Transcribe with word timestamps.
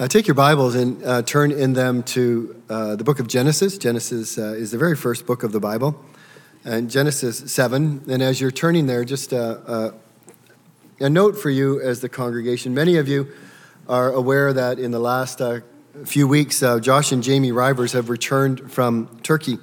Uh, 0.00 0.08
take 0.08 0.26
your 0.26 0.34
Bibles 0.34 0.74
and 0.74 1.04
uh, 1.04 1.20
turn 1.20 1.52
in 1.52 1.74
them 1.74 2.02
to 2.02 2.62
uh, 2.70 2.96
the 2.96 3.04
book 3.04 3.20
of 3.20 3.28
Genesis. 3.28 3.76
Genesis 3.76 4.38
uh, 4.38 4.54
is 4.54 4.70
the 4.70 4.78
very 4.78 4.96
first 4.96 5.26
book 5.26 5.42
of 5.42 5.52
the 5.52 5.60
Bible, 5.60 6.02
and 6.64 6.90
Genesis 6.90 7.52
7. 7.52 8.02
And 8.08 8.22
as 8.22 8.40
you're 8.40 8.50
turning 8.50 8.86
there, 8.86 9.04
just 9.04 9.34
a, 9.34 9.38
uh, 9.38 9.70
uh, 9.70 9.90
a 11.00 11.10
note 11.10 11.36
for 11.36 11.50
you 11.50 11.78
as 11.78 12.00
the 12.00 12.08
congregation. 12.08 12.72
Many 12.72 12.96
of 12.96 13.06
you 13.06 13.28
are 13.86 14.10
aware 14.10 14.54
that 14.54 14.78
in 14.78 14.92
the 14.92 14.98
last 14.98 15.42
few 16.06 16.26
weeks, 16.26 16.60
Josh 16.80 17.12
and 17.12 17.22
Jamie 17.22 17.52
Rivers 17.52 17.92
have 17.92 18.08
returned 18.08 18.72
from 18.72 19.20
Turkey. 19.22 19.58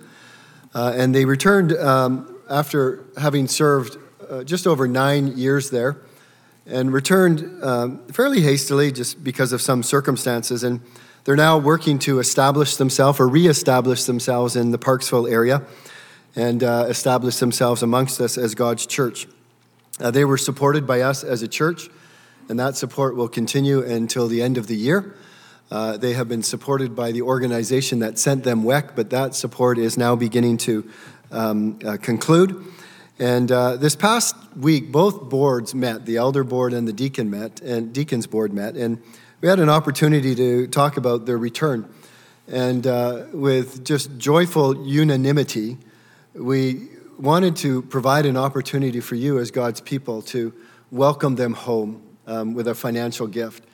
and 0.76 1.16
they 1.16 1.26
returned 1.26 1.74
um, 1.74 2.38
after 2.48 3.04
having 3.18 3.48
served 3.48 3.98
just 4.46 4.68
over 4.68 4.88
nine 4.88 5.36
years 5.36 5.72
there 5.72 5.98
and 6.70 6.94
returned 6.94 7.64
um, 7.64 8.00
fairly 8.08 8.42
hastily 8.42 8.92
just 8.92 9.24
because 9.24 9.52
of 9.52 9.62
some 9.62 9.84
circumstances. 9.84 10.64
And 10.64 10.82
they're 11.26 11.36
now 11.36 11.58
working 11.58 12.00
to 12.00 12.20
establish 12.20 12.76
themselves 12.78 13.20
or 13.20 13.28
reestablish 13.28 14.04
themselves 14.06 14.56
in 14.56 14.72
the 14.72 14.80
Parksville 14.80 15.30
area 15.30 15.64
and 16.36 16.64
uh, 16.64 16.86
establish 16.88 17.38
themselves 17.38 17.84
amongst 17.84 18.22
us 18.22 18.38
as 18.38 18.56
God's 18.56 18.86
church. 18.86 19.28
Uh, 20.00 20.12
they 20.12 20.24
were 20.24 20.38
supported 20.38 20.88
by 20.88 21.02
us 21.02 21.24
as 21.24 21.42
a 21.42 21.48
church, 21.48 21.90
and 22.48 22.60
that 22.60 22.78
support 22.78 23.16
will 23.16 23.28
continue 23.28 23.84
until 23.84 24.28
the 24.28 24.42
end 24.42 24.58
of 24.58 24.68
the 24.68 24.76
year. 24.76 25.16
Uh, 25.72 25.98
they 25.98 26.14
have 26.14 26.28
been 26.28 26.42
supported 26.42 26.96
by 26.96 27.12
the 27.12 27.22
organization 27.22 28.00
that 28.00 28.18
sent 28.18 28.44
them 28.44 28.64
WEC, 28.64 28.96
but 28.96 29.10
that 29.10 29.36
support 29.36 29.78
is 29.78 29.98
now 29.98 30.16
beginning 30.16 30.58
to 30.58 30.90
um, 31.32 31.78
uh, 31.86 31.98
conclude. 31.98 32.66
And 33.20 33.52
uh, 33.52 33.76
this 33.76 33.98
past 33.98 34.34
week, 34.56 34.94
both 34.94 35.30
boards 35.30 35.76
met, 35.76 36.06
the 36.06 36.16
elder 36.16 36.46
board 36.46 36.72
and 36.72 36.88
the 36.88 36.94
deacon 36.94 37.30
met, 37.30 37.60
and 37.60 37.92
deacons 37.92 38.26
board 38.28 38.54
met, 38.54 38.76
and 38.76 39.04
we 39.42 39.50
had 39.50 39.60
an 39.60 39.68
opportunity 39.68 40.34
to 40.36 40.68
talk 40.68 40.96
about 40.96 41.26
their 41.26 41.38
return. 41.38 41.94
And 42.48 42.88
uh, 42.88 43.26
with 43.34 43.84
just 43.84 44.18
joyful 44.18 44.88
unanimity, 44.88 45.78
we 46.34 46.88
wanted 47.18 47.58
to 47.58 47.82
provide 47.82 48.26
an 48.26 48.38
opportunity 48.38 49.02
for 49.02 49.16
you 49.16 49.38
as 49.40 49.52
God's 49.52 49.82
people 49.82 50.22
to 50.24 50.54
welcome 50.90 51.36
them 51.36 51.54
home 51.54 52.02
um, 52.26 52.54
with 52.54 52.70
a 52.70 52.76
financial 52.76 53.28
gift. 53.28 53.66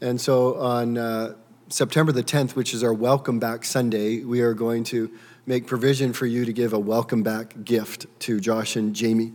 And 0.00 0.20
so 0.20 0.54
on 0.60 0.96
uh, 0.96 1.34
September 1.68 2.12
the 2.12 2.22
10th, 2.22 2.54
which 2.54 2.72
is 2.72 2.84
our 2.84 2.94
Welcome 2.94 3.40
Back 3.40 3.64
Sunday, 3.64 4.22
we 4.22 4.40
are 4.40 4.54
going 4.54 4.84
to 4.84 5.10
make 5.46 5.66
provision 5.66 6.12
for 6.14 6.24
you 6.24 6.44
to 6.46 6.52
give 6.52 6.72
a 6.72 6.78
welcome 6.78 7.22
back 7.22 7.64
gift 7.64 8.06
to 8.18 8.40
Josh 8.40 8.76
and 8.76 8.94
Jamie. 8.94 9.32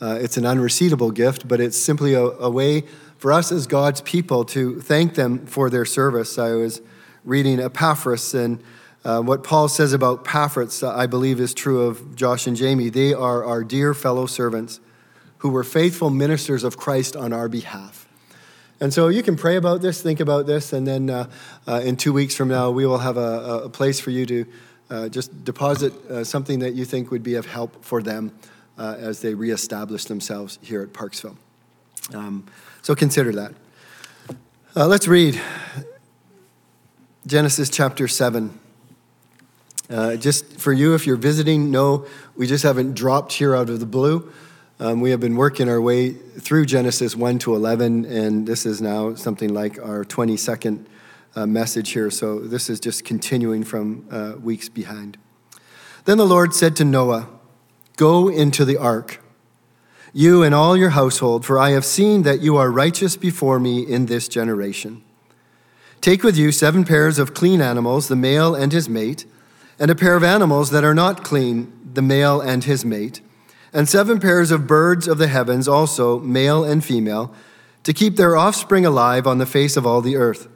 Uh, 0.00 0.18
it's 0.20 0.36
an 0.36 0.44
unreceivable 0.44 1.12
gift, 1.12 1.46
but 1.46 1.60
it's 1.60 1.78
simply 1.78 2.14
a, 2.14 2.22
a, 2.22 2.50
way 2.50 2.82
for 3.18 3.32
us 3.32 3.52
as 3.52 3.68
God's 3.68 4.00
people 4.00 4.44
to 4.46 4.80
thank 4.80 5.14
them 5.14 5.46
for 5.46 5.70
their 5.70 5.84
service. 5.84 6.38
I 6.38 6.54
was 6.54 6.82
reading 7.24 7.60
Epaphras, 7.60 8.34
and 8.34 8.60
uh, 9.04 9.20
what 9.20 9.44
Paul 9.44 9.68
says 9.68 9.92
about 9.92 10.26
Epaphras, 10.26 10.82
uh, 10.82 10.92
I 10.92 11.06
believe, 11.06 11.38
is 11.38 11.54
true 11.54 11.82
of 11.82 12.16
Josh 12.16 12.48
and 12.48 12.56
Jamie. 12.56 12.88
They 12.88 13.14
are 13.14 13.44
our 13.44 13.62
dear 13.62 13.94
fellow 13.94 14.26
servants 14.26 14.80
who 15.38 15.50
were 15.50 15.62
faithful 15.62 16.10
ministers 16.10 16.64
of 16.64 16.76
Christ 16.76 17.14
on 17.14 17.32
our 17.32 17.48
behalf. 17.48 18.08
And 18.80 18.92
so 18.92 19.06
you 19.06 19.22
can 19.22 19.36
pray 19.36 19.54
about 19.54 19.82
this, 19.82 20.02
think 20.02 20.18
about 20.18 20.46
this, 20.46 20.72
and 20.72 20.84
then 20.84 21.08
uh, 21.08 21.30
uh, 21.68 21.80
in 21.84 21.96
two 21.96 22.12
weeks 22.12 22.34
from 22.34 22.48
now, 22.48 22.72
we 22.72 22.84
will 22.86 22.98
have 22.98 23.16
a, 23.16 23.62
a 23.64 23.68
place 23.68 24.00
for 24.00 24.10
you 24.10 24.26
to 24.26 24.46
uh, 24.90 25.08
just 25.08 25.44
deposit 25.44 25.92
uh, 26.10 26.24
something 26.24 26.58
that 26.60 26.74
you 26.74 26.84
think 26.84 27.10
would 27.10 27.22
be 27.22 27.34
of 27.34 27.46
help 27.46 27.84
for 27.84 28.02
them 28.02 28.32
uh, 28.78 28.96
as 28.98 29.20
they 29.20 29.34
reestablish 29.34 30.04
themselves 30.04 30.58
here 30.62 30.82
at 30.82 30.92
Parksville. 30.92 31.36
Um, 32.12 32.46
so 32.82 32.94
consider 32.94 33.32
that. 33.32 33.52
Uh, 34.76 34.86
let's 34.86 35.08
read 35.08 35.40
Genesis 37.26 37.70
chapter 37.70 38.08
7. 38.08 38.58
Uh, 39.88 40.16
just 40.16 40.58
for 40.58 40.72
you, 40.72 40.94
if 40.94 41.06
you're 41.06 41.16
visiting, 41.16 41.70
no, 41.70 42.06
we 42.36 42.46
just 42.46 42.64
haven't 42.64 42.94
dropped 42.94 43.32
here 43.34 43.54
out 43.54 43.70
of 43.70 43.80
the 43.80 43.86
blue. 43.86 44.32
Um, 44.80 45.00
we 45.00 45.10
have 45.10 45.20
been 45.20 45.36
working 45.36 45.68
our 45.68 45.80
way 45.80 46.12
through 46.12 46.66
Genesis 46.66 47.14
1 47.14 47.38
to 47.40 47.54
11, 47.54 48.04
and 48.06 48.46
this 48.46 48.66
is 48.66 48.82
now 48.82 49.14
something 49.14 49.54
like 49.54 49.78
our 49.78 50.04
22nd 50.04 50.84
uh, 51.36 51.46
message 51.46 51.90
here, 51.90 52.10
so 52.10 52.40
this 52.40 52.70
is 52.70 52.80
just 52.80 53.04
continuing 53.04 53.64
from 53.64 54.06
uh, 54.10 54.34
weeks 54.40 54.68
behind. 54.68 55.18
Then 56.04 56.18
the 56.18 56.26
Lord 56.26 56.54
said 56.54 56.76
to 56.76 56.84
Noah, 56.84 57.28
Go 57.96 58.28
into 58.28 58.64
the 58.64 58.76
ark, 58.76 59.22
you 60.12 60.42
and 60.42 60.54
all 60.54 60.76
your 60.76 60.90
household, 60.90 61.44
for 61.44 61.58
I 61.58 61.70
have 61.70 61.84
seen 61.84 62.22
that 62.22 62.40
you 62.40 62.56
are 62.56 62.70
righteous 62.70 63.16
before 63.16 63.58
me 63.58 63.82
in 63.82 64.06
this 64.06 64.28
generation. 64.28 65.02
Take 66.00 66.22
with 66.22 66.36
you 66.36 66.52
seven 66.52 66.84
pairs 66.84 67.18
of 67.18 67.34
clean 67.34 67.60
animals, 67.60 68.08
the 68.08 68.16
male 68.16 68.54
and 68.54 68.72
his 68.72 68.88
mate, 68.88 69.26
and 69.78 69.90
a 69.90 69.94
pair 69.94 70.16
of 70.16 70.22
animals 70.22 70.70
that 70.70 70.84
are 70.84 70.94
not 70.94 71.24
clean, 71.24 71.72
the 71.94 72.02
male 72.02 72.40
and 72.40 72.64
his 72.64 72.84
mate, 72.84 73.20
and 73.72 73.88
seven 73.88 74.20
pairs 74.20 74.50
of 74.50 74.66
birds 74.66 75.08
of 75.08 75.18
the 75.18 75.28
heavens, 75.28 75.66
also 75.66 76.20
male 76.20 76.62
and 76.62 76.84
female, 76.84 77.34
to 77.82 77.92
keep 77.92 78.16
their 78.16 78.36
offspring 78.36 78.86
alive 78.86 79.26
on 79.26 79.38
the 79.38 79.46
face 79.46 79.76
of 79.76 79.86
all 79.86 80.00
the 80.00 80.16
earth. 80.16 80.48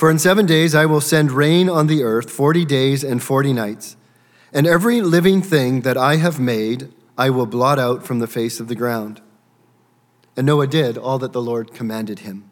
For 0.00 0.10
in 0.10 0.18
seven 0.18 0.46
days 0.46 0.74
I 0.74 0.86
will 0.86 1.02
send 1.02 1.30
rain 1.30 1.68
on 1.68 1.86
the 1.86 2.02
earth, 2.04 2.30
forty 2.30 2.64
days 2.64 3.04
and 3.04 3.22
forty 3.22 3.52
nights, 3.52 3.98
and 4.50 4.66
every 4.66 5.02
living 5.02 5.42
thing 5.42 5.82
that 5.82 5.98
I 5.98 6.16
have 6.16 6.40
made 6.40 6.90
I 7.18 7.28
will 7.28 7.44
blot 7.44 7.78
out 7.78 8.02
from 8.02 8.18
the 8.18 8.26
face 8.26 8.60
of 8.60 8.68
the 8.68 8.74
ground. 8.74 9.20
And 10.38 10.46
Noah 10.46 10.68
did 10.68 10.96
all 10.96 11.18
that 11.18 11.34
the 11.34 11.42
Lord 11.42 11.74
commanded 11.74 12.20
him. 12.20 12.50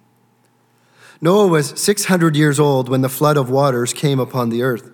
Noah 1.22 1.46
was 1.46 1.70
600 1.80 2.36
years 2.36 2.60
old 2.60 2.90
when 2.90 3.00
the 3.00 3.08
flood 3.08 3.38
of 3.38 3.48
waters 3.48 3.94
came 3.94 4.20
upon 4.20 4.50
the 4.50 4.62
earth. 4.62 4.90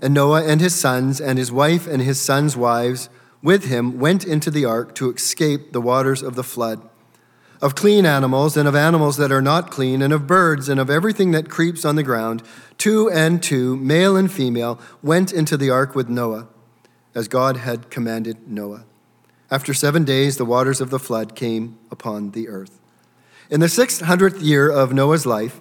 And 0.00 0.14
Noah 0.14 0.44
and 0.44 0.60
his 0.60 0.76
sons, 0.76 1.20
and 1.20 1.36
his 1.36 1.50
wife 1.50 1.88
and 1.88 2.00
his 2.00 2.20
sons' 2.20 2.56
wives 2.56 3.08
with 3.42 3.64
him 3.64 3.98
went 3.98 4.24
into 4.24 4.52
the 4.52 4.64
ark 4.64 4.94
to 4.94 5.10
escape 5.10 5.72
the 5.72 5.80
waters 5.80 6.22
of 6.22 6.36
the 6.36 6.44
flood 6.44 6.87
of 7.60 7.74
clean 7.74 8.06
animals 8.06 8.56
and 8.56 8.68
of 8.68 8.74
animals 8.74 9.16
that 9.16 9.32
are 9.32 9.42
not 9.42 9.70
clean, 9.70 10.00
and 10.02 10.12
of 10.12 10.26
birds 10.26 10.68
and 10.68 10.78
of 10.78 10.88
everything 10.88 11.32
that 11.32 11.48
creeps 11.48 11.84
on 11.84 11.96
the 11.96 12.02
ground, 12.02 12.42
two 12.76 13.10
and 13.10 13.42
two, 13.42 13.76
male 13.76 14.16
and 14.16 14.30
female, 14.30 14.80
went 15.02 15.32
into 15.32 15.56
the 15.56 15.70
ark 15.70 15.94
with 15.94 16.08
Noah, 16.08 16.48
as 17.14 17.26
God 17.26 17.56
had 17.58 17.90
commanded 17.90 18.48
Noah. 18.48 18.84
After 19.50 19.74
seven 19.74 20.04
days, 20.04 20.36
the 20.36 20.44
waters 20.44 20.80
of 20.80 20.90
the 20.90 20.98
flood 20.98 21.34
came 21.34 21.78
upon 21.90 22.30
the 22.30 22.48
earth. 22.48 22.78
In 23.50 23.60
the 23.60 23.68
six 23.68 24.00
hundredth 24.00 24.40
year 24.42 24.70
of 24.70 24.92
Noah's 24.92 25.26
life, 25.26 25.60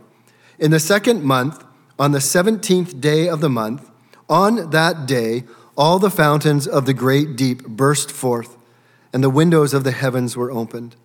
in 0.60 0.72
the 0.72 0.80
second 0.80 1.24
month, 1.24 1.64
on 1.98 2.12
the 2.12 2.22
seventeenth 2.22 3.00
day 3.00 3.28
of 3.28 3.42
the 3.42 3.50
month, 3.50 3.90
on 4.30 4.70
that 4.72 5.06
day, 5.06 5.46
all 5.78 6.00
the 6.00 6.12
fountains 6.12 6.68
of 6.68 6.86
the 6.86 6.94
great 6.94 7.36
deep 7.36 7.66
burst 7.66 8.12
forth, 8.12 8.58
and 9.14 9.24
the 9.24 9.30
windows 9.30 9.74
of 9.74 9.84
the 9.84 9.92
heavens 9.92 10.36
were 10.36 10.52
opened 10.52 10.96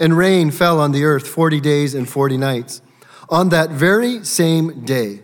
and 0.00 0.16
rain 0.16 0.50
fell 0.50 0.80
on 0.80 0.92
the 0.92 1.04
earth 1.04 1.28
40 1.28 1.60
days 1.60 1.94
and 1.94 2.08
40 2.08 2.38
nights. 2.38 2.80
On 3.28 3.50
that 3.50 3.70
very 3.70 4.24
same 4.24 4.84
day, 4.84 5.20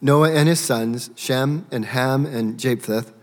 Noah 0.00 0.30
and 0.30 0.46
his 0.46 0.60
sons, 0.60 1.10
Shem 1.16 1.66
and 1.72 1.86
Ham 1.86 2.26
and 2.26 2.60
Japheth, 2.60 3.14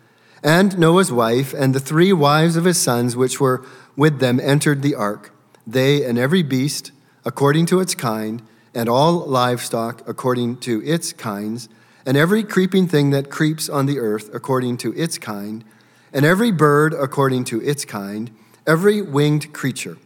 and 0.44 0.78
Noah's 0.80 1.12
wife 1.12 1.54
and 1.54 1.76
the 1.76 1.80
three 1.80 2.12
wives 2.12 2.58
of 2.58 2.66
his 2.66 2.82
sons 2.82 3.16
which 3.16 3.40
were 3.40 3.64
with 3.96 4.20
them 4.20 4.40
entered 4.40 4.82
the 4.82 4.96
ark, 4.96 5.32
they 5.68 6.04
and 6.04 6.18
every 6.18 6.42
beast 6.42 6.92
according 7.24 7.68
to 7.68 7.80
its 7.80 7.94
kind, 7.94 8.42
and 8.74 8.90
all 8.90 9.20
livestock 9.20 10.02
according 10.08 10.58
to 10.58 10.82
its 10.84 11.14
kinds, 11.14 11.70
and 12.06 12.18
every 12.18 12.44
creeping 12.44 12.88
thing 12.88 13.12
that 13.12 13.30
creeps 13.30 13.70
on 13.70 13.86
the 13.86 14.00
earth 14.00 14.34
according 14.34 14.78
to 14.78 14.92
its 14.96 15.20
kind, 15.20 15.64
and 16.12 16.26
every 16.26 16.52
bird 16.52 16.94
according 16.96 17.44
to 17.44 17.62
its 17.62 17.86
kind, 17.86 18.32
every 18.66 19.04
winged 19.04 19.54
creature. 19.54 19.98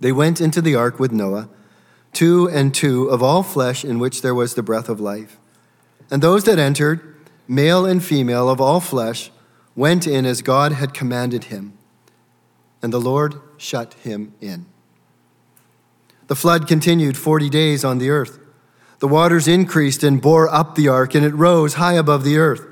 They 0.00 0.12
went 0.12 0.40
into 0.40 0.60
the 0.60 0.74
ark 0.74 0.98
with 0.98 1.12
Noah, 1.12 1.48
two 2.12 2.48
and 2.48 2.74
two 2.74 3.08
of 3.08 3.22
all 3.22 3.42
flesh 3.42 3.84
in 3.84 3.98
which 3.98 4.22
there 4.22 4.34
was 4.34 4.54
the 4.54 4.62
breath 4.62 4.88
of 4.88 5.00
life. 5.00 5.38
And 6.10 6.22
those 6.22 6.44
that 6.44 6.58
entered, 6.58 7.16
male 7.48 7.84
and 7.84 8.02
female 8.02 8.48
of 8.48 8.60
all 8.60 8.80
flesh, 8.80 9.30
went 9.76 10.06
in 10.06 10.24
as 10.24 10.42
God 10.42 10.72
had 10.72 10.94
commanded 10.94 11.44
him. 11.44 11.76
And 12.82 12.92
the 12.92 13.00
Lord 13.00 13.40
shut 13.56 13.94
him 13.94 14.34
in. 14.40 14.66
The 16.26 16.36
flood 16.36 16.66
continued 16.66 17.16
40 17.16 17.50
days 17.50 17.84
on 17.84 17.98
the 17.98 18.10
earth. 18.10 18.38
The 19.00 19.08
waters 19.08 19.48
increased 19.48 20.02
and 20.02 20.22
bore 20.22 20.48
up 20.48 20.74
the 20.74 20.88
ark, 20.88 21.14
and 21.14 21.24
it 21.24 21.34
rose 21.34 21.74
high 21.74 21.94
above 21.94 22.24
the 22.24 22.38
earth. 22.38 22.64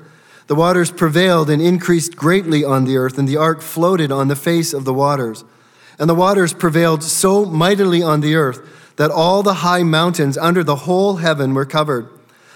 The 0.47 0.55
waters 0.55 0.91
prevailed 0.91 1.49
and 1.49 1.61
increased 1.61 2.15
greatly 2.15 2.63
on 2.63 2.85
the 2.85 2.97
earth, 2.97 3.17
and 3.17 3.27
the 3.27 3.37
ark 3.37 3.61
floated 3.61 4.11
on 4.11 4.27
the 4.27 4.35
face 4.35 4.73
of 4.73 4.85
the 4.85 4.93
waters. 4.93 5.43
And 5.99 6.09
the 6.09 6.15
waters 6.15 6.53
prevailed 6.53 7.03
so 7.03 7.45
mightily 7.45 8.01
on 8.01 8.21
the 8.21 8.35
earth 8.35 8.61
that 8.95 9.11
all 9.11 9.43
the 9.43 9.55
high 9.55 9.83
mountains 9.83 10.37
under 10.37 10.63
the 10.63 10.75
whole 10.75 11.17
heaven 11.17 11.53
were 11.53 11.65
covered. 11.65 12.09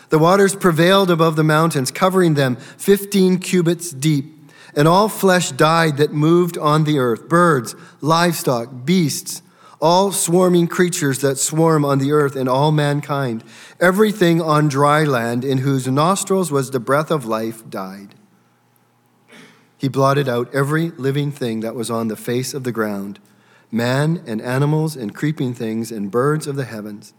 The 0.09 0.19
waters 0.19 0.55
prevailed 0.55 1.11
above 1.11 1.35
the 1.35 1.43
mountains, 1.43 1.91
covering 1.91 2.35
them 2.35 2.55
15 2.55 3.39
cubits 3.39 3.91
deep. 3.91 4.33
And 4.75 4.87
all 4.87 5.09
flesh 5.09 5.51
died 5.51 5.97
that 5.97 6.13
moved 6.13 6.57
on 6.57 6.83
the 6.83 6.99
earth 6.99 7.27
birds, 7.27 7.75
livestock, 7.99 8.85
beasts, 8.85 9.41
all 9.79 10.11
swarming 10.11 10.67
creatures 10.67 11.19
that 11.21 11.37
swarm 11.37 11.83
on 11.83 11.99
the 11.99 12.11
earth, 12.11 12.35
and 12.35 12.47
all 12.47 12.71
mankind. 12.71 13.43
Everything 13.79 14.41
on 14.41 14.67
dry 14.67 15.03
land 15.03 15.43
in 15.43 15.59
whose 15.59 15.87
nostrils 15.87 16.51
was 16.51 16.71
the 16.71 16.79
breath 16.79 17.11
of 17.11 17.25
life 17.25 17.67
died. 17.69 18.15
He 19.77 19.87
blotted 19.87 20.27
out 20.27 20.53
every 20.53 20.89
living 20.91 21.31
thing 21.31 21.59
that 21.59 21.75
was 21.75 21.91
on 21.91 22.07
the 22.07 22.15
face 22.15 22.53
of 22.53 22.63
the 22.63 22.71
ground 22.71 23.19
man 23.69 24.23
and 24.25 24.41
animals 24.41 24.95
and 24.95 25.13
creeping 25.13 25.53
things 25.53 25.91
and 25.91 26.09
birds 26.09 26.47
of 26.47 26.55
the 26.55 26.63
heavens. 26.63 27.13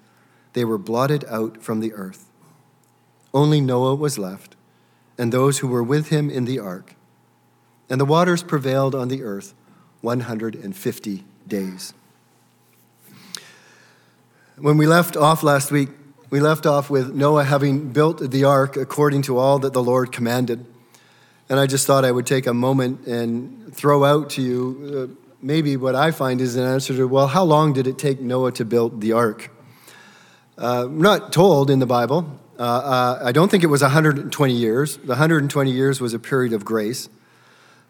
They 0.54 0.64
were 0.64 0.78
blotted 0.78 1.24
out 1.28 1.62
from 1.62 1.80
the 1.80 1.92
earth. 1.92 2.24
Only 3.34 3.60
Noah 3.60 3.94
was 3.94 4.18
left, 4.18 4.56
and 5.18 5.30
those 5.30 5.58
who 5.58 5.68
were 5.68 5.82
with 5.82 6.08
him 6.08 6.30
in 6.30 6.46
the 6.46 6.58
ark. 6.58 6.94
And 7.90 8.00
the 8.00 8.06
waters 8.06 8.42
prevailed 8.42 8.94
on 8.94 9.08
the 9.08 9.22
earth 9.22 9.54
150 10.00 11.24
days. 11.46 11.92
When 14.56 14.76
we 14.76 14.86
left 14.86 15.16
off 15.16 15.42
last 15.42 15.70
week, 15.70 15.90
we 16.30 16.40
left 16.40 16.66
off 16.66 16.90
with 16.90 17.14
Noah 17.14 17.44
having 17.44 17.92
built 17.92 18.30
the 18.30 18.44
ark 18.44 18.76
according 18.76 19.22
to 19.22 19.38
all 19.38 19.58
that 19.60 19.72
the 19.72 19.82
Lord 19.82 20.12
commanded. 20.12 20.64
And 21.48 21.58
I 21.58 21.66
just 21.66 21.86
thought 21.86 22.04
I 22.04 22.12
would 22.12 22.26
take 22.26 22.46
a 22.46 22.54
moment 22.54 23.06
and 23.06 23.74
throw 23.74 24.04
out 24.04 24.30
to 24.30 24.42
you 24.42 25.18
uh, 25.18 25.28
maybe 25.40 25.76
what 25.76 25.94
I 25.94 26.10
find 26.10 26.40
is 26.40 26.56
an 26.56 26.64
answer 26.64 26.94
to 26.96 27.06
well, 27.06 27.28
how 27.28 27.44
long 27.44 27.72
did 27.72 27.86
it 27.86 27.98
take 27.98 28.20
Noah 28.20 28.52
to 28.52 28.64
build 28.64 29.00
the 29.00 29.12
ark? 29.12 29.50
Uh, 30.56 30.88
not 30.90 31.32
told 31.32 31.70
in 31.70 31.78
the 31.78 31.86
Bible. 31.86 32.38
Uh, 32.58 32.62
uh, 32.62 33.20
I 33.22 33.32
don't 33.32 33.50
think 33.50 33.62
it 33.62 33.68
was 33.68 33.82
120 33.82 34.52
years. 34.52 34.96
The 34.96 35.06
120 35.08 35.70
years 35.70 36.00
was 36.00 36.12
a 36.12 36.18
period 36.18 36.52
of 36.52 36.64
grace. 36.64 37.08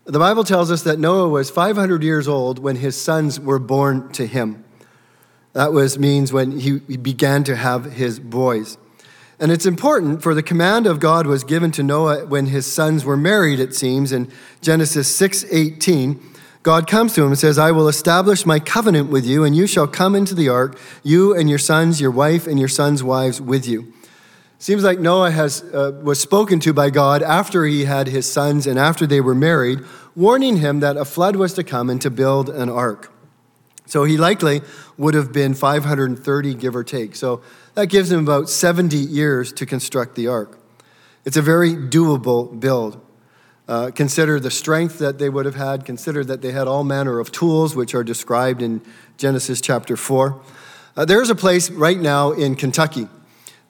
The 0.04 0.18
Bible 0.18 0.44
tells 0.44 0.70
us 0.70 0.82
that 0.82 0.98
Noah 0.98 1.28
was 1.28 1.50
500 1.50 2.02
years 2.02 2.28
old 2.28 2.58
when 2.58 2.76
his 2.76 3.00
sons 3.00 3.40
were 3.40 3.58
born 3.58 4.10
to 4.12 4.26
him. 4.26 4.64
That 5.54 5.72
was 5.72 5.98
means 5.98 6.32
when 6.32 6.58
he 6.60 6.78
began 6.78 7.44
to 7.44 7.56
have 7.56 7.92
his 7.92 8.20
boys. 8.20 8.78
And 9.40 9.52
it's 9.52 9.66
important 9.66 10.22
for 10.22 10.34
the 10.34 10.42
command 10.42 10.86
of 10.86 10.98
God 10.98 11.26
was 11.26 11.44
given 11.44 11.70
to 11.72 11.82
Noah 11.82 12.26
when 12.26 12.46
his 12.46 12.70
sons 12.70 13.04
were 13.04 13.16
married, 13.16 13.60
it 13.60 13.74
seems, 13.74 14.10
in 14.10 14.30
Genesis 14.60 15.14
6:18. 15.16 16.20
God 16.64 16.88
comes 16.88 17.14
to 17.14 17.22
him 17.22 17.28
and 17.28 17.38
says, 17.38 17.56
I 17.56 17.70
will 17.70 17.88
establish 17.88 18.44
my 18.44 18.58
covenant 18.58 19.10
with 19.10 19.24
you, 19.24 19.44
and 19.44 19.56
you 19.56 19.66
shall 19.66 19.86
come 19.86 20.16
into 20.16 20.34
the 20.34 20.48
ark, 20.48 20.78
you 21.02 21.34
and 21.34 21.48
your 21.48 21.58
sons, 21.58 22.00
your 22.00 22.10
wife, 22.10 22.46
and 22.46 22.58
your 22.58 22.68
sons' 22.68 23.02
wives 23.02 23.40
with 23.40 23.66
you. 23.66 23.92
Seems 24.58 24.82
like 24.82 24.98
Noah 24.98 25.30
has, 25.30 25.62
uh, 25.72 25.92
was 26.02 26.20
spoken 26.20 26.58
to 26.60 26.72
by 26.72 26.90
God 26.90 27.22
after 27.22 27.64
he 27.64 27.84
had 27.84 28.08
his 28.08 28.30
sons 28.30 28.66
and 28.66 28.76
after 28.76 29.06
they 29.06 29.20
were 29.20 29.34
married, 29.34 29.80
warning 30.16 30.56
him 30.56 30.80
that 30.80 30.96
a 30.96 31.04
flood 31.04 31.36
was 31.36 31.54
to 31.54 31.62
come 31.62 31.88
and 31.88 32.02
to 32.02 32.10
build 32.10 32.50
an 32.50 32.68
ark. 32.68 33.12
So 33.86 34.02
he 34.02 34.16
likely 34.16 34.60
would 34.98 35.14
have 35.14 35.32
been 35.32 35.54
530, 35.54 36.54
give 36.54 36.76
or 36.76 36.84
take. 36.84 37.16
So 37.16 37.40
that 37.74 37.86
gives 37.86 38.12
him 38.12 38.18
about 38.20 38.50
70 38.50 38.96
years 38.96 39.52
to 39.54 39.64
construct 39.64 40.16
the 40.16 40.26
ark. 40.26 40.58
It's 41.24 41.36
a 41.36 41.42
very 41.42 41.70
doable 41.70 42.58
build. 42.58 43.00
Uh, 43.68 43.90
consider 43.94 44.40
the 44.40 44.50
strength 44.50 44.98
that 44.98 45.18
they 45.18 45.28
would 45.28 45.44
have 45.46 45.54
had. 45.54 45.84
Consider 45.84 46.24
that 46.24 46.42
they 46.42 46.52
had 46.52 46.66
all 46.66 46.84
manner 46.84 47.20
of 47.20 47.30
tools, 47.30 47.76
which 47.76 47.94
are 47.94 48.02
described 48.02 48.60
in 48.60 48.80
Genesis 49.18 49.60
chapter 49.60 49.96
4. 49.96 50.40
Uh, 50.96 51.04
there's 51.04 51.30
a 51.30 51.34
place 51.34 51.70
right 51.70 51.98
now 51.98 52.32
in 52.32 52.56
Kentucky 52.56 53.08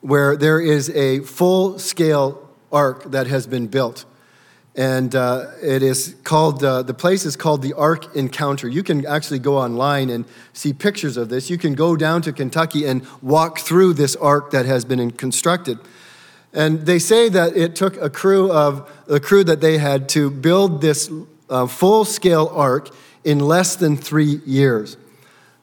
where 0.01 0.35
there 0.35 0.59
is 0.59 0.89
a 0.91 1.19
full 1.19 1.77
scale 1.77 2.49
ark 2.71 3.11
that 3.11 3.27
has 3.27 3.45
been 3.45 3.67
built 3.67 4.05
and 4.79 5.13
uh, 5.13 5.47
it 5.61 5.83
is 5.83 6.15
called 6.23 6.63
uh, 6.63 6.81
the 6.83 6.93
place 6.93 7.25
is 7.25 7.35
called 7.35 7.61
the 7.61 7.73
ark 7.73 8.15
encounter. 8.15 8.65
You 8.69 8.81
can 8.81 9.05
actually 9.05 9.39
go 9.39 9.57
online 9.57 10.09
and 10.09 10.23
see 10.53 10.71
pictures 10.71 11.17
of 11.17 11.27
this. 11.27 11.49
You 11.49 11.57
can 11.57 11.73
go 11.73 11.97
down 11.97 12.21
to 12.21 12.31
kentucky 12.31 12.85
and 12.85 13.05
walk 13.21 13.59
through 13.59 13.95
this 13.95 14.15
ark 14.15 14.51
that 14.51 14.65
has 14.65 14.85
been 14.85 15.11
constructed. 15.11 15.79
And 16.53 16.85
they 16.85 16.97
say 16.97 17.27
that 17.27 17.57
it 17.57 17.75
took 17.75 17.97
a 17.97 18.09
crew 18.09 18.53
of 18.53 18.89
the 19.05 19.19
crew 19.19 19.43
that 19.43 19.59
they 19.59 19.79
had 19.79 20.07
to 20.09 20.31
build 20.31 20.79
this 20.79 21.11
uh, 21.49 21.67
full 21.67 22.05
scale 22.05 22.49
ark 22.53 22.89
in 23.25 23.39
less 23.39 23.75
than 23.75 23.97
three 23.97 24.39
years. 24.45 24.95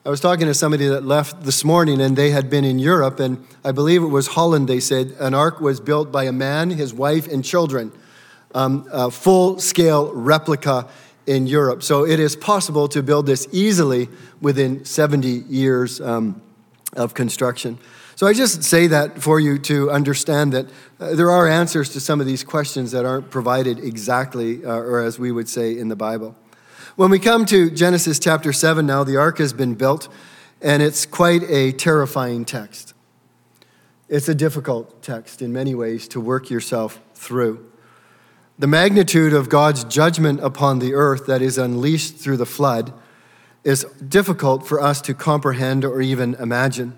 I 0.05 0.11
was 0.11 0.21
talking 0.21 0.47
to 0.47 0.53
somebody 0.53 0.89
that 0.89 1.07
left 1.07 1.43
this 1.43 1.65
morning 1.65 2.03
and 2.03 2.17
they 2.19 2.33
had 2.33 2.51
been 2.51 2.65
in 2.65 2.79
europe 2.79 3.19
and 3.19 3.45
i 3.65 3.73
believe 3.73 4.05
it 4.05 4.07
was 4.07 4.29
holland 4.29 4.69
they 4.69 4.79
said 4.79 5.13
an 5.19 5.35
ark 5.35 5.61
was 5.61 5.81
built 5.81 6.13
by 6.13 6.25
a 6.25 6.33
man 6.33 6.71
his 6.71 6.95
wife 6.95 7.27
and 7.27 7.45
children 7.45 7.91
um, 8.57 8.89
a 8.91 9.11
full 9.11 9.59
scale 9.59 10.11
replica 10.15 10.89
in 11.27 11.47
Europe. 11.47 11.83
So 11.83 12.07
it 12.07 12.19
is 12.19 12.35
possible 12.35 12.89
to 12.89 13.03
build 13.03 13.27
this 13.27 13.47
easily 13.53 14.09
within 14.41 14.85
70 14.85 15.29
years 15.29 16.01
um, 16.01 16.41
of 16.95 17.13
construction. 17.13 17.79
So 18.15 18.27
I 18.27 18.33
just 18.33 18.63
say 18.63 18.87
that 18.87 19.21
for 19.21 19.39
you 19.39 19.59
to 19.59 19.91
understand 19.91 20.55
that 20.55 20.67
uh, 20.99 21.15
there 21.15 21.31
are 21.31 21.47
answers 21.47 21.91
to 21.91 22.01
some 22.01 22.19
of 22.19 22.27
these 22.27 22.43
questions 22.43 22.93
that 22.93 23.05
aren't 23.05 23.31
provided 23.31 23.79
exactly, 23.79 24.65
uh, 24.65 24.75
or 24.75 25.01
as 25.01 25.19
we 25.19 25.31
would 25.31 25.51
say 25.51 25.79
in 25.79 25.89
the 25.89 25.97
Bible. 25.97 26.35
When 26.95 27.11
we 27.11 27.19
come 27.19 27.45
to 27.47 27.71
Genesis 27.71 28.19
chapter 28.19 28.55
7 28.55 28.87
now, 28.87 29.05
the 29.05 29.19
ark 29.19 29.37
has 29.37 29.53
been 29.53 29.75
built, 29.75 30.09
and 30.63 30.83
it's 30.83 31.05
quite 31.05 31.43
a 31.51 31.73
terrifying 31.73 32.47
text. 32.47 32.95
It's 34.09 34.31
a 34.31 34.35
difficult 34.35 35.03
text 35.03 35.43
in 35.43 35.53
many 35.53 35.75
ways 35.75 36.09
to 36.09 36.21
work 36.21 36.49
yourself 36.49 37.03
through. 37.13 37.66
The 38.59 38.67
magnitude 38.67 39.35
of 39.35 39.51
God's 39.51 39.85
judgment 39.85 40.41
upon 40.41 40.79
the 40.79 40.95
earth 40.95 41.27
that 41.27 41.43
is 41.43 41.59
unleashed 41.59 42.17
through 42.17 42.39
the 42.39 42.47
flood 42.47 42.91
is 43.65 43.85
difficult 44.09 44.67
for 44.67 44.81
us 44.81 45.03
to 45.03 45.13
comprehend 45.13 45.85
or 45.85 46.01
even 46.01 46.35
imagine. 46.37 46.97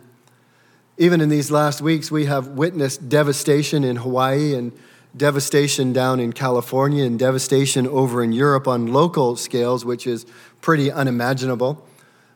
Even 0.99 1.21
in 1.21 1.31
these 1.31 1.51
last 1.51 1.81
weeks, 1.81 2.13
we 2.13 2.27
have 2.27 2.47
witnessed 2.47 3.09
devastation 3.09 3.83
in 3.83 3.97
Hawaii 3.97 4.55
and 4.55 4.71
devastation 5.17 5.93
down 5.93 6.21
in 6.21 6.33
California 6.33 7.05
and 7.05 7.19
devastation 7.19 7.89
over 7.89 8.23
in 8.23 8.31
Europe 8.31 8.69
on 8.69 8.87
local 8.87 9.35
scales, 9.35 9.85
which 9.85 10.07
is 10.07 10.27
pretty 10.61 10.93
unimaginable. 10.93 11.85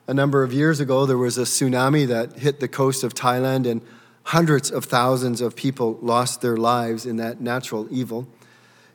A 0.08 0.14
number 0.14 0.42
of 0.42 0.52
years 0.52 0.80
ago, 0.80 1.06
there 1.06 1.16
was 1.16 1.38
a 1.38 1.42
tsunami 1.42 2.08
that 2.08 2.40
hit 2.40 2.58
the 2.58 2.66
coast 2.66 3.04
of 3.04 3.14
Thailand, 3.14 3.70
and 3.70 3.82
hundreds 4.24 4.68
of 4.68 4.86
thousands 4.86 5.40
of 5.40 5.54
people 5.54 5.96
lost 6.02 6.40
their 6.40 6.56
lives 6.56 7.06
in 7.06 7.18
that 7.18 7.40
natural 7.40 7.86
evil. 7.88 8.26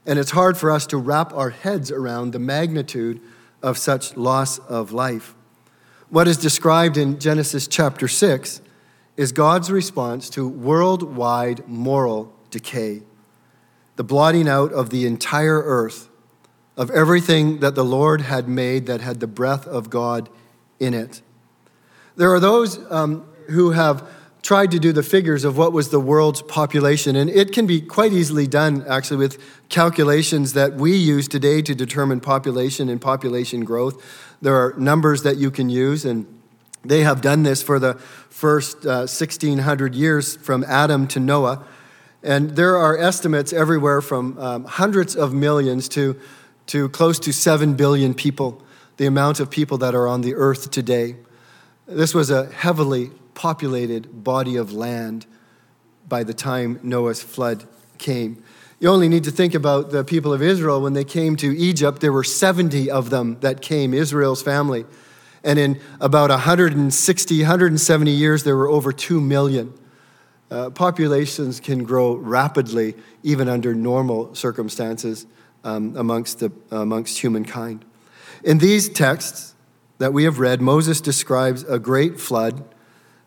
And 0.08 0.18
it's 0.18 0.32
hard 0.32 0.58
for 0.58 0.72
us 0.72 0.88
to 0.88 0.98
wrap 0.98 1.34
our 1.34 1.50
heads 1.50 1.92
around 1.92 2.32
the 2.32 2.40
magnitude 2.40 3.22
of 3.62 3.78
such 3.78 4.16
loss 4.16 4.58
of 4.60 4.94
life. 4.94 5.36
What 6.10 6.30
is 6.30 6.38
described 6.38 6.96
in 6.96 7.20
Genesis 7.20 7.68
chapter 7.68 8.08
6 8.08 8.62
is 9.18 9.34
God's 9.34 9.70
response 9.70 10.30
to 10.30 10.48
worldwide 10.48 11.68
moral 11.68 12.34
decay, 12.50 13.02
the 13.98 14.04
blotting 14.04 14.48
out 14.48 14.72
of 14.72 14.92
the 14.92 15.06
entire 15.06 15.62
earth, 15.62 16.08
of 16.78 16.90
everything 16.92 17.60
that 17.60 17.76
the 17.76 17.84
Lord 17.84 18.22
had 18.22 18.48
made 18.48 18.86
that 18.86 19.02
had 19.02 19.20
the 19.20 19.28
breath 19.28 19.68
of 19.68 19.90
God 19.90 20.30
in 20.80 20.94
it. 20.94 21.22
There 22.16 22.34
are 22.34 22.40
those 22.40 22.80
um, 22.90 23.26
who 23.50 23.72
have 23.72 24.08
tried 24.48 24.72
to 24.72 24.80
do 24.80 24.94
the 24.94 25.04
figures 25.04 25.44
of 25.44 25.58
what 25.58 25.74
was 25.74 25.90
the 25.90 26.00
world's 26.00 26.42
population. 26.42 27.18
And 27.18 27.30
it 27.30 27.52
can 27.52 27.68
be 27.68 27.82
quite 27.82 28.14
easily 28.14 28.48
done, 28.48 28.86
actually, 28.88 29.18
with 29.18 29.68
calculations 29.68 30.54
that 30.54 30.76
we 30.76 30.96
use 30.96 31.28
today 31.28 31.62
to 31.64 31.76
determine 31.76 32.22
population 32.22 32.88
and 32.88 33.02
population 33.02 33.66
growth. 33.66 34.02
There 34.42 34.56
are 34.56 34.74
numbers 34.78 35.24
that 35.24 35.36
you 35.36 35.52
can 35.52 35.68
use, 35.68 36.06
and 36.06 36.26
they 36.86 37.02
have 37.02 37.20
done 37.20 37.44
this 37.44 37.62
for 37.62 37.78
the 37.78 37.96
first 38.30 38.86
uh, 38.86 39.04
1600 39.04 39.94
years 39.94 40.38
from 40.38 40.64
Adam 40.64 41.10
to 41.10 41.20
Noah. 41.20 41.66
And 42.24 42.52
there 42.52 42.78
are 42.78 42.98
estimates 42.98 43.52
everywhere 43.52 44.02
from 44.02 44.40
um, 44.40 44.64
hundreds 44.64 45.14
of 45.14 45.34
millions 45.34 45.90
to, 45.90 46.18
to 46.68 46.88
close 46.88 47.20
to 47.20 47.34
7 47.34 47.74
billion 47.74 48.14
people, 48.14 48.64
the 48.96 49.08
amount 49.08 49.42
of 49.42 49.50
people 49.50 49.78
that 49.80 49.94
are 49.94 50.08
on 50.08 50.22
the 50.22 50.36
earth 50.36 50.72
today. 50.72 51.18
This 51.86 52.14
was 52.14 52.30
a 52.30 52.46
heavily 52.46 53.12
populated 53.38 54.24
body 54.24 54.56
of 54.56 54.74
land 54.74 55.28
by 56.10 56.24
the 56.24 56.34
time 56.34 56.80
Noah's 56.82 57.22
flood 57.22 57.66
came. 58.00 58.44
You 58.80 58.90
only 58.90 59.08
need 59.08 59.24
to 59.26 59.32
think 59.32 59.54
about 59.54 59.92
the 59.92 60.04
people 60.04 60.34
of 60.34 60.42
Israel 60.42 60.82
when 60.82 60.94
they 60.94 61.04
came 61.04 61.36
to 61.38 61.56
Egypt. 61.56 62.02
There 62.02 62.12
were 62.12 62.24
70 62.24 62.90
of 62.90 63.12
them 63.12 63.40
that 63.42 63.62
came, 63.62 63.94
Israel's 63.94 64.42
family. 64.42 64.86
And 65.44 65.60
in 65.60 65.80
about 66.02 66.32
160, 66.32 67.40
170 67.40 68.12
years, 68.12 68.44
there 68.44 68.56
were 68.56 68.68
over 68.68 68.92
2 68.92 69.22
million. 69.22 69.72
Uh, 70.50 70.72
populations 70.72 71.60
can 71.60 71.84
grow 71.84 72.16
rapidly, 72.16 72.96
even 73.22 73.48
under 73.48 73.76
normal 73.76 74.34
circumstances 74.34 75.28
um, 75.64 75.96
amongst, 75.96 76.40
the, 76.40 76.52
amongst 76.72 77.20
humankind. 77.20 77.86
In 78.44 78.58
these 78.58 78.90
texts 78.90 79.54
that 80.00 80.12
we 80.12 80.24
have 80.24 80.40
read, 80.40 80.60
Moses 80.60 81.02
describes 81.02 81.64
a 81.64 81.78
great 81.78 82.20
flood 82.20 82.64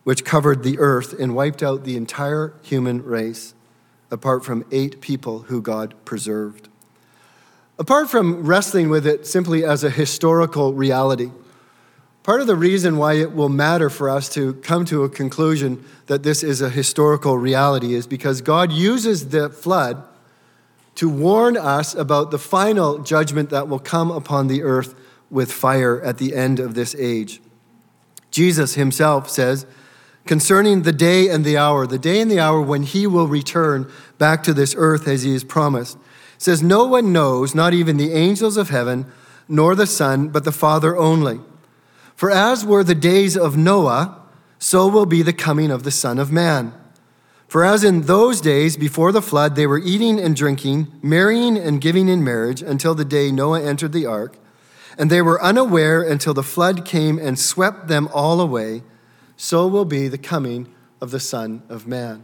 which 0.05 0.25
covered 0.25 0.63
the 0.63 0.79
earth 0.79 1.19
and 1.19 1.35
wiped 1.35 1.63
out 1.63 1.85
the 1.85 1.97
entire 1.97 2.55
human 2.63 3.03
race, 3.05 3.55
apart 4.11 4.45
from 4.45 4.65
eight 4.73 5.01
people 5.01 5.41
who 5.43 5.61
God 5.61 5.95
preserved. 6.05 6.69
Apart 7.79 8.11
from 8.11 8.45
wrestling 8.47 8.91
with 8.91 9.07
it 9.07 9.27
simply 9.27 9.65
as 9.65 9.85
a 9.85 9.91
historical 9.91 10.75
reality, 10.75 11.31
Part 12.23 12.43
of 12.43 12.47
the 12.47 12.57
reason 12.57 12.99
why 12.99 13.15
it 13.15 13.33
will 13.33 13.49
matter 13.49 13.89
for 13.89 14.11
us 14.11 14.29
to 14.35 14.55
come 14.55 14.85
to 14.87 15.05
a 15.05 15.09
conclusion 15.09 15.85
that 16.07 16.23
this 16.23 16.43
is 16.43 16.61
a 16.61 16.69
historical 16.69 17.39
reality 17.39 17.95
is 17.95 18.07
because 18.07 18.43
God 18.43 18.71
uses 18.71 19.31
the 19.31 19.49
flood 19.49 20.03
to 20.97 21.09
warn 21.09 21.57
us 21.57 21.95
about 21.95 22.31
the 22.31 22.39
final 22.39 22.99
judgment 22.99 23.49
that 23.51 23.69
will 23.69 23.79
come 23.79 24.11
upon 24.11 24.49
the 24.49 24.63
earth 24.63 24.95
with 25.31 25.51
fire 25.51 26.01
at 26.03 26.19
the 26.19 26.35
end 26.35 26.61
of 26.61 26.75
this 26.75 26.95
age. 26.97 27.41
Jesus 28.31 28.75
himself 28.75 29.31
says, 29.31 29.65
concerning 30.27 30.83
the 30.83 30.93
day 30.93 31.29
and 31.29 31.45
the 31.45 31.57
hour, 31.57 31.87
the 31.87 31.99
day 31.99 32.21
and 32.21 32.31
the 32.31 32.41
hour 32.41 32.61
when 32.61 32.83
he 32.83 33.07
will 33.07 33.27
return 33.27 33.91
back 34.19 34.43
to 34.45 34.55
this 34.55 34.75
earth 34.77 35.09
as 35.09 35.23
he 35.23 35.33
has 35.33 35.45
promised, 35.45 35.99
says, 36.39 36.63
No 36.63 36.87
one 36.87 37.13
knows, 37.13 37.55
not 37.55 37.75
even 37.75 37.97
the 37.97 38.13
angels 38.13 38.57
of 38.57 38.71
heaven, 38.71 39.07
nor 39.49 39.75
the 39.75 39.87
Son, 39.87 40.29
but 40.29 40.45
the 40.45 40.53
Father 40.53 40.97
only. 40.97 41.41
For 42.15 42.31
as 42.31 42.65
were 42.65 42.85
the 42.85 42.95
days 42.95 43.37
of 43.37 43.57
Noah, 43.57 44.21
so 44.59 44.87
will 44.87 45.07
be 45.07 45.23
the 45.23 45.33
coming 45.33 45.71
of 45.71 45.83
the 45.83 45.91
Son 45.91 46.19
of 46.19 46.31
Man. 46.31 46.75
For 47.49 47.65
as 47.65 47.83
in 47.83 48.03
those 48.03 48.41
days 48.41 48.77
before 48.77 49.11
the 49.11 49.21
flood, 49.21 49.57
they 49.57 49.67
were 49.67 49.81
eating 49.81 50.21
and 50.21 50.37
drinking, 50.37 50.87
marrying 51.03 51.59
and 51.59 51.81
giving 51.81 52.09
in 52.09 52.23
marriage 52.23 52.63
until 52.63 52.95
the 52.95 53.05
day 53.05 53.33
Noah 53.33 53.61
entered 53.61 53.93
the 53.93 54.07
ark, 54.07 54.37
and 54.97 55.11
they 55.11 55.21
were 55.21 55.43
unaware 55.43 56.01
until 56.01 56.33
the 56.33 56.45
flood 56.45 56.85
came 56.85 57.19
and 57.19 57.39
swept 57.39 57.89
them 57.89 58.09
all 58.13 58.41
away, 58.41 58.83
so 59.43 59.67
will 59.67 59.87
be 59.87 60.07
the 60.07 60.19
coming 60.19 60.69
of 61.01 61.13
the 61.13 61.19
Son 61.19 61.63
of 61.71 61.87
Man. 61.87 62.23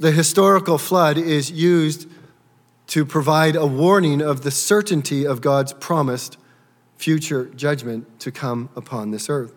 The 0.00 0.12
historical 0.12 0.78
flood 0.78 1.18
is 1.18 1.50
used 1.50 2.08
to 2.86 3.04
provide 3.04 3.54
a 3.54 3.66
warning 3.66 4.22
of 4.22 4.44
the 4.44 4.50
certainty 4.50 5.26
of 5.26 5.42
God's 5.42 5.74
promised 5.74 6.38
future 6.96 7.50
judgment 7.54 8.18
to 8.20 8.32
come 8.32 8.70
upon 8.74 9.10
this 9.10 9.28
earth. 9.28 9.52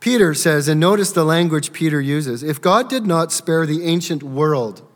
Peter 0.00 0.34
says, 0.34 0.68
and 0.68 0.78
notice 0.78 1.12
the 1.12 1.24
language 1.24 1.72
Peter 1.72 1.98
uses 1.98 2.42
if 2.42 2.60
God 2.60 2.90
did 2.90 3.06
not 3.06 3.32
spare 3.32 3.64
the 3.64 3.84
ancient 3.84 4.22
world, 4.22 4.86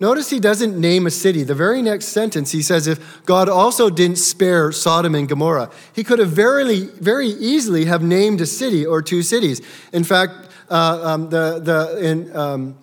notice 0.00 0.30
he 0.30 0.40
doesn't 0.40 0.78
name 0.78 1.06
a 1.06 1.10
city. 1.10 1.44
The 1.44 1.54
very 1.54 1.82
next 1.82 2.06
sentence, 2.06 2.50
he 2.50 2.62
says, 2.62 2.86
if 2.86 3.24
God 3.24 3.48
also 3.48 3.90
didn't 3.90 4.16
spare 4.16 4.72
Sodom 4.72 5.14
and 5.14 5.28
Gomorrah, 5.28 5.70
he 5.92 6.02
could 6.02 6.18
have 6.18 6.30
very, 6.30 6.86
very 6.86 7.28
easily 7.28 7.84
have 7.84 8.02
named 8.02 8.40
a 8.40 8.46
city 8.46 8.84
or 8.84 9.02
two 9.02 9.22
cities. 9.22 9.60
In 9.92 10.02
fact, 10.02 10.32
uh, 10.70 11.00
um, 11.02 11.30
the, 11.30 11.60
the, 11.60 12.04
in, 12.04 12.36
um, 12.36 12.78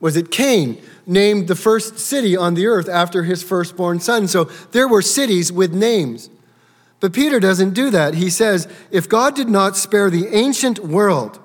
was 0.00 0.16
it 0.16 0.30
Cain? 0.30 0.82
Named 1.06 1.46
the 1.46 1.54
first 1.54 1.98
city 1.98 2.36
on 2.36 2.54
the 2.54 2.66
earth 2.66 2.88
after 2.88 3.22
his 3.22 3.42
firstborn 3.42 4.00
son. 4.00 4.26
So 4.26 4.44
there 4.72 4.88
were 4.88 5.02
cities 5.02 5.52
with 5.52 5.72
names. 5.72 6.28
But 6.98 7.12
Peter 7.12 7.38
doesn't 7.38 7.74
do 7.74 7.90
that. 7.90 8.14
He 8.14 8.30
says, 8.30 8.66
If 8.90 9.08
God 9.08 9.36
did 9.36 9.48
not 9.48 9.76
spare 9.76 10.10
the 10.10 10.28
ancient 10.34 10.80
world, 10.80 11.38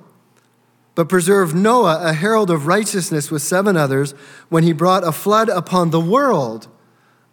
but 1.02 1.10
preserved 1.10 1.56
Noah, 1.56 2.00
a 2.04 2.14
herald 2.14 2.52
of 2.52 2.68
righteousness, 2.68 3.32
with 3.32 3.42
seven 3.42 3.76
others, 3.76 4.12
when 4.50 4.62
he 4.62 4.72
brought 4.72 5.04
a 5.04 5.12
flood 5.12 5.50
upon 5.50 5.90
the 5.90 6.00
world 6.00 6.68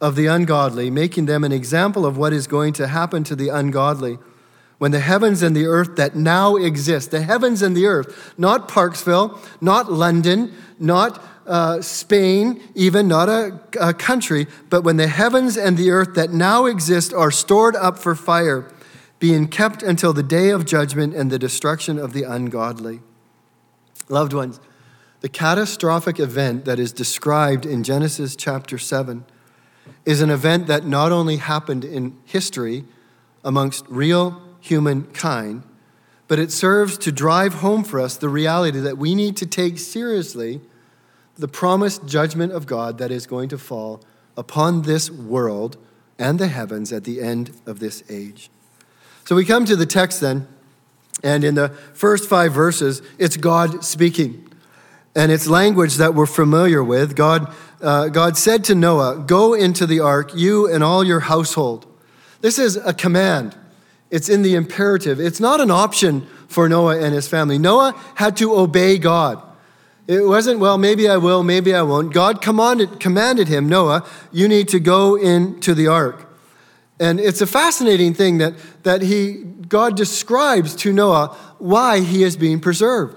of 0.01 0.17
the 0.17 0.25
ungodly, 0.25 0.91
making 0.91 1.27
them 1.27 1.45
an 1.45 1.53
example 1.53 2.07
of 2.07 2.17
what 2.17 2.33
is 2.33 2.47
going 2.47 2.73
to 2.73 2.87
happen 2.87 3.25
to 3.25 3.37
the 3.37 3.51
ungodly 3.51 4.17
when 4.79 4.91
the 4.91 5.01
heavens 5.01 5.43
and 5.43 5.55
the 5.55 5.67
earth 5.67 5.97
that 5.97 6.17
now 6.17 6.57
exist, 6.57 7.11
the 7.11 7.21
heavens 7.21 7.61
and 7.61 7.77
the 7.77 7.85
earth, 7.85 8.33
not 8.39 8.71
Parksville, 8.71 9.39
not 9.61 9.93
London, 9.93 10.51
not 10.79 11.23
uh, 11.47 11.83
Spain, 11.83 12.63
even 12.75 13.07
not 13.07 13.29
a, 13.29 13.61
a 13.79 13.93
country, 13.93 14.47
but 14.71 14.81
when 14.81 14.97
the 14.97 15.09
heavens 15.09 15.59
and 15.59 15.77
the 15.77 15.91
earth 15.91 16.15
that 16.15 16.31
now 16.31 16.65
exist 16.65 17.13
are 17.13 17.31
stored 17.31 17.77
up 17.77 17.99
for 17.99 18.15
fire, 18.15 18.67
being 19.19 19.47
kept 19.47 19.83
until 19.83 20.15
the 20.15 20.23
day 20.23 20.49
of 20.49 20.65
judgment 20.65 21.15
and 21.15 21.31
the 21.31 21.39
destruction 21.39 21.99
of 21.99 22.15
the 22.15 22.23
ungodly. 22.23 23.01
Loved 24.09 24.33
ones, 24.33 24.61
the 25.21 25.29
catastrophic 25.29 26.19
event 26.19 26.65
that 26.65 26.79
is 26.79 26.93
described 26.93 27.67
in 27.67 27.83
Genesis 27.83 28.37
chapter 28.37 28.79
7 28.79 29.25
is 30.05 30.21
an 30.21 30.31
event 30.31 30.67
that 30.67 30.87
not 30.87 31.13
only 31.13 31.37
happened 31.37 31.85
in 31.85 32.17
history 32.25 32.85
amongst 33.45 33.85
real 33.89 34.41
humankind, 34.61 35.63
but 36.29 36.39
it 36.39 36.53
serves 36.53 36.99
to 36.99 37.11
drive 37.11 37.55
home 37.55 37.83
for 37.83 37.99
us 38.01 38.17
the 38.17 38.29
reality 38.29 38.79
that 38.81 38.99
we 38.99 39.15
need 39.15 39.37
to 39.39 39.47
take 39.47 39.79
seriously 39.79 40.61
the 41.37 41.49
promised 41.49 42.07
judgment 42.07 42.53
of 42.53 42.67
God 42.67 42.99
that 42.99 43.11
is 43.11 43.27
going 43.27 43.49
to 43.49 43.59
fall 43.59 44.03
upon 44.37 44.83
this 44.83 45.11
world 45.11 45.77
and 46.19 46.39
the 46.39 46.49
heavens 46.49 46.93
at 46.93 47.05
the 47.05 47.21
end 47.21 47.53
of 47.65 47.79
this 47.79 48.03
age. 48.11 48.51
So 49.25 49.37
we 49.37 49.45
come 49.45 49.65
to 49.67 49.77
the 49.77 49.87
text 49.87 50.21
then, 50.21 50.49
and 51.23 51.45
in 51.45 51.55
the 51.55 51.71
first 51.95 52.29
five 52.29 52.53
verses, 52.53 53.03
it's 53.19 53.37
God 53.37 53.85
speaking. 53.85 54.45
And 55.15 55.33
it's 55.33 55.49
language 55.49 55.97
that 55.97 56.15
we're 56.15 56.27
familiar 56.27 56.85
with. 56.85 57.17
God, 57.17 57.53
uh, 57.81 58.09
God 58.09 58.37
said 58.37 58.65
to 58.65 58.75
Noah, 58.75 59.25
Go 59.27 59.55
into 59.55 59.87
the 59.87 60.01
ark, 60.01 60.31
you 60.35 60.73
and 60.73 60.85
all 60.85 61.03
your 61.03 61.21
household. 61.21 61.87
This 62.41 62.59
is 62.59 62.77
a 62.77 62.95
command, 62.95 63.57
it's 64.11 64.29
in 64.29 64.43
the 64.43 64.55
imperative. 64.55 65.19
It's 65.19 65.41
not 65.41 65.61
an 65.61 65.71
option 65.71 66.27
for 66.47 66.69
Noah 66.69 67.01
and 67.01 67.15
his 67.15 67.29
family. 67.29 67.59
Noah 67.59 67.95
had 68.15 68.37
to 68.39 68.55
obey 68.55 68.97
God. 68.99 69.43
It 70.07 70.23
wasn't, 70.23 70.59
well, 70.59 70.79
maybe 70.79 71.07
I 71.07 71.19
will, 71.19 71.43
maybe 71.43 71.75
I 71.75 71.83
won't. 71.83 72.15
God 72.15 72.41
commanded, 72.41 72.99
commanded 72.99 73.49
him, 73.49 73.69
Noah, 73.69 74.07
you 74.33 74.49
need 74.49 74.69
to 74.69 74.81
go 74.81 75.17
into 75.17 75.75
the 75.75 75.89
ark. 75.89 76.28
And 77.01 77.21
it's 77.21 77.41
a 77.41 77.47
fascinating 77.47 78.15
thing 78.15 78.39
that, 78.39 78.55
that 78.83 79.03
he, 79.03 79.45
God 79.69 79.97
describes 79.97 80.75
to 80.77 80.93
Noah 80.93 81.37
why 81.59 82.01
he 82.01 82.23
is 82.25 82.37
being 82.37 82.61
preserved. 82.61 83.17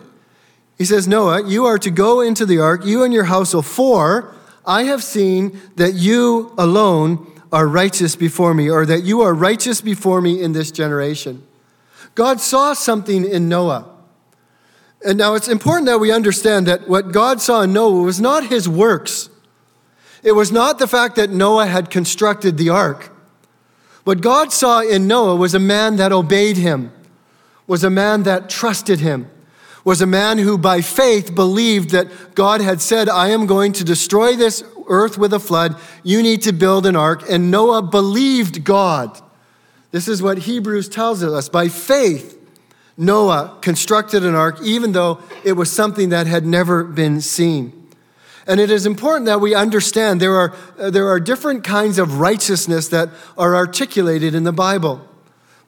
He 0.77 0.85
says, 0.85 1.07
Noah, 1.07 1.47
you 1.47 1.65
are 1.65 1.77
to 1.79 1.91
go 1.91 2.21
into 2.21 2.45
the 2.45 2.59
ark, 2.59 2.85
you 2.85 3.03
and 3.03 3.13
your 3.13 3.25
household, 3.25 3.65
for 3.65 4.33
I 4.65 4.83
have 4.83 5.03
seen 5.03 5.59
that 5.75 5.93
you 5.93 6.53
alone 6.57 7.27
are 7.51 7.67
righteous 7.67 8.15
before 8.15 8.53
me, 8.53 8.69
or 8.69 8.85
that 8.85 9.03
you 9.03 9.21
are 9.21 9.33
righteous 9.33 9.81
before 9.81 10.21
me 10.21 10.41
in 10.41 10.53
this 10.53 10.71
generation. 10.71 11.45
God 12.15 12.39
saw 12.39 12.73
something 12.73 13.25
in 13.25 13.49
Noah. 13.49 13.89
And 15.03 15.17
now 15.17 15.33
it's 15.33 15.47
important 15.47 15.87
that 15.87 15.99
we 15.99 16.11
understand 16.11 16.67
that 16.67 16.87
what 16.87 17.11
God 17.11 17.41
saw 17.41 17.61
in 17.61 17.73
Noah 17.73 18.03
was 18.03 18.21
not 18.21 18.47
his 18.47 18.69
works. 18.69 19.29
It 20.23 20.33
was 20.33 20.51
not 20.51 20.79
the 20.79 20.87
fact 20.87 21.15
that 21.15 21.29
Noah 21.29 21.65
had 21.65 21.89
constructed 21.89 22.57
the 22.57 22.69
ark. 22.69 23.11
What 24.03 24.21
God 24.21 24.51
saw 24.51 24.81
in 24.81 25.07
Noah 25.07 25.35
was 25.35 25.53
a 25.53 25.59
man 25.59 25.97
that 25.97 26.11
obeyed 26.11 26.57
him, 26.57 26.91
was 27.67 27.83
a 27.83 27.89
man 27.89 28.23
that 28.23 28.49
trusted 28.49 28.99
him, 28.99 29.29
was 29.83 30.01
a 30.01 30.07
man 30.07 30.37
who 30.37 30.57
by 30.57 30.81
faith 30.81 31.33
believed 31.33 31.91
that 31.91 32.35
God 32.35 32.61
had 32.61 32.81
said, 32.81 33.09
I 33.09 33.29
am 33.29 33.45
going 33.45 33.73
to 33.73 33.83
destroy 33.83 34.35
this 34.35 34.63
earth 34.87 35.17
with 35.17 35.33
a 35.33 35.39
flood. 35.39 35.75
You 36.03 36.21
need 36.21 36.43
to 36.43 36.51
build 36.51 36.85
an 36.85 36.95
ark. 36.95 37.23
And 37.29 37.49
Noah 37.49 37.81
believed 37.81 38.63
God. 38.63 39.19
This 39.91 40.07
is 40.07 40.21
what 40.21 40.39
Hebrews 40.39 40.87
tells 40.89 41.23
us. 41.23 41.49
By 41.49 41.67
faith, 41.67 42.37
Noah 42.95 43.57
constructed 43.61 44.23
an 44.23 44.35
ark, 44.35 44.59
even 44.61 44.91
though 44.91 45.19
it 45.43 45.53
was 45.53 45.71
something 45.71 46.09
that 46.09 46.27
had 46.27 46.45
never 46.45 46.83
been 46.83 47.21
seen. 47.21 47.80
And 48.47 48.59
it 48.59 48.71
is 48.71 48.85
important 48.85 49.25
that 49.27 49.39
we 49.39 49.53
understand 49.53 50.19
there 50.19 50.35
are, 50.35 50.55
uh, 50.79 50.89
there 50.89 51.07
are 51.09 51.19
different 51.19 51.63
kinds 51.63 51.99
of 51.99 52.19
righteousness 52.19 52.87
that 52.89 53.09
are 53.37 53.55
articulated 53.55 54.33
in 54.33 54.43
the 54.43 54.51
Bible. 54.51 55.07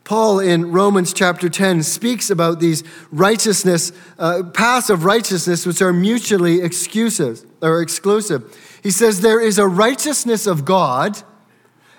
Paul 0.03 0.39
in 0.39 0.71
Romans 0.71 1.13
chapter 1.13 1.47
10 1.47 1.83
speaks 1.83 2.29
about 2.29 2.59
these 2.59 2.83
righteousness, 3.11 3.93
uh, 4.19 4.43
paths 4.53 4.89
of 4.89 5.05
righteousness, 5.05 5.65
which 5.65 5.81
are 5.81 5.93
mutually 5.93 6.61
excuses 6.61 7.45
or 7.61 7.81
exclusive. 7.81 8.43
He 8.81 8.91
says, 8.91 9.21
There 9.21 9.39
is 9.39 9.57
a 9.57 9.67
righteousness 9.67 10.45
of 10.45 10.65
God 10.65 11.21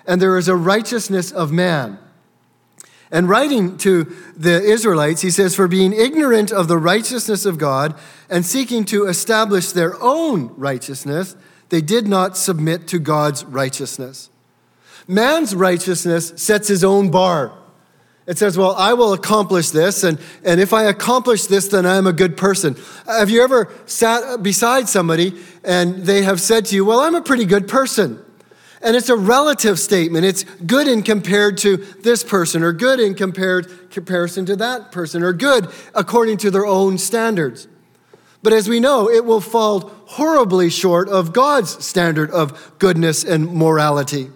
and 0.05 0.21
there 0.21 0.37
is 0.37 0.47
a 0.47 0.55
righteousness 0.55 1.31
of 1.31 1.51
man. 1.51 1.97
And 3.11 3.29
writing 3.29 3.77
to 3.77 4.05
the 4.35 4.61
Israelites, 4.61 5.21
he 5.21 5.29
says, 5.29 5.55
For 5.55 5.67
being 5.67 5.93
ignorant 5.93 6.51
of 6.51 6.67
the 6.67 6.77
righteousness 6.77 7.45
of 7.45 7.57
God 7.57 7.95
and 8.29 8.45
seeking 8.45 8.83
to 8.85 9.05
establish 9.05 9.71
their 9.71 10.01
own 10.01 10.53
righteousness, 10.57 11.35
they 11.69 11.81
did 11.81 12.07
not 12.07 12.35
submit 12.35 12.87
to 12.87 12.99
God's 12.99 13.45
righteousness. 13.45 14.29
Man's 15.07 15.53
righteousness 15.53 16.33
sets 16.35 16.67
his 16.67 16.83
own 16.83 17.11
bar. 17.11 17.53
It 18.27 18.39
says, 18.39 18.57
Well, 18.57 18.73
I 18.75 18.93
will 18.93 19.13
accomplish 19.13 19.69
this, 19.69 20.03
and, 20.03 20.19
and 20.43 20.59
if 20.59 20.73
I 20.73 20.85
accomplish 20.85 21.45
this, 21.45 21.67
then 21.67 21.85
I'm 21.85 22.07
a 22.07 22.13
good 22.13 22.37
person. 22.37 22.75
Have 23.05 23.29
you 23.29 23.43
ever 23.43 23.71
sat 23.85 24.41
beside 24.41 24.89
somebody 24.89 25.35
and 25.63 26.05
they 26.05 26.23
have 26.23 26.41
said 26.41 26.65
to 26.65 26.75
you, 26.75 26.85
Well, 26.85 27.01
I'm 27.01 27.13
a 27.13 27.21
pretty 27.21 27.45
good 27.45 27.67
person? 27.67 28.24
And 28.85 28.95
it's 28.95 29.09
a 29.09 29.15
relative 29.17 29.79
statement. 29.79 30.25
It's 30.25 30.43
good 30.43 30.87
in 30.87 31.01
compared 31.01 31.57
to 31.59 31.77
this 31.77 32.23
person, 32.23 32.61
or 32.61 32.71
good 32.71 32.99
in 32.99 33.15
compared 33.15 33.89
comparison 33.89 34.45
to 34.45 34.55
that 34.57 34.91
person, 34.91 35.23
or 35.23 35.33
good 35.33 35.67
according 35.95 36.37
to 36.37 36.51
their 36.51 36.67
own 36.67 36.99
standards. 36.99 37.67
But 38.43 38.53
as 38.53 38.69
we 38.69 38.79
know, 38.79 39.09
it 39.09 39.25
will 39.25 39.41
fall 39.41 39.91
horribly 40.05 40.69
short 40.69 41.09
of 41.09 41.33
God's 41.33 41.83
standard 41.83 42.29
of 42.29 42.77
goodness 42.77 43.23
and 43.23 43.51
morality. 43.51 44.29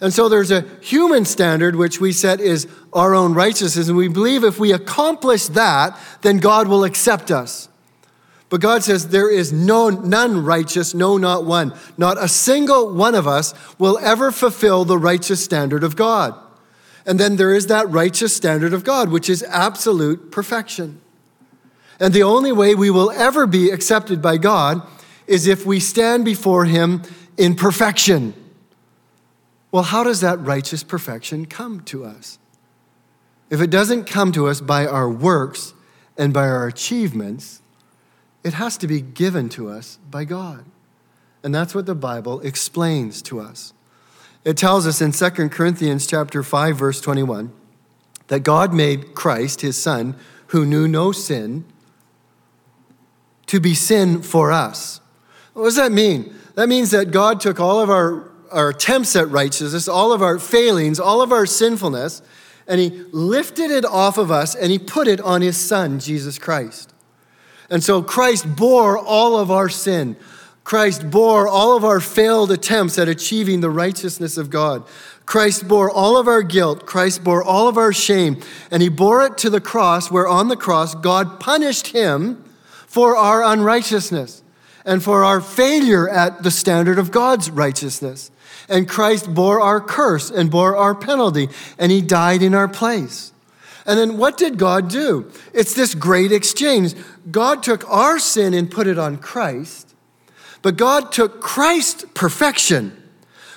And 0.00 0.12
so 0.12 0.28
there's 0.28 0.52
a 0.52 0.64
human 0.80 1.24
standard 1.24 1.74
which 1.74 2.00
we 2.00 2.12
set 2.12 2.40
is 2.40 2.68
our 2.92 3.16
own 3.16 3.34
righteousness. 3.34 3.88
And 3.88 3.96
we 3.96 4.06
believe 4.06 4.44
if 4.44 4.60
we 4.60 4.72
accomplish 4.72 5.46
that, 5.48 5.98
then 6.22 6.38
God 6.38 6.68
will 6.68 6.84
accept 6.84 7.32
us. 7.32 7.68
But 8.52 8.60
God 8.60 8.82
says 8.82 9.08
there 9.08 9.30
is 9.30 9.50
no, 9.50 9.88
none 9.88 10.44
righteous, 10.44 10.92
no, 10.92 11.16
not 11.16 11.46
one. 11.46 11.72
Not 11.96 12.22
a 12.22 12.28
single 12.28 12.92
one 12.92 13.14
of 13.14 13.26
us 13.26 13.54
will 13.78 13.98
ever 14.00 14.30
fulfill 14.30 14.84
the 14.84 14.98
righteous 14.98 15.42
standard 15.42 15.82
of 15.82 15.96
God. 15.96 16.34
And 17.06 17.18
then 17.18 17.36
there 17.36 17.54
is 17.54 17.68
that 17.68 17.88
righteous 17.88 18.36
standard 18.36 18.74
of 18.74 18.84
God, 18.84 19.08
which 19.08 19.30
is 19.30 19.42
absolute 19.44 20.30
perfection. 20.30 21.00
And 21.98 22.12
the 22.12 22.24
only 22.24 22.52
way 22.52 22.74
we 22.74 22.90
will 22.90 23.10
ever 23.12 23.46
be 23.46 23.70
accepted 23.70 24.20
by 24.20 24.36
God 24.36 24.86
is 25.26 25.46
if 25.46 25.64
we 25.64 25.80
stand 25.80 26.26
before 26.26 26.66
Him 26.66 27.00
in 27.38 27.54
perfection. 27.54 28.34
Well, 29.70 29.84
how 29.84 30.04
does 30.04 30.20
that 30.20 30.38
righteous 30.40 30.82
perfection 30.82 31.46
come 31.46 31.80
to 31.84 32.04
us? 32.04 32.38
If 33.48 33.62
it 33.62 33.70
doesn't 33.70 34.04
come 34.04 34.30
to 34.32 34.46
us 34.46 34.60
by 34.60 34.86
our 34.86 35.08
works 35.08 35.72
and 36.18 36.34
by 36.34 36.46
our 36.48 36.66
achievements, 36.66 37.61
it 38.44 38.54
has 38.54 38.76
to 38.78 38.86
be 38.86 39.00
given 39.00 39.48
to 39.50 39.68
us 39.68 39.98
by 40.10 40.24
God. 40.24 40.64
And 41.42 41.54
that's 41.54 41.74
what 41.74 41.86
the 41.86 41.94
Bible 41.94 42.40
explains 42.40 43.22
to 43.22 43.40
us. 43.40 43.72
It 44.44 44.56
tells 44.56 44.86
us 44.86 45.00
in 45.00 45.12
2 45.12 45.48
Corinthians 45.48 46.06
chapter 46.06 46.42
5 46.42 46.76
verse 46.76 47.00
21 47.00 47.52
that 48.28 48.40
God 48.40 48.72
made 48.72 49.14
Christ 49.14 49.60
his 49.60 49.80
son 49.80 50.16
who 50.48 50.64
knew 50.64 50.88
no 50.88 51.12
sin 51.12 51.64
to 53.46 53.60
be 53.60 53.74
sin 53.74 54.22
for 54.22 54.50
us. 54.50 55.00
What 55.52 55.64
does 55.64 55.76
that 55.76 55.92
mean? 55.92 56.34
That 56.54 56.68
means 56.68 56.90
that 56.90 57.10
God 57.10 57.40
took 57.40 57.60
all 57.60 57.80
of 57.80 57.90
our 57.90 58.32
our 58.52 58.68
attempts 58.68 59.16
at 59.16 59.28
righteousness, 59.30 59.88
all 59.88 60.12
of 60.12 60.22
our 60.22 60.38
failings, 60.38 61.00
all 61.00 61.22
of 61.22 61.32
our 61.32 61.46
sinfulness, 61.46 62.22
and 62.68 62.80
he 62.80 62.90
lifted 63.10 63.70
it 63.70 63.84
off 63.84 64.18
of 64.18 64.30
us 64.30 64.54
and 64.54 64.70
he 64.70 64.78
put 64.78 65.08
it 65.08 65.20
on 65.20 65.42
his 65.42 65.56
son, 65.56 65.98
Jesus 65.98 66.38
Christ. 66.38 66.91
And 67.72 67.82
so 67.82 68.02
Christ 68.02 68.54
bore 68.54 68.98
all 68.98 69.38
of 69.38 69.50
our 69.50 69.70
sin. 69.70 70.16
Christ 70.62 71.10
bore 71.10 71.48
all 71.48 71.74
of 71.74 71.86
our 71.86 72.00
failed 72.00 72.52
attempts 72.52 72.98
at 72.98 73.08
achieving 73.08 73.62
the 73.62 73.70
righteousness 73.70 74.36
of 74.36 74.50
God. 74.50 74.84
Christ 75.24 75.66
bore 75.66 75.90
all 75.90 76.18
of 76.18 76.28
our 76.28 76.42
guilt. 76.42 76.84
Christ 76.84 77.24
bore 77.24 77.42
all 77.42 77.68
of 77.68 77.78
our 77.78 77.94
shame. 77.94 78.42
And 78.70 78.82
he 78.82 78.90
bore 78.90 79.24
it 79.24 79.38
to 79.38 79.48
the 79.48 79.60
cross, 79.60 80.10
where 80.10 80.28
on 80.28 80.48
the 80.48 80.56
cross, 80.56 80.94
God 80.94 81.40
punished 81.40 81.88
him 81.88 82.44
for 82.86 83.16
our 83.16 83.42
unrighteousness 83.42 84.42
and 84.84 85.02
for 85.02 85.24
our 85.24 85.40
failure 85.40 86.06
at 86.10 86.42
the 86.42 86.50
standard 86.50 86.98
of 86.98 87.10
God's 87.10 87.50
righteousness. 87.50 88.30
And 88.68 88.86
Christ 88.86 89.32
bore 89.32 89.62
our 89.62 89.80
curse 89.80 90.30
and 90.30 90.50
bore 90.50 90.76
our 90.76 90.94
penalty, 90.94 91.48
and 91.78 91.90
he 91.90 92.02
died 92.02 92.42
in 92.42 92.54
our 92.54 92.68
place. 92.68 93.31
And 93.86 93.98
then 93.98 94.16
what 94.16 94.36
did 94.36 94.58
God 94.58 94.88
do? 94.88 95.30
It's 95.52 95.74
this 95.74 95.94
great 95.94 96.32
exchange. 96.32 96.94
God 97.30 97.62
took 97.62 97.88
our 97.90 98.18
sin 98.18 98.54
and 98.54 98.70
put 98.70 98.86
it 98.86 98.98
on 98.98 99.16
Christ, 99.16 99.94
but 100.62 100.76
God 100.76 101.10
took 101.10 101.40
Christ's 101.40 102.04
perfection, 102.14 102.96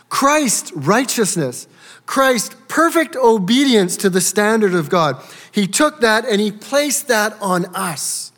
Christ's 0.10 0.72
righteousness, 0.74 1.68
Christ's 2.06 2.56
perfect 2.68 3.16
obedience 3.16 3.98
to 3.98 4.10
the 4.10 4.22
standard 4.22 4.74
of 4.74 4.90
God. 4.90 5.22
He 5.52 5.68
took 5.68 6.02
that 6.02 6.26
and 6.26 6.42
he 6.42 6.52
placed 6.52 7.08
that 7.08 7.36
on 7.42 7.66
us 7.76 8.32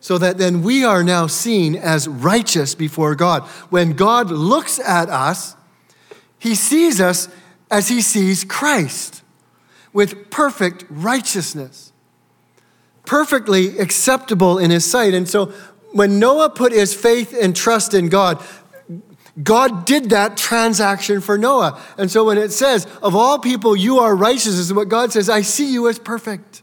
so 0.00 0.18
that 0.18 0.38
then 0.38 0.62
we 0.62 0.84
are 0.84 1.02
now 1.02 1.26
seen 1.26 1.74
as 1.74 2.06
righteous 2.06 2.74
before 2.74 3.14
God. 3.14 3.42
When 3.70 3.92
God 3.92 4.30
looks 4.30 4.78
at 4.78 5.08
us, 5.08 5.56
he 6.38 6.54
sees 6.54 7.00
us 7.00 7.28
as 7.70 7.88
he 7.88 8.00
sees 8.00 8.44
Christ 8.44 9.15
with 9.96 10.28
perfect 10.28 10.84
righteousness, 10.90 11.90
perfectly 13.06 13.78
acceptable 13.78 14.58
in 14.58 14.70
his 14.70 14.84
sight. 14.84 15.14
And 15.14 15.26
so 15.26 15.46
when 15.90 16.18
Noah 16.18 16.50
put 16.50 16.72
his 16.72 16.92
faith 16.92 17.34
and 17.34 17.56
trust 17.56 17.94
in 17.94 18.10
God, 18.10 18.44
God 19.42 19.86
did 19.86 20.10
that 20.10 20.36
transaction 20.36 21.22
for 21.22 21.38
Noah. 21.38 21.80
And 21.96 22.10
so 22.10 22.26
when 22.26 22.36
it 22.36 22.52
says, 22.52 22.86
of 23.02 23.16
all 23.16 23.38
people, 23.38 23.74
you 23.74 23.98
are 24.00 24.14
righteous, 24.14 24.48
is 24.58 24.70
what 24.70 24.90
God 24.90 25.14
says, 25.14 25.30
I 25.30 25.40
see 25.40 25.72
you 25.72 25.88
as 25.88 25.98
perfect. 25.98 26.62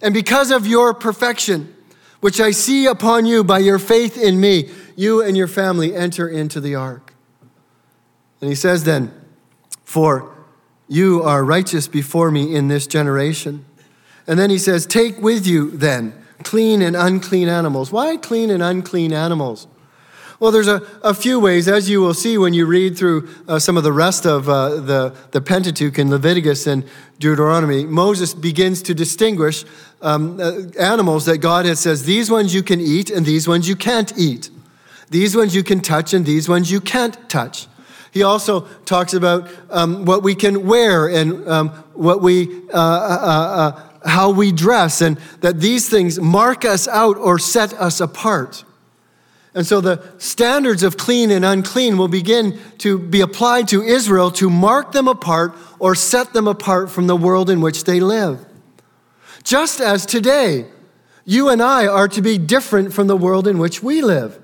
And 0.00 0.14
because 0.14 0.52
of 0.52 0.68
your 0.68 0.94
perfection, 0.94 1.74
which 2.20 2.40
I 2.40 2.52
see 2.52 2.86
upon 2.86 3.26
you 3.26 3.42
by 3.42 3.58
your 3.58 3.80
faith 3.80 4.16
in 4.16 4.38
me, 4.38 4.70
you 4.94 5.20
and 5.20 5.36
your 5.36 5.48
family 5.48 5.96
enter 5.96 6.28
into 6.28 6.60
the 6.60 6.76
ark. 6.76 7.12
And 8.40 8.48
he 8.48 8.54
says 8.54 8.84
then, 8.84 9.12
For 9.82 10.35
you 10.88 11.22
are 11.22 11.44
righteous 11.44 11.88
before 11.88 12.30
me 12.30 12.54
in 12.54 12.68
this 12.68 12.86
generation. 12.86 13.64
And 14.26 14.38
then 14.38 14.50
he 14.50 14.58
says, 14.58 14.86
Take 14.86 15.20
with 15.20 15.46
you 15.46 15.70
then 15.70 16.14
clean 16.42 16.82
and 16.82 16.94
unclean 16.94 17.48
animals. 17.48 17.90
Why 17.90 18.16
clean 18.16 18.50
and 18.50 18.62
unclean 18.62 19.12
animals? 19.12 19.66
Well, 20.38 20.50
there's 20.50 20.68
a, 20.68 20.82
a 21.02 21.14
few 21.14 21.40
ways, 21.40 21.66
as 21.66 21.88
you 21.88 22.02
will 22.02 22.12
see 22.12 22.36
when 22.36 22.52
you 22.52 22.66
read 22.66 22.98
through 22.98 23.26
uh, 23.48 23.58
some 23.58 23.78
of 23.78 23.84
the 23.84 23.92
rest 23.92 24.26
of 24.26 24.48
uh, 24.48 24.80
the, 24.80 25.16
the 25.30 25.40
Pentateuch 25.40 25.98
in 25.98 26.10
Leviticus 26.10 26.66
and 26.66 26.84
Deuteronomy. 27.18 27.86
Moses 27.86 28.34
begins 28.34 28.82
to 28.82 28.94
distinguish 28.94 29.64
um, 30.02 30.38
uh, 30.38 30.60
animals 30.78 31.24
that 31.24 31.38
God 31.38 31.64
has 31.64 31.80
says, 31.80 32.04
these 32.04 32.30
ones 32.30 32.54
you 32.54 32.62
can 32.62 32.82
eat 32.82 33.08
and 33.08 33.24
these 33.24 33.48
ones 33.48 33.66
you 33.66 33.76
can't 33.76 34.12
eat. 34.18 34.50
These 35.08 35.34
ones 35.34 35.54
you 35.54 35.62
can 35.62 35.80
touch 35.80 36.12
and 36.12 36.26
these 36.26 36.50
ones 36.50 36.70
you 36.70 36.82
can't 36.82 37.30
touch. 37.30 37.66
He 38.12 38.22
also 38.22 38.60
talks 38.84 39.14
about 39.14 39.50
um, 39.70 40.04
what 40.04 40.22
we 40.22 40.34
can 40.34 40.66
wear 40.66 41.08
and 41.08 41.46
um, 41.48 41.68
what 41.94 42.22
we, 42.22 42.62
uh, 42.72 42.76
uh, 42.76 43.78
uh, 44.02 44.08
how 44.08 44.30
we 44.30 44.52
dress, 44.52 45.00
and 45.00 45.18
that 45.40 45.60
these 45.60 45.88
things 45.88 46.18
mark 46.18 46.64
us 46.64 46.88
out 46.88 47.16
or 47.16 47.38
set 47.38 47.72
us 47.74 48.00
apart. 48.00 48.64
And 49.54 49.66
so 49.66 49.80
the 49.80 50.02
standards 50.18 50.82
of 50.82 50.98
clean 50.98 51.30
and 51.30 51.42
unclean 51.42 51.96
will 51.96 52.08
begin 52.08 52.58
to 52.78 52.98
be 52.98 53.22
applied 53.22 53.68
to 53.68 53.82
Israel 53.82 54.30
to 54.32 54.50
mark 54.50 54.92
them 54.92 55.08
apart 55.08 55.54
or 55.78 55.94
set 55.94 56.34
them 56.34 56.46
apart 56.46 56.90
from 56.90 57.06
the 57.06 57.16
world 57.16 57.48
in 57.48 57.62
which 57.62 57.84
they 57.84 57.98
live. 57.98 58.44
Just 59.42 59.80
as 59.80 60.04
today, 60.04 60.66
you 61.24 61.48
and 61.48 61.62
I 61.62 61.86
are 61.86 62.06
to 62.08 62.20
be 62.20 62.36
different 62.36 62.92
from 62.92 63.06
the 63.06 63.16
world 63.16 63.48
in 63.48 63.56
which 63.58 63.82
we 63.82 64.02
live. 64.02 64.38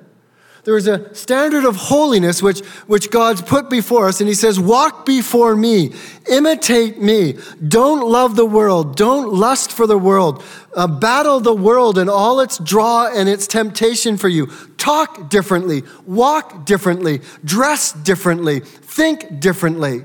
There 0.64 0.76
is 0.76 0.86
a 0.86 1.12
standard 1.12 1.64
of 1.64 1.74
holiness 1.74 2.40
which, 2.40 2.60
which 2.86 3.10
God's 3.10 3.42
put 3.42 3.68
before 3.68 4.06
us, 4.06 4.20
and 4.20 4.28
He 4.28 4.34
says, 4.34 4.60
Walk 4.60 5.04
before 5.04 5.56
me, 5.56 5.92
imitate 6.30 7.02
me. 7.02 7.34
Don't 7.66 8.08
love 8.08 8.36
the 8.36 8.46
world, 8.46 8.96
don't 8.96 9.32
lust 9.34 9.72
for 9.72 9.88
the 9.88 9.98
world. 9.98 10.44
Uh, 10.74 10.86
battle 10.86 11.40
the 11.40 11.54
world 11.54 11.98
and 11.98 12.08
all 12.08 12.38
its 12.38 12.58
draw 12.58 13.08
and 13.12 13.28
its 13.28 13.48
temptation 13.48 14.16
for 14.16 14.28
you. 14.28 14.46
Talk 14.78 15.28
differently, 15.28 15.82
walk 16.06 16.64
differently, 16.64 17.20
dress 17.44 17.92
differently, 17.92 18.60
think 18.60 19.40
differently. 19.40 20.04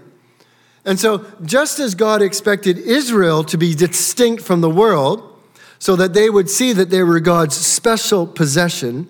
And 0.86 1.00
so, 1.00 1.26
just 1.44 1.80
as 1.80 1.94
God 1.94 2.24
expected 2.24 2.80
Israel 2.80 3.44
to 3.44 3.58
be 3.58 3.76
distinct 3.76 4.42
from 4.42 4.62
the 4.62 4.70
world, 4.70 5.36
so 5.80 5.96
that 5.96 6.14
they 6.14 6.30
would 6.30 6.50
see 6.50 6.74
that 6.74 6.90
they 6.90 7.04
were 7.04 7.20
God's 7.20 7.56
special 7.56 8.26
possession, 8.26 9.08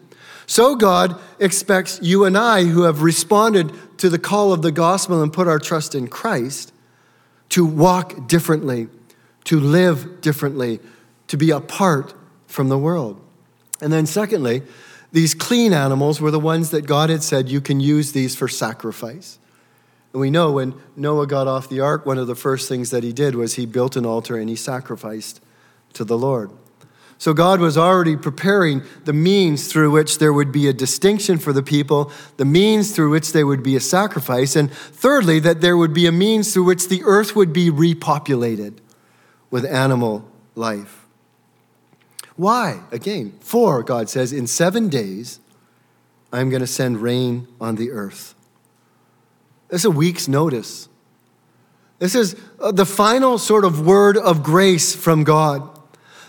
so 0.47 0.75
God 0.75 1.19
expects 1.39 1.99
you 2.01 2.23
and 2.23 2.38
I, 2.38 2.63
who 2.63 2.83
have 2.83 3.01
responded 3.01 3.71
to 3.99 4.10
the 4.10 4.17
call 4.17 4.53
of 4.53 4.62
the 4.62 4.71
gospel 4.71 5.21
and 5.21 5.31
put 5.31 5.47
our 5.47 5.60
trust 5.60 5.93
in 5.93 6.07
Christ, 6.07 6.73
to 7.49 7.65
walk 7.65 8.27
differently, 8.27 8.88
to 9.43 9.60
live 9.60 10.21
differently, 10.21 10.79
to 11.27 11.38
be 11.38 11.51
apart 11.51 12.13
from 12.47 12.69
the 12.69 12.77
world. 12.77 13.21
And 13.81 13.91
then, 13.91 14.05
secondly, 14.05 14.63
these 15.12 15.33
clean 15.33 15.73
animals 15.73 16.21
were 16.21 16.31
the 16.31 16.39
ones 16.39 16.71
that 16.71 16.86
God 16.86 17.10
had 17.10 17.23
said 17.23 17.49
you 17.49 17.62
can 17.62 17.79
use 17.79 18.13
these 18.13 18.36
for 18.36 18.47
sacrifice. 18.47 19.39
And 20.13 20.21
we 20.21 20.31
know 20.31 20.53
when 20.53 20.73
Noah 20.95 21.27
got 21.27 21.47
off 21.47 21.69
the 21.69 21.81
ark, 21.81 22.05
one 22.05 22.17
of 22.17 22.27
the 22.27 22.36
first 22.36 22.69
things 22.69 22.89
that 22.91 23.03
he 23.03 23.12
did 23.12 23.36
was 23.36 23.55
he 23.55 23.65
built 23.65 23.97
an 23.97 24.05
altar 24.05 24.38
and 24.38 24.49
he 24.49 24.55
sacrificed 24.55 25.41
to 25.93 26.05
the 26.05 26.17
Lord. 26.17 26.51
So 27.19 27.34
God 27.34 27.60
was 27.60 27.77
already 27.77 28.15
preparing 28.15 28.84
the 29.06 29.13
means 29.13 29.71
through 29.71 29.91
which 29.91 30.19
there 30.19 30.32
would 30.32 30.51
be 30.51 30.67
a 30.67 30.73
distinction 30.73 31.39
for 31.39 31.51
the 31.51 31.63
people, 31.63 32.12
the 32.38 32.45
means 32.45 32.91
through 32.91 33.10
which 33.10 33.34
there 33.34 33.47
would 33.47 33.63
be 33.63 33.75
a 33.75 33.80
sacrifice, 33.80 34.56
and 34.56 34.71
thirdly, 34.71 35.39
that 35.39 35.62
there 35.62 35.75
would 35.75 35.93
be 35.93 36.06
a 36.06 36.12
means 36.12 36.53
through 36.53 36.65
which 36.65 36.89
the 36.89 37.03
earth 37.03 37.36
would 37.36 37.51
be 37.51 37.71
repopulated 37.71 38.75
with 39.49 39.65
animal 39.65 40.30
life. 40.53 41.06
Why? 42.36 42.82
Again, 42.91 43.34
for, 43.39 43.82
God 43.82 44.10
says, 44.10 44.32
in 44.32 44.45
seven 44.45 44.89
days, 44.89 45.39
I'm 46.32 46.49
going 46.49 46.62
to 46.62 46.67
send 46.67 47.01
rain 47.01 47.47
on 47.60 47.77
the 47.77 47.89
earth. 47.89 48.36
Is 49.71 49.86
a 49.86 49.91
week's 49.91 50.27
notice. 50.27 50.88
This 51.97 52.13
is 52.13 52.36
uh, 52.60 52.71
the 52.71 52.86
final 52.86 53.39
sort 53.39 53.65
of 53.65 53.86
word 53.86 54.17
of 54.17 54.43
grace 54.43 54.95
from 54.95 55.23
God 55.23 55.76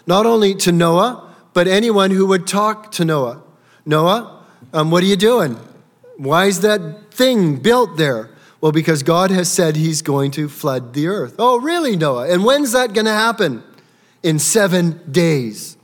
not 0.09 0.25
only 0.25 0.55
to 0.55 0.73
Noah, 0.73 1.35
but 1.53 1.69
anyone 1.69 2.11
who 2.11 2.27
would 2.27 2.47
talk 2.47 2.91
to 2.93 3.05
Noah. 3.05 3.43
Noah, 3.85 4.43
um, 4.73 4.91
what 4.91 5.03
are 5.03 5.07
you 5.07 5.17
doing? 5.17 5.59
Why 6.17 6.47
is 6.47 6.63
that 6.63 7.13
thing 7.13 7.57
built 7.57 7.99
there? 7.99 8.31
Well, 8.63 8.73
because 8.73 9.03
God 9.03 9.31
has 9.31 9.53
said 9.53 9.77
he's 9.77 10.01
going 10.01 10.31
to 10.33 10.49
flood 10.49 10.95
the 10.95 11.09
earth. 11.09 11.35
Oh, 11.39 11.61
really, 11.61 11.95
Noah? 11.95 12.27
And 12.31 12.43
when's 12.43 12.73
that 12.73 12.95
going 12.95 13.05
to 13.05 13.13
happen? 13.13 13.63
In 14.23 14.39
seven 14.39 14.99
days. 15.13 15.77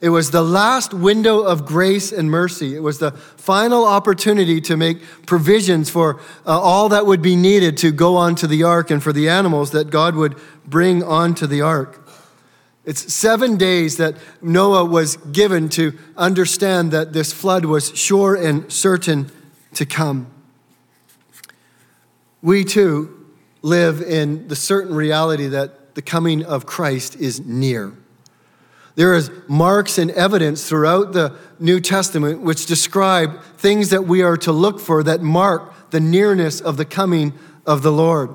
It 0.00 0.08
was 0.08 0.32
the 0.32 0.42
last 0.42 0.92
window 0.92 1.42
of 1.42 1.64
grace 1.64 2.10
and 2.10 2.28
mercy. 2.28 2.74
It 2.74 2.80
was 2.80 2.98
the 2.98 3.12
final 3.12 3.84
opportunity 3.86 4.60
to 4.62 4.76
make 4.76 4.98
provisions 5.24 5.88
for 5.88 6.20
uh, 6.44 6.60
all 6.60 6.88
that 6.88 7.06
would 7.06 7.22
be 7.22 7.36
needed 7.36 7.76
to 7.78 7.92
go 7.92 8.16
onto 8.16 8.48
the 8.48 8.64
ark 8.64 8.90
and 8.90 9.00
for 9.00 9.12
the 9.12 9.28
animals 9.28 9.70
that 9.70 9.88
God 9.88 10.16
would 10.16 10.36
bring 10.66 11.04
onto 11.04 11.46
the 11.46 11.62
ark. 11.62 12.05
It's 12.86 13.12
seven 13.12 13.56
days 13.56 13.96
that 13.96 14.14
Noah 14.40 14.84
was 14.84 15.16
given 15.16 15.68
to 15.70 15.98
understand 16.16 16.92
that 16.92 17.12
this 17.12 17.32
flood 17.32 17.64
was 17.64 17.94
sure 17.96 18.36
and 18.36 18.72
certain 18.72 19.30
to 19.74 19.84
come. 19.84 20.28
We 22.40 22.64
too 22.64 23.26
live 23.60 24.00
in 24.00 24.46
the 24.46 24.54
certain 24.54 24.94
reality 24.94 25.48
that 25.48 25.96
the 25.96 26.02
coming 26.02 26.44
of 26.44 26.64
Christ 26.64 27.16
is 27.16 27.44
near. 27.44 27.92
There 28.94 29.14
is 29.14 29.32
marks 29.48 29.98
and 29.98 30.12
evidence 30.12 30.68
throughout 30.68 31.12
the 31.12 31.36
New 31.58 31.80
Testament 31.80 32.40
which 32.40 32.66
describe 32.66 33.42
things 33.58 33.90
that 33.90 34.06
we 34.06 34.22
are 34.22 34.36
to 34.38 34.52
look 34.52 34.78
for 34.78 35.02
that 35.02 35.22
mark 35.22 35.90
the 35.90 36.00
nearness 36.00 36.60
of 36.60 36.76
the 36.76 36.84
coming 36.84 37.32
of 37.66 37.82
the 37.82 37.92
Lord. 37.92 38.30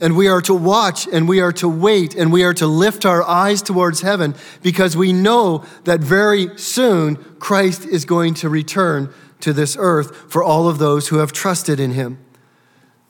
And 0.00 0.16
we 0.16 0.28
are 0.28 0.40
to 0.42 0.54
watch 0.54 1.06
and 1.06 1.28
we 1.28 1.40
are 1.40 1.52
to 1.52 1.68
wait 1.68 2.14
and 2.14 2.32
we 2.32 2.42
are 2.42 2.54
to 2.54 2.66
lift 2.66 3.06
our 3.06 3.22
eyes 3.22 3.62
towards 3.62 4.00
heaven 4.00 4.34
because 4.62 4.96
we 4.96 5.12
know 5.12 5.64
that 5.84 6.00
very 6.00 6.56
soon 6.58 7.16
Christ 7.38 7.86
is 7.86 8.04
going 8.04 8.34
to 8.34 8.48
return 8.48 9.12
to 9.40 9.52
this 9.52 9.76
earth 9.78 10.30
for 10.30 10.42
all 10.42 10.68
of 10.68 10.78
those 10.78 11.08
who 11.08 11.18
have 11.18 11.32
trusted 11.32 11.78
in 11.78 11.92
him. 11.92 12.18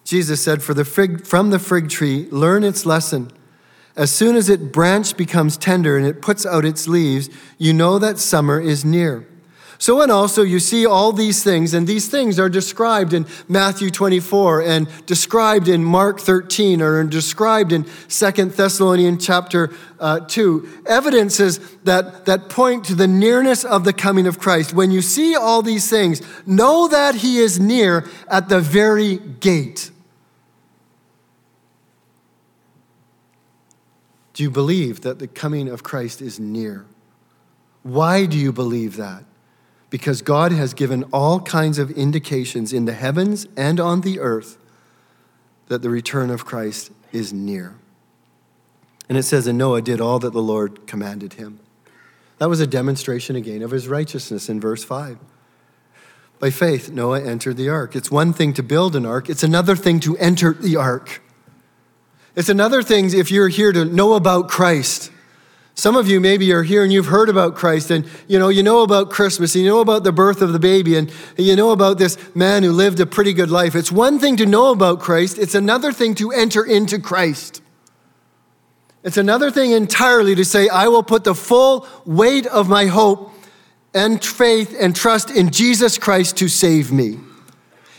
Jesus 0.04 0.42
said, 0.44 0.62
For 0.62 0.74
the 0.74 0.84
fig, 0.84 1.26
From 1.26 1.50
the 1.50 1.58
fig 1.58 1.88
tree, 1.88 2.28
learn 2.30 2.64
its 2.64 2.84
lesson. 2.84 3.30
As 3.96 4.10
soon 4.10 4.36
as 4.36 4.48
its 4.48 4.62
branch 4.62 5.16
becomes 5.16 5.56
tender 5.56 5.96
and 5.96 6.06
it 6.06 6.20
puts 6.20 6.44
out 6.44 6.64
its 6.64 6.88
leaves, 6.88 7.30
you 7.58 7.72
know 7.72 7.98
that 7.98 8.18
summer 8.18 8.60
is 8.60 8.84
near. 8.84 9.26
So, 9.84 10.00
and 10.00 10.10
also, 10.10 10.40
you 10.40 10.60
see 10.60 10.86
all 10.86 11.12
these 11.12 11.44
things, 11.44 11.74
and 11.74 11.86
these 11.86 12.08
things 12.08 12.38
are 12.38 12.48
described 12.48 13.12
in 13.12 13.26
Matthew 13.50 13.90
24 13.90 14.62
and 14.62 14.88
described 15.04 15.68
in 15.68 15.84
Mark 15.84 16.20
13 16.20 16.80
or 16.80 17.04
described 17.04 17.70
in 17.70 17.84
Second 18.08 18.52
Thessalonians 18.52 19.26
chapter 19.26 19.74
uh, 20.00 20.20
2. 20.20 20.84
Evidences 20.86 21.58
that, 21.82 22.24
that 22.24 22.48
point 22.48 22.86
to 22.86 22.94
the 22.94 23.06
nearness 23.06 23.62
of 23.62 23.84
the 23.84 23.92
coming 23.92 24.26
of 24.26 24.38
Christ. 24.38 24.72
When 24.72 24.90
you 24.90 25.02
see 25.02 25.36
all 25.36 25.60
these 25.60 25.90
things, 25.90 26.22
know 26.46 26.88
that 26.88 27.16
he 27.16 27.36
is 27.36 27.60
near 27.60 28.08
at 28.26 28.48
the 28.48 28.60
very 28.60 29.18
gate. 29.18 29.90
Do 34.32 34.42
you 34.42 34.50
believe 34.50 35.02
that 35.02 35.18
the 35.18 35.28
coming 35.28 35.68
of 35.68 35.82
Christ 35.82 36.22
is 36.22 36.40
near? 36.40 36.86
Why 37.82 38.24
do 38.24 38.38
you 38.38 38.50
believe 38.50 38.96
that? 38.96 39.24
Because 39.94 40.22
God 40.22 40.50
has 40.50 40.74
given 40.74 41.04
all 41.12 41.38
kinds 41.38 41.78
of 41.78 41.92
indications 41.92 42.72
in 42.72 42.84
the 42.84 42.94
heavens 42.94 43.46
and 43.56 43.78
on 43.78 44.00
the 44.00 44.18
earth 44.18 44.58
that 45.68 45.82
the 45.82 45.88
return 45.88 46.30
of 46.30 46.44
Christ 46.44 46.90
is 47.12 47.32
near. 47.32 47.76
And 49.08 49.16
it 49.16 49.22
says, 49.22 49.46
And 49.46 49.56
Noah 49.56 49.82
did 49.82 50.00
all 50.00 50.18
that 50.18 50.32
the 50.32 50.42
Lord 50.42 50.88
commanded 50.88 51.34
him. 51.34 51.60
That 52.38 52.48
was 52.48 52.58
a 52.58 52.66
demonstration 52.66 53.36
again 53.36 53.62
of 53.62 53.70
his 53.70 53.86
righteousness 53.86 54.48
in 54.48 54.60
verse 54.60 54.82
5. 54.82 55.16
By 56.40 56.50
faith, 56.50 56.90
Noah 56.90 57.22
entered 57.22 57.56
the 57.56 57.68
ark. 57.68 57.94
It's 57.94 58.10
one 58.10 58.32
thing 58.32 58.52
to 58.54 58.64
build 58.64 58.96
an 58.96 59.06
ark, 59.06 59.30
it's 59.30 59.44
another 59.44 59.76
thing 59.76 60.00
to 60.00 60.16
enter 60.16 60.54
the 60.54 60.74
ark. 60.74 61.22
It's 62.34 62.48
another 62.48 62.82
thing 62.82 63.14
if 63.14 63.30
you're 63.30 63.46
here 63.46 63.70
to 63.70 63.84
know 63.84 64.14
about 64.14 64.48
Christ. 64.48 65.12
Some 65.76 65.96
of 65.96 66.08
you 66.08 66.20
maybe 66.20 66.52
are 66.52 66.62
here 66.62 66.84
and 66.84 66.92
you've 66.92 67.06
heard 67.06 67.28
about 67.28 67.56
Christ 67.56 67.90
and 67.90 68.08
you 68.28 68.38
know 68.38 68.48
you 68.48 68.62
know 68.62 68.82
about 68.82 69.10
Christmas 69.10 69.54
and 69.54 69.64
you 69.64 69.70
know 69.70 69.80
about 69.80 70.04
the 70.04 70.12
birth 70.12 70.40
of 70.40 70.52
the 70.52 70.60
baby 70.60 70.96
and 70.96 71.12
you 71.36 71.56
know 71.56 71.70
about 71.70 71.98
this 71.98 72.16
man 72.34 72.62
who 72.62 72.70
lived 72.70 73.00
a 73.00 73.06
pretty 73.06 73.32
good 73.32 73.50
life. 73.50 73.74
It's 73.74 73.90
one 73.90 74.18
thing 74.20 74.36
to 74.36 74.46
know 74.46 74.70
about 74.70 75.00
Christ, 75.00 75.38
it's 75.38 75.54
another 75.54 75.92
thing 75.92 76.14
to 76.16 76.30
enter 76.30 76.64
into 76.64 77.00
Christ. 77.00 77.60
It's 79.02 79.18
another 79.18 79.50
thing 79.50 79.72
entirely 79.72 80.34
to 80.34 80.44
say 80.44 80.68
I 80.68 80.88
will 80.88 81.02
put 81.02 81.24
the 81.24 81.34
full 81.34 81.86
weight 82.06 82.46
of 82.46 82.68
my 82.68 82.86
hope 82.86 83.32
and 83.92 84.24
faith 84.24 84.74
and 84.78 84.96
trust 84.96 85.30
in 85.30 85.50
Jesus 85.50 85.98
Christ 85.98 86.38
to 86.38 86.48
save 86.48 86.90
me. 86.90 87.18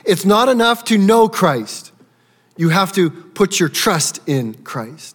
It's 0.03 0.25
not 0.25 0.49
enough 0.49 0.83
to 0.85 0.97
know 0.97 1.29
Christ. 1.29 1.91
You 2.57 2.69
have 2.69 2.91
to 2.93 3.09
put 3.09 3.59
your 3.59 3.69
trust 3.69 4.19
in 4.27 4.55
Christ. 4.63 5.14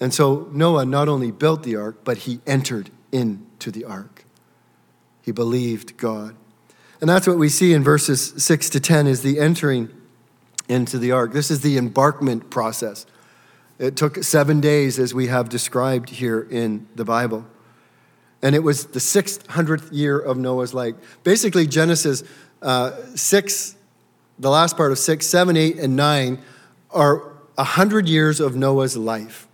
And 0.00 0.12
so 0.14 0.48
Noah 0.52 0.86
not 0.86 1.08
only 1.08 1.30
built 1.30 1.62
the 1.62 1.76
ark, 1.76 2.00
but 2.04 2.18
he 2.18 2.40
entered 2.46 2.90
into 3.12 3.70
the 3.70 3.84
ark. 3.84 4.24
He 5.22 5.30
believed 5.30 5.96
God. 5.96 6.34
And 7.00 7.08
that's 7.08 7.26
what 7.26 7.38
we 7.38 7.48
see 7.48 7.72
in 7.72 7.84
verses 7.84 8.32
6 8.42 8.70
to 8.70 8.80
10 8.80 9.06
is 9.06 9.22
the 9.22 9.38
entering 9.38 9.90
into 10.68 10.98
the 10.98 11.12
ark. 11.12 11.32
This 11.32 11.50
is 11.50 11.60
the 11.60 11.76
embarkment 11.76 12.50
process. 12.50 13.06
It 13.78 13.96
took 13.96 14.22
seven 14.22 14.60
days, 14.60 14.98
as 14.98 15.14
we 15.14 15.28
have 15.28 15.48
described 15.48 16.10
here 16.10 16.40
in 16.50 16.86
the 16.94 17.04
Bible. 17.04 17.46
And 18.42 18.54
it 18.54 18.62
was 18.62 18.86
the 18.86 18.98
600th 19.00 19.88
year 19.92 20.18
of 20.18 20.36
Noah's 20.36 20.74
life. 20.74 20.94
Basically, 21.24 21.66
Genesis 21.66 22.22
uh, 22.62 22.92
6 23.14 23.76
the 24.40 24.50
last 24.50 24.76
part 24.76 24.90
of 24.90 24.98
6, 24.98 25.26
7, 25.26 25.56
8, 25.56 25.78
and 25.78 25.94
9 25.94 26.38
are 26.90 27.18
100 27.56 28.08
years 28.08 28.40
of 28.40 28.56
Noah's 28.56 28.96
life. 28.96 29.46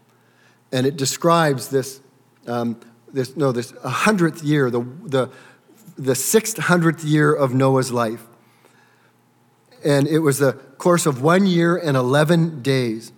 And 0.72 0.86
it 0.86 0.96
describes 0.96 1.68
this, 1.68 2.00
um, 2.46 2.80
this 3.12 3.36
no, 3.36 3.52
this 3.52 3.72
100th 3.72 4.44
year, 4.44 4.70
the, 4.70 4.80
the, 5.04 5.30
the 5.96 6.12
600th 6.12 7.04
year 7.04 7.32
of 7.32 7.54
Noah's 7.54 7.92
life. 7.92 8.24
And 9.84 10.08
it 10.08 10.20
was 10.20 10.38
the 10.38 10.52
course 10.52 11.06
of 11.06 11.22
one 11.22 11.46
year 11.46 11.76
and 11.76 11.96
11 11.96 12.62
days. 12.62 13.12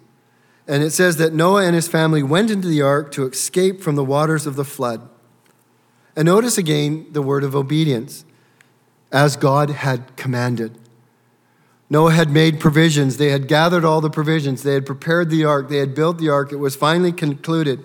And 0.66 0.82
it 0.82 0.90
says 0.90 1.16
that 1.16 1.32
Noah 1.32 1.64
and 1.64 1.74
his 1.74 1.88
family 1.88 2.22
went 2.22 2.50
into 2.50 2.68
the 2.68 2.82
ark 2.82 3.10
to 3.12 3.26
escape 3.26 3.80
from 3.80 3.96
the 3.96 4.04
waters 4.04 4.46
of 4.46 4.54
the 4.54 4.64
flood. 4.64 5.08
And 6.14 6.26
notice 6.26 6.58
again 6.58 7.06
the 7.12 7.22
word 7.22 7.42
of 7.42 7.56
obedience, 7.56 8.24
as 9.10 9.36
God 9.36 9.70
had 9.70 10.14
commanded. 10.16 10.76
Noah 11.90 12.12
had 12.12 12.30
made 12.30 12.60
provisions. 12.60 13.16
They 13.16 13.30
had 13.30 13.48
gathered 13.48 13.84
all 13.84 14.00
the 14.00 14.10
provisions. 14.10 14.62
They 14.62 14.74
had 14.74 14.84
prepared 14.84 15.30
the 15.30 15.44
ark. 15.44 15.68
They 15.68 15.78
had 15.78 15.94
built 15.94 16.18
the 16.18 16.28
ark. 16.28 16.52
It 16.52 16.56
was 16.56 16.76
finally 16.76 17.12
concluded. 17.12 17.82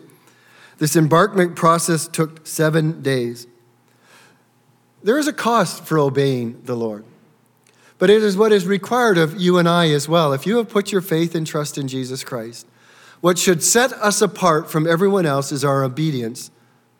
This 0.77 0.95
embarkment 0.95 1.55
process 1.55 2.07
took 2.07 2.45
seven 2.45 3.01
days. 3.01 3.47
There 5.01 5.17
is 5.17 5.27
a 5.27 5.33
cost 5.33 5.85
for 5.85 5.99
obeying 5.99 6.61
the 6.63 6.75
Lord, 6.75 7.05
but 7.99 8.09
it 8.09 8.23
is 8.23 8.37
what 8.37 8.51
is 8.51 8.65
required 8.65 9.17
of 9.17 9.39
you 9.39 9.57
and 9.57 9.67
I 9.67 9.89
as 9.89 10.07
well. 10.07 10.33
If 10.33 10.45
you 10.45 10.57
have 10.57 10.69
put 10.69 10.91
your 10.91 11.01
faith 11.01 11.35
and 11.35 11.45
trust 11.45 11.77
in 11.77 11.87
Jesus 11.87 12.23
Christ, 12.23 12.67
what 13.21 13.37
should 13.37 13.63
set 13.63 13.93
us 13.93 14.21
apart 14.21 14.69
from 14.69 14.87
everyone 14.87 15.25
else 15.25 15.51
is 15.51 15.63
our 15.63 15.83
obedience 15.83 16.51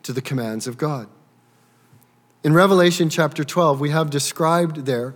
to 0.02 0.12
the 0.12 0.22
commands 0.22 0.66
of 0.66 0.78
God. 0.78 1.08
In 2.42 2.52
Revelation 2.52 3.08
chapter 3.08 3.42
12, 3.42 3.80
we 3.80 3.90
have 3.90 4.10
described 4.10 4.84
there 4.84 5.14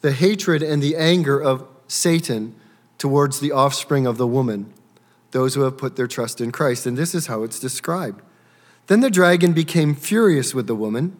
the 0.00 0.12
hatred 0.12 0.62
and 0.62 0.82
the 0.82 0.96
anger 0.96 1.40
of 1.40 1.66
Satan 1.86 2.54
towards 2.98 3.40
the 3.40 3.52
offspring 3.52 4.06
of 4.06 4.18
the 4.18 4.26
woman, 4.26 4.72
those 5.30 5.54
who 5.54 5.62
have 5.62 5.78
put 5.78 5.96
their 5.96 6.06
trust 6.06 6.40
in 6.40 6.52
Christ. 6.52 6.86
And 6.86 6.96
this 6.96 7.14
is 7.14 7.26
how 7.26 7.42
it's 7.42 7.58
described. 7.58 8.22
Then 8.86 9.00
the 9.00 9.10
dragon 9.10 9.52
became 9.52 9.94
furious 9.94 10.54
with 10.54 10.66
the 10.66 10.74
woman 10.74 11.16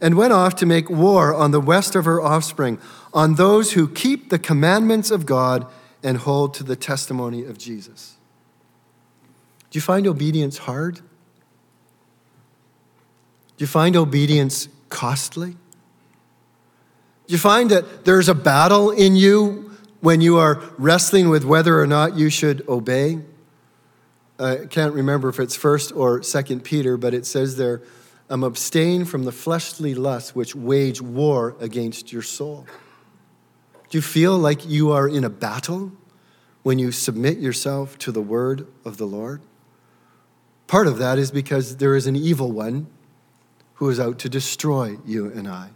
and 0.00 0.16
went 0.16 0.32
off 0.32 0.54
to 0.56 0.66
make 0.66 0.88
war 0.88 1.34
on 1.34 1.50
the 1.50 1.60
west 1.60 1.94
of 1.94 2.04
her 2.04 2.20
offspring, 2.20 2.78
on 3.12 3.34
those 3.34 3.72
who 3.72 3.88
keep 3.88 4.30
the 4.30 4.38
commandments 4.38 5.10
of 5.10 5.26
God 5.26 5.66
and 6.02 6.18
hold 6.18 6.54
to 6.54 6.64
the 6.64 6.76
testimony 6.76 7.44
of 7.44 7.58
Jesus. 7.58 8.16
Do 9.70 9.76
you 9.76 9.80
find 9.80 10.06
obedience 10.06 10.58
hard? 10.58 10.96
Do 10.96 11.02
you 13.58 13.66
find 13.66 13.94
obedience 13.94 14.68
costly? 14.88 15.56
You 17.32 17.38
find 17.38 17.70
that 17.70 18.04
there's 18.04 18.28
a 18.28 18.34
battle 18.34 18.90
in 18.90 19.16
you 19.16 19.70
when 20.00 20.20
you 20.20 20.38
are 20.38 20.62
wrestling 20.78 21.28
with 21.28 21.44
whether 21.44 21.80
or 21.80 21.86
not 21.86 22.16
you 22.16 22.30
should 22.30 22.66
obey? 22.68 23.20
I 24.38 24.66
can't 24.68 24.94
remember 24.94 25.28
if 25.28 25.38
it's 25.38 25.54
first 25.54 25.92
or 25.92 26.22
second 26.22 26.64
Peter, 26.64 26.96
but 26.96 27.12
it 27.12 27.26
says 27.26 27.56
there, 27.56 27.82
"I'm 28.28 28.42
abstain 28.42 29.04
from 29.04 29.24
the 29.24 29.32
fleshly 29.32 29.94
lusts 29.94 30.34
which 30.34 30.54
wage 30.54 31.02
war 31.02 31.54
against 31.60 32.12
your 32.12 32.22
soul. 32.22 32.66
Do 33.90 33.98
you 33.98 34.02
feel 34.02 34.38
like 34.38 34.68
you 34.68 34.90
are 34.92 35.06
in 35.08 35.24
a 35.24 35.30
battle 35.30 35.92
when 36.62 36.78
you 36.78 36.90
submit 36.90 37.38
yourself 37.38 37.98
to 37.98 38.12
the 38.12 38.22
word 38.22 38.66
of 38.84 38.96
the 38.96 39.06
Lord? 39.06 39.42
Part 40.66 40.86
of 40.86 40.98
that 40.98 41.18
is 41.18 41.30
because 41.30 41.76
there 41.76 41.94
is 41.94 42.06
an 42.06 42.16
evil 42.16 42.50
one 42.50 42.86
who 43.74 43.88
is 43.90 44.00
out 44.00 44.18
to 44.20 44.28
destroy 44.28 44.98
you 45.04 45.26
and 45.26 45.48
I 45.48 45.70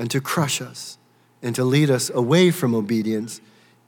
and 0.00 0.10
to 0.10 0.18
crush 0.18 0.62
us 0.62 0.96
and 1.42 1.54
to 1.54 1.62
lead 1.62 1.90
us 1.90 2.08
away 2.08 2.50
from 2.50 2.74
obedience 2.74 3.42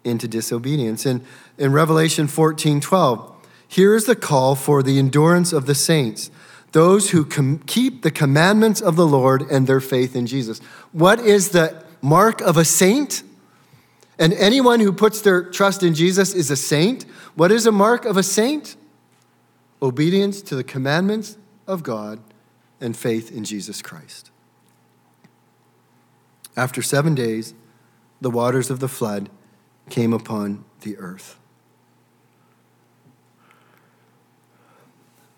into 0.05 0.29
disobedience. 0.29 1.07
And 1.07 1.25
in 1.57 1.73
Revelation 1.73 2.27
14 2.27 2.83
12, 2.83 3.33
here 3.67 3.95
is 3.95 4.05
the 4.05 4.15
call 4.15 4.55
for 4.55 4.83
the 4.83 4.99
endurance 4.99 5.55
of 5.55 5.65
the 5.65 5.75
saints, 5.75 6.31
those 6.73 7.11
who 7.11 7.25
com- 7.25 7.61
keep 7.61 8.03
the 8.03 8.11
commandments 8.11 8.83
of 8.83 8.95
the 8.95 9.07
Lord 9.07 9.41
and 9.51 9.67
their 9.67 9.81
faith 9.81 10.15
in 10.15 10.27
Jesus. 10.27 10.59
What 10.93 11.19
is 11.19 11.49
the 11.49 11.83
mark 12.03 12.43
of 12.43 12.59
a 12.59 12.65
saint? 12.67 13.23
And 14.19 14.35
anyone 14.35 14.81
who 14.81 14.93
puts 14.93 15.23
their 15.23 15.43
trust 15.43 15.83
in 15.83 15.95
Jesus 15.95 16.35
is 16.35 16.51
a 16.51 16.57
saint. 16.57 17.05
What 17.37 17.51
is 17.51 17.67
a 17.67 17.73
mark 17.73 18.05
of 18.05 18.19
a 18.19 18.23
saint? 18.23 18.77
Obedience 19.81 20.43
to 20.43 20.57
the 20.57 20.65
commandments 20.65 21.39
of 21.67 21.83
God 21.83 22.21
and 22.83 22.95
faith 22.95 23.35
in 23.35 23.45
Jesus 23.45 23.81
Christ. 23.81 24.32
After 26.57 26.83
seven 26.83 27.15
days, 27.15 27.55
the 28.21 28.31
waters 28.31 28.71
of 28.71 28.81
the 28.81 28.89
flood 28.89 29.31
came 29.91 30.13
upon 30.13 30.65
the 30.83 30.97
earth. 30.99 31.39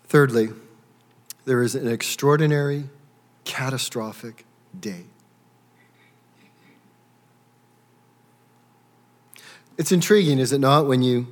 Thirdly, 0.03 0.49
there 1.45 1.61
is 1.61 1.75
an 1.75 1.87
extraordinary, 1.87 2.89
catastrophic 3.43 4.45
day. 4.77 5.05
It's 9.77 9.91
intriguing, 9.91 10.39
is 10.39 10.53
it 10.53 10.59
not, 10.59 10.87
when 10.87 11.01
you 11.01 11.27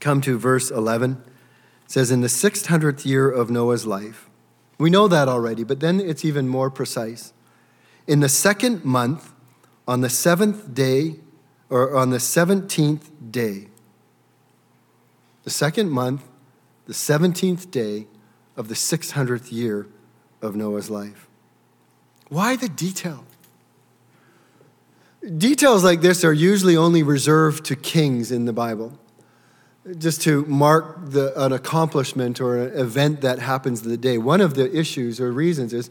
come 0.00 0.20
to 0.22 0.38
verse 0.38 0.70
11? 0.70 1.22
It 1.84 1.90
says, 1.90 2.10
In 2.10 2.20
the 2.20 2.28
600th 2.28 3.04
year 3.04 3.30
of 3.30 3.50
Noah's 3.50 3.86
life. 3.86 4.28
We 4.78 4.90
know 4.90 5.08
that 5.08 5.28
already, 5.28 5.62
but 5.62 5.80
then 5.80 6.00
it's 6.00 6.24
even 6.24 6.48
more 6.48 6.70
precise. 6.70 7.32
In 8.06 8.20
the 8.20 8.28
second 8.28 8.84
month, 8.84 9.32
on 9.88 10.00
the 10.00 10.10
seventh 10.10 10.74
day, 10.74 11.16
or 11.70 11.96
on 11.96 12.10
the 12.10 12.18
17th 12.18 13.30
day, 13.30 13.68
the 15.44 15.50
second 15.50 15.90
month, 15.90 16.22
the 16.86 16.92
17th 16.92 17.70
day 17.70 18.06
of 18.56 18.68
the 18.68 18.74
600th 18.74 19.50
year 19.50 19.86
of 20.42 20.54
Noah's 20.54 20.90
life. 20.90 21.28
Why 22.28 22.56
the 22.56 22.68
detail? 22.68 23.24
Details 25.38 25.82
like 25.82 26.02
this 26.02 26.24
are 26.24 26.32
usually 26.32 26.76
only 26.76 27.02
reserved 27.02 27.64
to 27.66 27.76
kings 27.76 28.30
in 28.30 28.44
the 28.44 28.52
Bible, 28.52 28.98
just 29.98 30.20
to 30.22 30.44
mark 30.44 31.10
the, 31.10 31.32
an 31.42 31.52
accomplishment 31.52 32.40
or 32.40 32.58
an 32.58 32.78
event 32.78 33.22
that 33.22 33.38
happens 33.38 33.82
in 33.82 33.88
the 33.88 33.96
day. 33.96 34.18
One 34.18 34.42
of 34.42 34.54
the 34.54 34.74
issues 34.76 35.20
or 35.20 35.32
reasons 35.32 35.72
is 35.72 35.88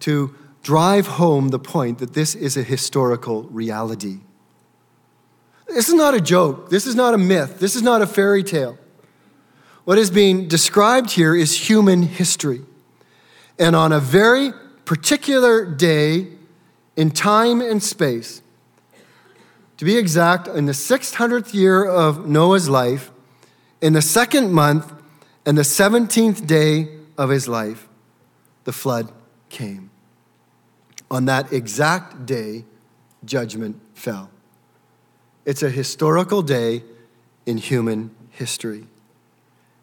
to 0.00 0.34
drive 0.64 1.06
home 1.06 1.48
the 1.48 1.58
point 1.58 1.98
that 1.98 2.14
this 2.14 2.34
is 2.34 2.56
a 2.56 2.62
historical 2.62 3.44
reality. 3.44 4.20
This 5.68 5.88
is 5.88 5.94
not 5.94 6.14
a 6.14 6.20
joke. 6.20 6.70
This 6.70 6.86
is 6.86 6.94
not 6.94 7.14
a 7.14 7.18
myth. 7.18 7.60
This 7.60 7.76
is 7.76 7.82
not 7.82 8.02
a 8.02 8.06
fairy 8.06 8.42
tale. 8.42 8.78
What 9.84 9.98
is 9.98 10.10
being 10.10 10.48
described 10.48 11.12
here 11.12 11.36
is 11.36 11.68
human 11.68 12.02
history. 12.02 12.62
And 13.58 13.76
on 13.76 13.92
a 13.92 14.00
very 14.00 14.52
particular 14.86 15.66
day 15.66 16.28
in 16.96 17.10
time 17.10 17.60
and 17.60 17.82
space, 17.82 18.40
to 19.76 19.84
be 19.84 19.98
exact, 19.98 20.48
in 20.48 20.64
the 20.64 20.72
600th 20.72 21.52
year 21.52 21.84
of 21.84 22.26
Noah's 22.26 22.70
life, 22.70 23.10
in 23.82 23.92
the 23.92 24.02
second 24.02 24.52
month 24.52 24.92
and 25.44 25.58
the 25.58 25.62
17th 25.62 26.46
day 26.46 26.88
of 27.18 27.28
his 27.28 27.48
life, 27.48 27.86
the 28.64 28.72
flood 28.72 29.12
came. 29.50 29.90
On 31.14 31.26
that 31.26 31.52
exact 31.52 32.26
day, 32.26 32.64
judgment 33.24 33.80
fell. 33.94 34.30
It's 35.44 35.62
a 35.62 35.70
historical 35.70 36.42
day 36.42 36.82
in 37.46 37.58
human 37.58 38.10
history. 38.30 38.88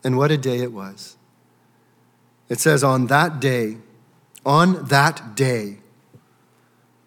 And 0.04 0.17
what 0.17 0.30
a 0.30 0.38
day 0.38 0.58
it 0.58 0.74
was. 0.74 1.15
It 2.50 2.60
says, 2.60 2.84
On 2.84 3.08
that 3.08 3.39
day, 3.39 3.78
on 4.46 4.84
that 4.88 5.34
day, 5.34 5.78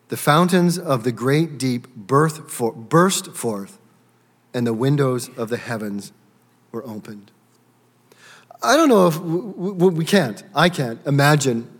the 0.08 0.16
fountains 0.16 0.78
of 0.78 1.04
the 1.04 1.12
great 1.12 1.58
deep 1.58 1.94
burst 1.94 2.46
forth, 2.48 3.78
and 4.54 4.66
the 4.66 4.72
windows 4.72 5.28
of 5.36 5.50
the 5.50 5.58
heavens 5.58 6.12
were 6.72 6.86
opened. 6.86 7.30
I 8.62 8.74
don't 8.74 8.88
know 8.88 9.06
if 9.06 9.18
we 9.18 10.06
can't, 10.06 10.42
I 10.54 10.70
can't 10.70 10.98
imagine 11.04 11.70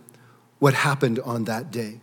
what 0.59 0.75
happened 0.75 1.17
on 1.21 1.45
that 1.45 1.71
day. 1.71 2.01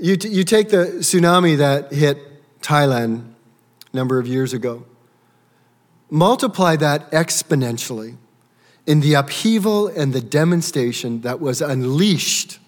You, 0.00 0.16
t- 0.16 0.28
you 0.28 0.44
take 0.44 0.68
the 0.68 0.98
tsunami 0.98 1.56
that 1.58 1.92
hit 1.92 2.18
Thailand 2.60 3.32
a 3.92 3.96
number 3.96 4.18
of 4.18 4.26
years 4.26 4.52
ago, 4.52 4.84
multiply 6.10 6.76
that 6.76 7.10
exponentially 7.12 8.16
in 8.86 9.00
the 9.00 9.14
upheaval 9.14 9.88
and 9.88 10.12
the 10.12 10.20
demonstration 10.20 11.22
that 11.22 11.40
was 11.40 11.60
unleashed 11.62 12.58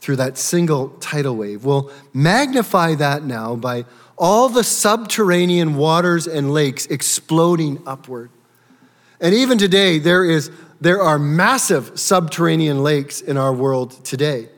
through 0.00 0.16
that 0.16 0.38
single 0.38 0.90
tidal 1.00 1.36
wave. 1.36 1.64
We'll 1.64 1.90
magnify 2.12 2.94
that 2.96 3.24
now 3.24 3.56
by 3.56 3.84
all 4.16 4.48
the 4.48 4.64
subterranean 4.64 5.76
waters 5.76 6.26
and 6.26 6.52
lakes 6.52 6.86
exploding 6.86 7.82
upward. 7.86 8.30
And 9.20 9.34
even 9.34 9.58
today, 9.58 9.98
there, 9.98 10.24
is, 10.24 10.50
there 10.80 11.02
are 11.02 11.18
massive 11.18 11.98
subterranean 11.98 12.82
lakes 12.82 13.20
in 13.20 13.36
our 13.36 13.52
world 13.52 14.04
today. 14.04 14.48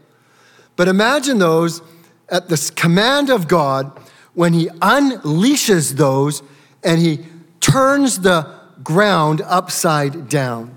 But 0.77 0.89
imagine 0.89 1.39
those 1.39 1.83
at 2.29 2.49
the 2.49 2.73
command 2.77 3.31
of 3.31 3.49
God 3.49 3.99
when 4.35 4.53
He 4.53 4.67
unleashes 4.67 5.93
those 5.97 6.43
and 6.83 7.01
He 7.01 7.21
turns 7.61 8.21
the 8.21 8.61
ground 8.83 9.43
upside 9.43 10.29
down. 10.29 10.75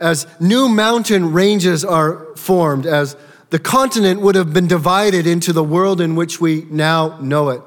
As 0.00 0.26
new 0.40 0.68
mountain 0.68 1.32
ranges 1.32 1.84
are 1.84 2.34
formed, 2.36 2.86
as 2.86 3.16
the 3.50 3.58
continent 3.58 4.20
would 4.20 4.34
have 4.34 4.52
been 4.52 4.66
divided 4.66 5.26
into 5.26 5.52
the 5.52 5.62
world 5.62 6.00
in 6.00 6.16
which 6.16 6.40
we 6.40 6.66
now 6.70 7.18
know 7.20 7.50
it. 7.50 7.62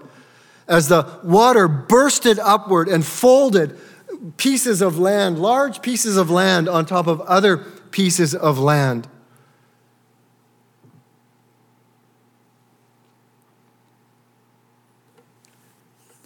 As 0.67 0.89
the 0.89 1.07
water 1.23 1.67
bursted 1.69 2.39
upward 2.39 2.89
and 2.89 3.05
folded 3.05 3.77
pieces 4.35 4.81
of 4.81 4.99
land, 4.99 5.39
large 5.39 5.81
pieces 5.81 6.17
of 6.17 6.29
land 6.29 6.67
on 6.67 6.85
top 6.85 7.07
of 7.07 7.21
other 7.21 7.57
pieces 7.91 8.35
of 8.35 8.59
land. 8.59 9.07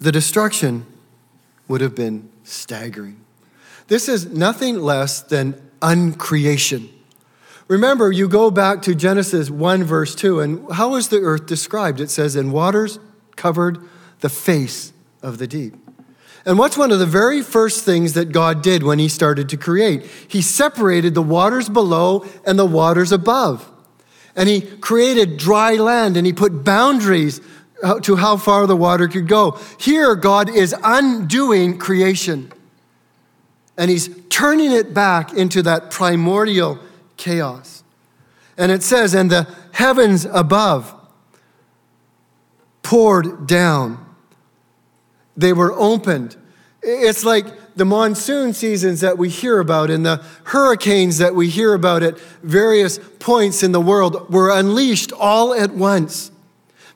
The 0.02 0.12
destruction 0.12 0.84
would 1.68 1.80
have 1.80 1.94
been 1.94 2.28
staggering. 2.44 3.20
This 3.86 4.08
is 4.08 4.26
nothing 4.26 4.76
less 4.80 5.20
than 5.20 5.60
uncreation. 5.80 6.88
Remember, 7.68 8.10
you 8.10 8.28
go 8.28 8.50
back 8.50 8.82
to 8.82 8.94
Genesis 8.94 9.48
1, 9.48 9.84
verse 9.84 10.14
2, 10.14 10.40
and 10.40 10.72
how 10.72 10.96
is 10.96 11.08
the 11.08 11.20
earth 11.20 11.46
described? 11.46 12.00
It 12.00 12.10
says, 12.10 12.34
And 12.36 12.52
waters 12.52 12.98
covered 13.36 13.78
the 14.20 14.28
face 14.28 14.92
of 15.22 15.38
the 15.38 15.46
deep. 15.46 15.74
And 16.44 16.58
what's 16.58 16.76
one 16.76 16.90
of 16.90 16.98
the 16.98 17.06
very 17.06 17.40
first 17.40 17.84
things 17.84 18.14
that 18.14 18.32
God 18.32 18.62
did 18.62 18.82
when 18.82 18.98
He 18.98 19.08
started 19.08 19.48
to 19.50 19.56
create? 19.56 20.04
He 20.26 20.42
separated 20.42 21.14
the 21.14 21.22
waters 21.22 21.68
below 21.68 22.26
and 22.44 22.58
the 22.58 22.66
waters 22.66 23.12
above. 23.12 23.70
And 24.34 24.48
He 24.48 24.60
created 24.60 25.36
dry 25.36 25.74
land 25.74 26.16
and 26.16 26.26
He 26.26 26.32
put 26.32 26.64
boundaries 26.64 27.40
to 28.02 28.16
how 28.16 28.36
far 28.36 28.66
the 28.66 28.76
water 28.76 29.08
could 29.08 29.28
go. 29.28 29.58
Here, 29.78 30.14
God 30.14 30.48
is 30.48 30.74
undoing 30.84 31.78
creation. 31.78 32.52
And 33.76 33.90
he's 33.90 34.08
turning 34.28 34.70
it 34.70 34.94
back 34.94 35.32
into 35.32 35.62
that 35.62 35.90
primordial 35.90 36.78
chaos. 37.16 37.82
And 38.56 38.70
it 38.70 38.82
says, 38.82 39.14
and 39.14 39.30
the 39.30 39.48
heavens 39.72 40.24
above 40.26 40.94
poured 42.82 43.46
down, 43.46 44.04
they 45.36 45.52
were 45.52 45.72
opened. 45.72 46.36
It's 46.82 47.24
like 47.24 47.46
the 47.74 47.84
monsoon 47.84 48.52
seasons 48.52 49.00
that 49.00 49.16
we 49.16 49.28
hear 49.30 49.58
about 49.58 49.88
and 49.90 50.04
the 50.04 50.22
hurricanes 50.44 51.18
that 51.18 51.34
we 51.34 51.48
hear 51.48 51.72
about 51.72 52.02
at 52.02 52.18
various 52.42 52.98
points 53.18 53.62
in 53.62 53.72
the 53.72 53.80
world 53.80 54.30
were 54.30 54.50
unleashed 54.50 55.12
all 55.12 55.54
at 55.54 55.70
once 55.70 56.31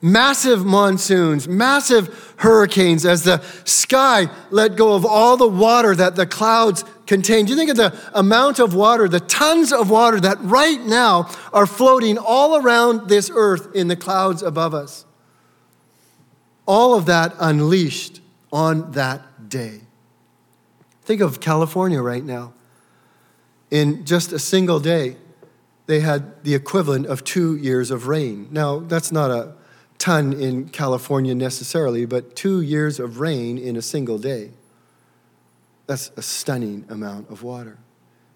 massive 0.07 0.65
monsoons, 0.65 1.49
massive 1.49 2.35
hurricanes, 2.37 3.05
as 3.05 3.25
the 3.25 3.43
sky 3.65 4.29
let 4.51 4.77
go 4.77 4.95
of 4.95 5.05
all 5.05 5.37
the 5.37 5.49
water 5.49 5.97
that 5.97 6.15
the 6.15 6.27
clouds 6.27 6.85
contained. 7.07 7.51
You 7.51 7.57
think 7.57 7.71
of 7.71 7.77
the 7.77 7.99
amount 8.15 8.61
of 8.61 8.73
water, 8.73 9.09
the 9.09 9.21
tons 9.21 9.73
of 9.73 9.91
water 9.91 10.21
that 10.21 10.39
right 10.41 10.81
now 10.81 11.29
are 11.53 11.67
floating 11.67 12.19
all 12.19 12.57
around 12.57 13.09
this 13.09 13.31
earth 13.35 13.75
in 13.75 13.89
the 13.89 13.97
clouds 13.97 14.43
above 14.43 14.75
us? 14.75 15.05
All 16.67 16.95
of 16.95 17.07
that 17.07 17.35
unleashed 17.41 18.21
on 18.53 18.93
that 18.93 19.49
day. 19.49 19.81
Think 21.03 21.21
of 21.21 21.41
California 21.41 22.01
right 22.01 22.25
now. 22.25 22.53
In 23.73 24.05
just 24.05 24.33
a 24.33 24.39
single 24.39 24.79
day, 24.79 25.17
they 25.87 26.01
had 26.01 26.45
the 26.45 26.55
equivalent 26.55 27.07
of 27.07 27.25
two 27.25 27.57
years 27.57 27.91
of 27.91 28.07
rain. 28.07 28.49
Now, 28.53 28.79
that's 28.79 29.11
not 29.11 29.31
a 29.31 29.55
ton 29.99 30.33
in 30.33 30.69
California 30.69 31.35
necessarily, 31.35 32.07
but 32.07 32.37
two 32.37 32.61
years 32.61 33.01
of 33.01 33.21
rain 33.21 33.59
in 33.59 33.77
a 33.77 33.83
single 33.83 34.19
day. 34.19 34.51
That's 35.87 36.11
a 36.17 36.23
stunning 36.23 36.85
amount 36.89 37.31
of 37.31 37.43
water. 37.43 37.79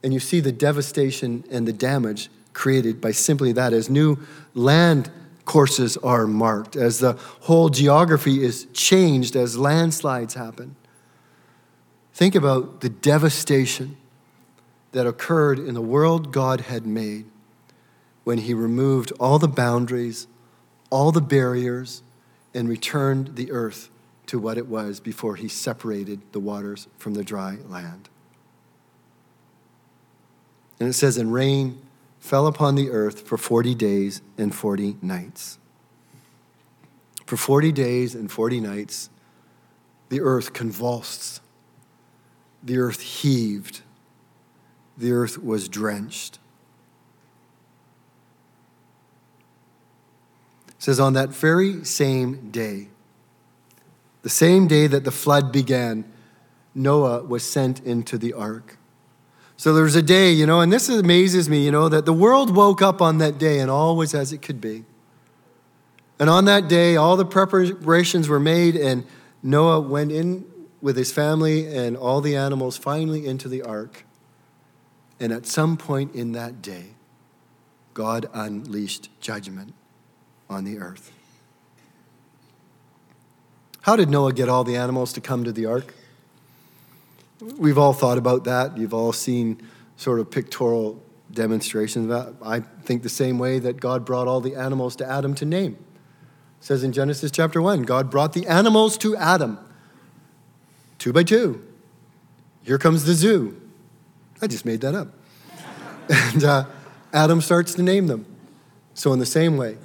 And 0.03 0.15
you 0.15 0.21
see 0.21 0.41
the 0.41 0.53
devastation 0.53 1.45
and 1.51 1.67
the 1.67 1.73
damage 1.73 2.31
created 2.53 3.01
by 3.01 3.13
simply 3.13 3.53
that 3.53 3.73
as 3.73 3.91
new 3.91 4.19
land 4.55 5.11
courses 5.45 5.97
are 5.99 6.27
marked, 6.27 6.77
as 6.77 7.01
the 7.01 7.15
whole 7.41 7.69
geography 7.69 8.43
is 8.43 8.67
changed, 8.73 9.35
as 9.35 9.59
landslides 9.59 10.35
happen. 10.35 10.77
Think 12.13 12.35
about 12.35 12.81
the 12.81 12.89
devastation 12.89 13.97
that 14.93 15.07
occurred 15.07 15.59
in 15.59 15.75
the 15.75 15.81
world 15.81 16.33
God 16.33 16.63
had 16.63 16.87
made 16.87 17.27
when 18.25 18.39
He 18.39 18.55
removed 18.55 19.13
all 19.19 19.39
the 19.39 19.49
boundaries, 19.49 20.27
all 20.91 21.13
the 21.13 21.21
barriers, 21.21 22.03
and 22.53 22.69
returned 22.69 23.37
the 23.37 23.53
earth 23.53 23.91
to 24.27 24.39
what 24.39 24.59
it 24.59 24.67
was 24.67 25.01
before 25.01 25.37
He 25.37 25.49
separated 25.49 26.21
the 26.33 26.41
waters 26.41 26.89
from 26.99 27.15
the 27.15 27.25
dry 27.25 27.59
land. 27.69 28.09
And 30.79 30.89
it 30.89 30.95
says, 30.95 31.17
And 31.17 31.33
rain 31.33 31.81
fell 32.19 32.47
upon 32.47 32.75
the 32.75 32.91
earth 32.91 33.27
for 33.27 33.37
40 33.37 33.75
days 33.75 34.23
and 34.37 34.55
40 34.55 34.97
nights. 35.03 35.59
For 37.27 37.37
40 37.37 37.71
days 37.73 38.15
and 38.15 38.31
40 38.31 38.61
nights, 38.61 39.11
the 40.09 40.21
earth 40.21 40.53
convulsed, 40.53 41.41
the 42.63 42.79
earth 42.79 43.01
heaved, 43.01 43.83
the 44.99 45.13
earth 45.13 45.43
was 45.43 45.69
drenched. 45.69 46.39
Says, 50.81 50.99
On 50.99 51.13
that 51.13 51.29
very 51.29 51.85
same 51.85 52.51
day, 52.51 52.89
the 54.23 54.29
same 54.29 54.67
day 54.67 54.89
that 54.89 55.05
the 55.05 55.13
flood 55.13 55.53
began, 55.53 56.05
Noah 56.75 57.23
was 57.23 57.49
sent 57.49 57.81
into 57.81 58.19
the 58.19 58.33
ark. 58.33 58.77
So 59.57 59.75
there 59.75 59.85
was 59.85 59.95
a 59.95 60.03
day, 60.03 60.33
you 60.33 60.47
know, 60.47 60.61
and 60.61 60.73
this 60.73 60.89
amazes 60.89 61.49
me, 61.49 61.65
you 61.65 61.71
know, 61.71 61.89
that 61.91 62.07
the 62.07 62.13
world 62.13 62.57
woke 62.57 62.81
up 62.81 63.03
on 63.03 63.19
that 63.19 63.39
day 63.39 63.61
and 63.61 63.71
all 63.71 63.95
was 63.95 64.15
as 64.15 64.33
it 64.33 64.41
could 64.41 64.61
be. 64.61 64.85
And 66.19 66.31
on 66.31 66.47
that 66.47 66.67
day, 66.67 66.97
all 66.97 67.17
the 67.17 67.27
preparations 67.27 68.29
were 68.29 68.41
made, 68.41 68.77
and 68.77 69.07
Noah 69.43 69.81
went 69.81 70.13
in 70.13 70.47
with 70.83 70.97
his 70.97 71.13
family 71.13 71.67
and 71.75 71.97
all 71.97 72.21
the 72.21 72.37
animals 72.37 72.77
finally 72.77 73.27
into 73.27 73.49
the 73.49 73.63
ark. 73.63 74.05
And 75.19 75.33
at 75.33 75.47
some 75.47 75.77
point 75.77 76.15
in 76.15 76.33
that 76.33 76.63
day, 76.63 76.95
God 77.93 78.27
unleashed 78.33 79.11
judgment 79.21 79.75
on 80.51 80.65
the 80.65 80.79
earth. 80.79 81.13
How 83.83 83.97
did 83.97 84.11
Noah 84.11 84.33
get 84.35 84.49
all 84.49 84.65
the 84.65 84.77
animals 84.77 85.13
to 85.15 85.21
come 85.21 85.45
to 85.45 85.53
the 85.53 85.65
ark? 85.65 85.95
We've 87.57 87.79
all 87.79 87.95
thought 87.95 88.19
about 88.19 88.45
that. 88.45 88.77
You've 88.77 88.93
all 88.93 89.13
seen 89.13 89.63
sort 89.97 90.21
of 90.21 90.31
pictorial 90.31 91.03
demonstrations 91.33 92.11
of 92.11 92.11
that. 92.11 92.47
I 92.47 92.61
think 92.61 93.03
the 93.03 93.09
same 93.09 93.39
way 93.39 93.59
that 93.61 93.81
God 93.81 94.05
brought 94.05 94.29
all 94.29 94.41
the 94.41 94.57
animals 94.57 94.97
to 94.97 95.07
Adam 95.07 95.35
to 95.37 95.47
name. 95.47 95.79
It 96.61 96.65
says 96.65 96.85
in 96.85 96.93
Genesis 96.93 97.31
chapter 97.31 97.63
1, 97.63 97.85
God 97.85 98.11
brought 98.11 98.35
the 98.35 98.47
animals 98.47 98.99
to 98.99 99.17
Adam, 99.17 99.59
two 100.99 101.13
by 101.13 101.23
two. 101.23 101.65
Here 102.63 102.77
comes 102.77 103.05
the 103.05 103.15
zoo. 103.15 103.59
I 104.43 104.47
just 104.47 104.67
made 104.67 104.83
that 104.83 104.95
up. 104.95 105.09
and 106.11 106.45
uh, 106.45 106.65
Adam 107.13 107.41
starts 107.41 107.75
to 107.75 107.83
name 107.83 108.07
them. 108.07 108.27
So, 108.93 109.13
in 109.15 109.19
the 109.19 109.27
same 109.27 109.57
way, 109.57 109.79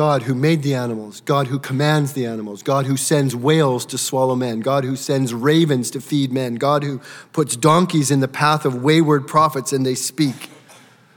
God 0.00 0.22
who 0.22 0.34
made 0.34 0.62
the 0.62 0.72
animals, 0.72 1.20
God 1.20 1.48
who 1.48 1.58
commands 1.58 2.14
the 2.14 2.24
animals, 2.24 2.62
God 2.62 2.86
who 2.86 2.96
sends 2.96 3.36
whales 3.36 3.84
to 3.84 3.98
swallow 3.98 4.34
men, 4.34 4.60
God 4.60 4.82
who 4.82 4.96
sends 4.96 5.34
ravens 5.34 5.90
to 5.90 6.00
feed 6.00 6.32
men, 6.32 6.54
God 6.54 6.82
who 6.82 7.02
puts 7.34 7.54
donkeys 7.54 8.10
in 8.10 8.20
the 8.20 8.26
path 8.26 8.64
of 8.64 8.82
wayward 8.82 9.28
prophets 9.28 9.74
and 9.74 9.84
they 9.84 9.94
speak. 9.94 10.48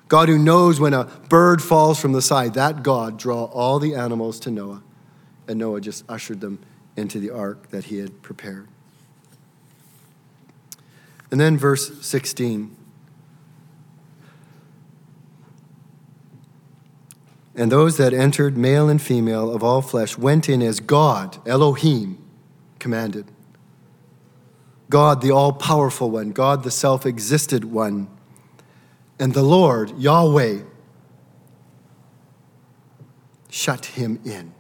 God 0.10 0.28
who 0.28 0.38
knows 0.38 0.82
when 0.82 0.93
a 0.93 1.06
bird 1.06 1.62
falls 1.63 1.98
from 1.98 2.12
the 2.12 2.22
side, 2.22 2.56
that 2.56 2.84
God 2.84 3.17
draw 3.17 3.46
all 3.46 3.80
the 3.80 3.96
animals 3.96 4.38
to 4.41 4.52
Noah. 4.52 4.84
And 5.48 5.60
Noah 5.60 5.80
just 5.80 6.04
ushered 6.10 6.41
them 6.41 6.60
into 6.98 7.22
the 7.22 7.30
ark 7.30 7.69
that 7.69 7.86
he 7.86 8.00
had 8.00 8.22
prepared. 8.22 8.67
And 11.32 11.39
then 11.39 11.58
verse 11.58 12.06
16. 12.06 12.76
And 17.56 17.72
those 17.72 17.98
that 17.98 18.13
entered, 18.13 18.58
male 18.58 18.89
and 18.89 19.02
female 19.02 19.52
of 19.52 19.63
all 19.63 19.82
flesh, 19.82 20.18
went 20.18 20.50
in 20.50 20.62
as 20.62 20.80
God, 20.80 21.38
Elohim, 21.48 22.18
commanded. 22.80 23.32
God, 24.89 25.22
the 25.22 25.32
all 25.32 25.54
powerful 25.54 26.10
one, 26.10 26.32
God, 26.32 26.63
the 26.63 26.72
self 26.72 27.06
existed 27.06 27.66
one, 27.66 28.08
and 29.20 29.34
the 29.34 29.44
Lord, 29.44 29.98
Yahweh, 29.98 30.60
shut 33.50 33.86
him 33.86 34.20
in. 34.26 34.54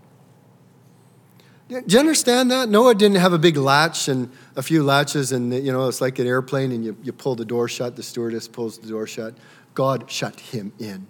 Do 1.69 1.81
you 1.87 1.99
understand 1.99 2.51
that? 2.51 2.69
Noah 2.69 2.93
didn't 2.93 3.17
have 3.17 3.33
a 3.33 3.39
big 3.39 3.57
latch 3.57 4.07
and 4.07 4.31
a 4.55 4.61
few 4.61 4.83
latches, 4.83 5.31
and 5.31 5.51
you 5.53 5.71
know, 5.71 5.87
it's 5.87 6.01
like 6.01 6.19
an 6.19 6.27
airplane, 6.27 6.71
and 6.71 6.85
you, 6.85 6.95
you 7.01 7.11
pull 7.11 7.35
the 7.35 7.45
door 7.45 7.67
shut, 7.67 7.95
the 7.95 8.03
stewardess 8.03 8.47
pulls 8.47 8.77
the 8.77 8.87
door 8.87 9.07
shut. 9.07 9.35
God 9.73 10.09
shut 10.09 10.39
him 10.39 10.71
in. 10.77 11.07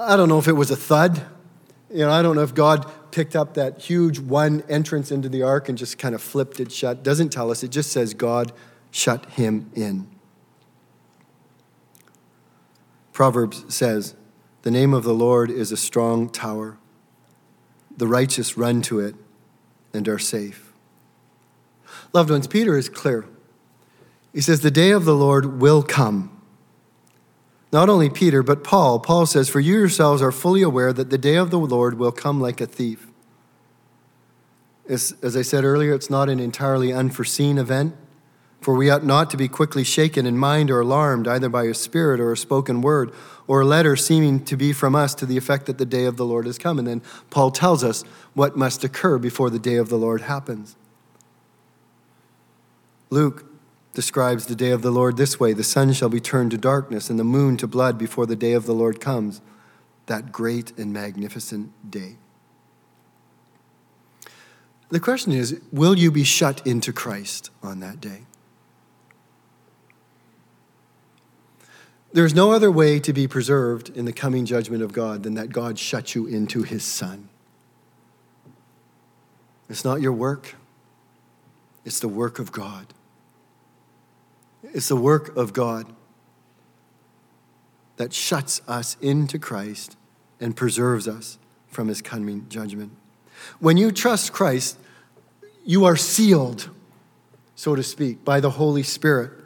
I 0.00 0.16
don't 0.16 0.30
know 0.30 0.38
if 0.38 0.48
it 0.48 0.52
was 0.52 0.70
a 0.70 0.76
thud. 0.76 1.22
You 1.90 2.06
know, 2.06 2.10
I 2.10 2.22
don't 2.22 2.34
know 2.34 2.42
if 2.42 2.54
God 2.54 2.90
picked 3.10 3.36
up 3.36 3.54
that 3.54 3.80
huge 3.80 4.18
one 4.18 4.62
entrance 4.68 5.10
into 5.10 5.28
the 5.28 5.42
ark 5.42 5.68
and 5.68 5.76
just 5.76 5.98
kind 5.98 6.14
of 6.14 6.22
flipped 6.22 6.58
it 6.58 6.72
shut. 6.72 7.02
Doesn't 7.02 7.28
tell 7.30 7.50
us. 7.50 7.62
It 7.62 7.70
just 7.70 7.92
says 7.92 8.14
God 8.14 8.52
shut 8.90 9.26
him 9.30 9.70
in. 9.74 10.08
Proverbs 13.12 13.66
says, 13.68 14.14
The 14.62 14.70
name 14.70 14.94
of 14.94 15.04
the 15.04 15.12
Lord 15.12 15.50
is 15.50 15.70
a 15.70 15.76
strong 15.76 16.30
tower. 16.30 16.78
The 17.94 18.06
righteous 18.06 18.56
run 18.56 18.80
to 18.82 19.00
it 19.00 19.14
and 19.92 20.08
are 20.08 20.18
safe. 20.18 20.72
Loved 22.14 22.30
ones, 22.30 22.46
Peter 22.46 22.78
is 22.78 22.88
clear. 22.88 23.26
He 24.32 24.40
says, 24.40 24.60
The 24.60 24.70
day 24.70 24.92
of 24.92 25.04
the 25.04 25.14
Lord 25.14 25.60
will 25.60 25.82
come 25.82 26.39
not 27.72 27.88
only 27.88 28.10
Peter, 28.10 28.42
but 28.42 28.64
Paul. 28.64 28.98
Paul 28.98 29.26
says, 29.26 29.48
For 29.48 29.60
you 29.60 29.74
yourselves 29.78 30.22
are 30.22 30.32
fully 30.32 30.62
aware 30.62 30.92
that 30.92 31.10
the 31.10 31.18
day 31.18 31.36
of 31.36 31.50
the 31.50 31.58
Lord 31.58 31.98
will 31.98 32.12
come 32.12 32.40
like 32.40 32.60
a 32.60 32.66
thief. 32.66 33.06
As, 34.88 35.14
I 35.22 35.42
said 35.42 35.64
earlier, 35.64 35.94
it's 35.94 36.10
not 36.10 36.28
an 36.28 36.40
entirely 36.40 36.92
unforeseen 36.92 37.58
event, 37.58 37.94
for 38.60 38.74
we 38.74 38.90
ought 38.90 39.04
not 39.04 39.30
to 39.30 39.36
be 39.36 39.46
quickly 39.46 39.84
shaken 39.84 40.26
in 40.26 40.36
mind 40.36 40.68
or 40.68 40.80
alarmed, 40.80 41.28
either 41.28 41.48
by 41.48 41.64
a 41.64 41.74
spirit 41.74 42.18
or 42.18 42.32
a 42.32 42.36
spoken 42.36 42.82
word, 42.82 43.12
or 43.46 43.60
a 43.60 43.64
letter 43.64 43.94
seeming 43.94 44.44
to 44.44 44.56
be 44.56 44.72
from 44.72 44.96
us 44.96 45.14
to 45.14 45.26
the 45.26 45.36
effect 45.36 45.66
that 45.66 45.78
the 45.78 45.86
day 45.86 46.06
of 46.06 46.16
the 46.16 46.26
Lord 46.26 46.46
has 46.46 46.58
come. 46.58 46.78
And 46.78 46.88
then 46.88 47.02
Paul 47.30 47.52
tells 47.52 47.84
us 47.84 48.02
what 48.34 48.56
must 48.56 48.82
occur 48.82 49.18
before 49.18 49.48
the 49.48 49.60
day 49.60 49.76
of 49.76 49.88
the 49.88 49.96
Lord 49.96 50.22
happens. 50.22 50.74
Luke 53.10 53.49
describes 53.92 54.46
the 54.46 54.54
day 54.54 54.70
of 54.70 54.82
the 54.82 54.90
Lord 54.90 55.16
this 55.16 55.40
way 55.40 55.52
The 55.52 55.64
sun 55.64 55.92
shall 55.92 56.08
be 56.08 56.20
turned 56.20 56.50
to 56.52 56.58
darkness 56.58 57.10
and 57.10 57.18
the 57.18 57.24
moon 57.24 57.56
to 57.58 57.66
blood 57.66 57.98
before 57.98 58.26
the 58.26 58.36
day 58.36 58.52
of 58.52 58.66
the 58.66 58.74
Lord 58.74 59.00
comes, 59.00 59.40
that 60.06 60.32
great 60.32 60.76
and 60.78 60.92
magnificent 60.92 61.90
day. 61.90 62.16
The 64.90 65.00
question 65.00 65.32
is 65.32 65.60
will 65.72 65.96
you 65.98 66.10
be 66.10 66.24
shut 66.24 66.66
into 66.66 66.92
Christ 66.92 67.50
on 67.62 67.80
that 67.80 68.00
day? 68.00 68.22
There's 72.12 72.34
no 72.34 72.50
other 72.50 72.72
way 72.72 72.98
to 72.98 73.12
be 73.12 73.28
preserved 73.28 73.88
in 73.90 74.04
the 74.04 74.12
coming 74.12 74.44
judgment 74.44 74.82
of 74.82 74.92
God 74.92 75.22
than 75.22 75.34
that 75.34 75.52
God 75.52 75.78
shut 75.78 76.16
you 76.16 76.26
into 76.26 76.64
his 76.64 76.82
Son. 76.82 77.28
It's 79.68 79.84
not 79.84 80.00
your 80.00 80.12
work, 80.12 80.56
it's 81.84 82.00
the 82.00 82.08
work 82.08 82.40
of 82.40 82.50
God. 82.50 82.86
It's 84.72 84.88
the 84.88 84.96
work 84.96 85.36
of 85.36 85.52
God 85.52 85.86
that 87.96 88.12
shuts 88.12 88.62
us 88.66 88.96
into 89.00 89.38
Christ 89.38 89.96
and 90.40 90.56
preserves 90.56 91.06
us 91.06 91.38
from 91.68 91.88
his 91.88 92.00
coming 92.00 92.46
judgment. 92.48 92.92
When 93.58 93.76
you 93.76 93.92
trust 93.92 94.32
Christ, 94.32 94.78
you 95.64 95.84
are 95.84 95.96
sealed, 95.96 96.70
so 97.54 97.74
to 97.74 97.82
speak, 97.82 98.24
by 98.24 98.40
the 98.40 98.50
Holy 98.50 98.82
Spirit. 98.82 99.32
It 99.32 99.44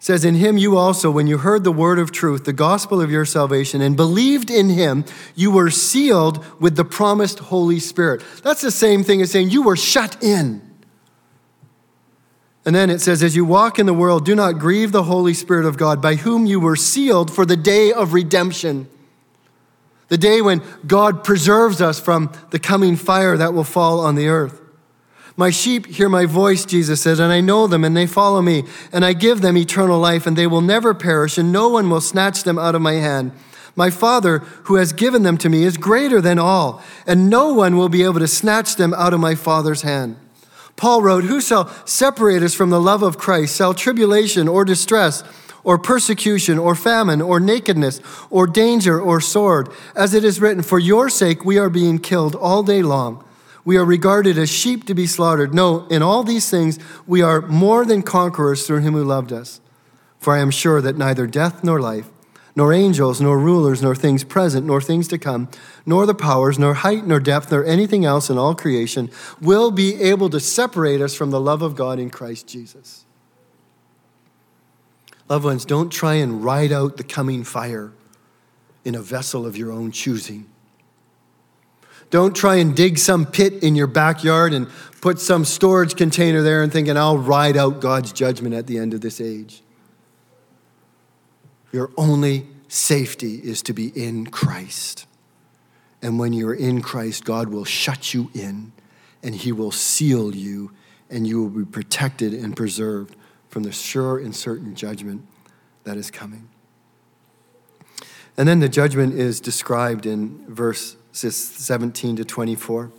says, 0.00 0.24
In 0.24 0.34
him 0.34 0.58
you 0.58 0.76
also, 0.76 1.10
when 1.10 1.26
you 1.26 1.38
heard 1.38 1.62
the 1.62 1.72
word 1.72 1.98
of 1.98 2.10
truth, 2.10 2.44
the 2.44 2.52
gospel 2.52 3.00
of 3.00 3.10
your 3.10 3.24
salvation, 3.24 3.80
and 3.80 3.96
believed 3.96 4.50
in 4.50 4.70
him, 4.70 5.04
you 5.34 5.50
were 5.50 5.70
sealed 5.70 6.44
with 6.60 6.76
the 6.76 6.84
promised 6.84 7.38
Holy 7.38 7.78
Spirit. 7.78 8.22
That's 8.42 8.60
the 8.60 8.70
same 8.70 9.04
thing 9.04 9.22
as 9.22 9.30
saying 9.30 9.50
you 9.50 9.62
were 9.62 9.76
shut 9.76 10.22
in. 10.22 10.63
And 12.66 12.74
then 12.74 12.88
it 12.88 13.00
says, 13.00 13.22
As 13.22 13.36
you 13.36 13.44
walk 13.44 13.78
in 13.78 13.86
the 13.86 13.92
world, 13.94 14.24
do 14.24 14.34
not 14.34 14.58
grieve 14.58 14.90
the 14.90 15.02
Holy 15.04 15.34
Spirit 15.34 15.66
of 15.66 15.76
God, 15.76 16.00
by 16.00 16.14
whom 16.14 16.46
you 16.46 16.58
were 16.58 16.76
sealed 16.76 17.30
for 17.30 17.44
the 17.44 17.56
day 17.56 17.92
of 17.92 18.12
redemption. 18.12 18.88
the 20.08 20.18
day 20.18 20.40
when 20.42 20.62
God 20.86 21.24
preserves 21.24 21.80
us 21.80 21.98
from 21.98 22.30
the 22.50 22.58
coming 22.58 22.94
fire 22.94 23.36
that 23.36 23.54
will 23.54 23.64
fall 23.64 24.00
on 24.00 24.14
the 24.14 24.28
earth. 24.28 24.60
My 25.36 25.50
sheep 25.50 25.86
hear 25.86 26.08
my 26.08 26.26
voice, 26.26 26.64
Jesus 26.64 27.00
says, 27.00 27.18
and 27.18 27.32
I 27.32 27.40
know 27.40 27.66
them, 27.66 27.84
and 27.84 27.96
they 27.96 28.06
follow 28.06 28.40
me, 28.40 28.64
and 28.92 29.04
I 29.04 29.14
give 29.14 29.40
them 29.40 29.56
eternal 29.56 29.98
life, 29.98 30.26
and 30.26 30.36
they 30.36 30.46
will 30.46 30.60
never 30.60 30.94
perish, 30.94 31.38
and 31.38 31.50
no 31.50 31.68
one 31.68 31.90
will 31.90 32.00
snatch 32.00 32.44
them 32.44 32.58
out 32.58 32.76
of 32.76 32.82
my 32.82 32.94
hand. 32.94 33.32
My 33.74 33.90
Father, 33.90 34.38
who 34.64 34.76
has 34.76 34.92
given 34.92 35.24
them 35.24 35.36
to 35.38 35.48
me, 35.48 35.64
is 35.64 35.76
greater 35.76 36.20
than 36.20 36.38
all, 36.38 36.80
and 37.06 37.28
no 37.28 37.52
one 37.52 37.76
will 37.76 37.88
be 37.88 38.04
able 38.04 38.20
to 38.20 38.28
snatch 38.28 38.76
them 38.76 38.94
out 38.94 39.12
of 39.12 39.18
my 39.18 39.34
Father's 39.34 39.82
hand. 39.82 40.16
Paul 40.76 41.02
wrote, 41.02 41.24
Who 41.24 41.40
shall 41.40 41.68
separate 41.86 42.42
us 42.42 42.54
from 42.54 42.70
the 42.70 42.80
love 42.80 43.02
of 43.02 43.18
Christ? 43.18 43.56
Shall 43.56 43.74
tribulation 43.74 44.48
or 44.48 44.64
distress, 44.64 45.22
or 45.62 45.78
persecution, 45.78 46.58
or 46.58 46.74
famine, 46.74 47.22
or 47.22 47.40
nakedness, 47.40 48.00
or 48.30 48.46
danger, 48.46 49.00
or 49.00 49.20
sword? 49.20 49.68
As 49.94 50.14
it 50.14 50.24
is 50.24 50.40
written, 50.40 50.62
For 50.62 50.78
your 50.78 51.08
sake 51.08 51.44
we 51.44 51.58
are 51.58 51.70
being 51.70 51.98
killed 51.98 52.34
all 52.34 52.62
day 52.62 52.82
long. 52.82 53.24
We 53.64 53.78
are 53.78 53.84
regarded 53.84 54.36
as 54.36 54.50
sheep 54.50 54.84
to 54.86 54.94
be 54.94 55.06
slaughtered. 55.06 55.54
No, 55.54 55.86
in 55.86 56.02
all 56.02 56.22
these 56.22 56.50
things, 56.50 56.78
we 57.06 57.22
are 57.22 57.40
more 57.40 57.86
than 57.86 58.02
conquerors 58.02 58.66
through 58.66 58.80
him 58.80 58.92
who 58.92 59.04
loved 59.04 59.32
us. 59.32 59.60
For 60.18 60.34
I 60.34 60.40
am 60.40 60.50
sure 60.50 60.82
that 60.82 60.98
neither 60.98 61.26
death 61.26 61.64
nor 61.64 61.80
life, 61.80 62.10
nor 62.56 62.72
angels, 62.72 63.20
nor 63.20 63.38
rulers, 63.38 63.82
nor 63.82 63.94
things 63.94 64.22
present, 64.22 64.66
nor 64.66 64.80
things 64.80 65.08
to 65.08 65.18
come, 65.18 65.48
nor 65.84 66.06
the 66.06 66.14
powers, 66.14 66.58
nor 66.58 66.74
height, 66.74 67.06
nor 67.06 67.18
depth, 67.18 67.50
nor 67.50 67.64
anything 67.64 68.04
else 68.04 68.30
in 68.30 68.38
all 68.38 68.54
creation 68.54 69.10
will 69.40 69.70
be 69.70 70.00
able 70.00 70.30
to 70.30 70.38
separate 70.38 71.00
us 71.00 71.14
from 71.14 71.30
the 71.30 71.40
love 71.40 71.62
of 71.62 71.74
God 71.74 71.98
in 71.98 72.10
Christ 72.10 72.46
Jesus. 72.46 73.04
Loved 75.28 75.44
ones, 75.44 75.64
don't 75.64 75.90
try 75.90 76.14
and 76.14 76.44
ride 76.44 76.70
out 76.70 76.96
the 76.96 77.04
coming 77.04 77.44
fire 77.44 77.92
in 78.84 78.94
a 78.94 79.00
vessel 79.00 79.46
of 79.46 79.56
your 79.56 79.72
own 79.72 79.90
choosing. 79.90 80.46
Don't 82.10 82.36
try 82.36 82.56
and 82.56 82.76
dig 82.76 82.98
some 82.98 83.26
pit 83.26 83.62
in 83.62 83.74
your 83.74 83.86
backyard 83.86 84.52
and 84.52 84.68
put 85.00 85.18
some 85.18 85.44
storage 85.44 85.96
container 85.96 86.42
there 86.42 86.62
and 86.62 86.72
thinking, 86.72 86.96
I'll 86.96 87.18
ride 87.18 87.56
out 87.56 87.80
God's 87.80 88.12
judgment 88.12 88.54
at 88.54 88.66
the 88.66 88.78
end 88.78 88.94
of 88.94 89.00
this 89.00 89.20
age. 89.20 89.62
Your 91.74 91.90
only 91.96 92.46
safety 92.68 93.40
is 93.42 93.60
to 93.62 93.72
be 93.72 93.88
in 93.88 94.28
Christ. 94.28 95.06
And 96.00 96.20
when 96.20 96.32
you're 96.32 96.54
in 96.54 96.82
Christ, 96.82 97.24
God 97.24 97.48
will 97.48 97.64
shut 97.64 98.14
you 98.14 98.30
in 98.32 98.70
and 99.24 99.34
He 99.34 99.50
will 99.50 99.72
seal 99.72 100.36
you, 100.36 100.70
and 101.10 101.26
you 101.26 101.42
will 101.42 101.64
be 101.64 101.68
protected 101.68 102.32
and 102.32 102.56
preserved 102.56 103.16
from 103.48 103.64
the 103.64 103.72
sure 103.72 104.18
and 104.18 104.36
certain 104.36 104.76
judgment 104.76 105.26
that 105.82 105.96
is 105.96 106.12
coming. 106.12 106.48
And 108.36 108.46
then 108.46 108.60
the 108.60 108.68
judgment 108.68 109.14
is 109.14 109.40
described 109.40 110.06
in 110.06 110.46
verses 110.46 110.96
17 111.36 112.14
to 112.14 112.24
24. 112.24 112.92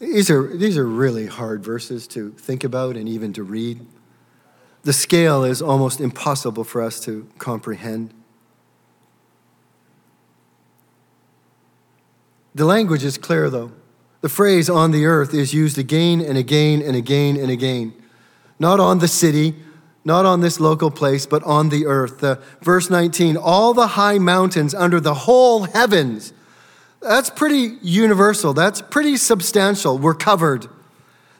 These 0.00 0.30
are, 0.30 0.54
these 0.54 0.76
are 0.76 0.86
really 0.86 1.28
hard 1.28 1.64
verses 1.64 2.06
to 2.08 2.32
think 2.32 2.62
about 2.62 2.94
and 2.98 3.08
even 3.08 3.32
to 3.32 3.42
read. 3.42 3.86
The 4.82 4.92
scale 4.92 5.44
is 5.44 5.62
almost 5.62 6.00
impossible 6.00 6.64
for 6.64 6.82
us 6.82 7.00
to 7.00 7.28
comprehend. 7.38 8.12
The 12.54 12.64
language 12.64 13.04
is 13.04 13.16
clear, 13.16 13.48
though. 13.48 13.72
The 14.20 14.28
phrase 14.28 14.68
on 14.68 14.90
the 14.90 15.06
earth 15.06 15.34
is 15.34 15.54
used 15.54 15.78
again 15.78 16.20
and 16.20 16.36
again 16.36 16.82
and 16.82 16.96
again 16.96 17.36
and 17.36 17.50
again. 17.50 17.94
Not 18.58 18.78
on 18.78 18.98
the 18.98 19.08
city, 19.08 19.54
not 20.04 20.26
on 20.26 20.40
this 20.40 20.60
local 20.60 20.90
place, 20.90 21.26
but 21.26 21.42
on 21.44 21.70
the 21.70 21.86
earth. 21.86 22.18
The, 22.18 22.40
verse 22.60 22.90
19 22.90 23.36
all 23.36 23.74
the 23.74 23.88
high 23.88 24.18
mountains 24.18 24.74
under 24.74 25.00
the 25.00 25.14
whole 25.14 25.64
heavens 25.64 26.32
that's 27.02 27.30
pretty 27.30 27.78
universal. 27.82 28.54
That's 28.54 28.80
pretty 28.80 29.16
substantial. 29.16 29.98
We're 29.98 30.14
covered. 30.14 30.68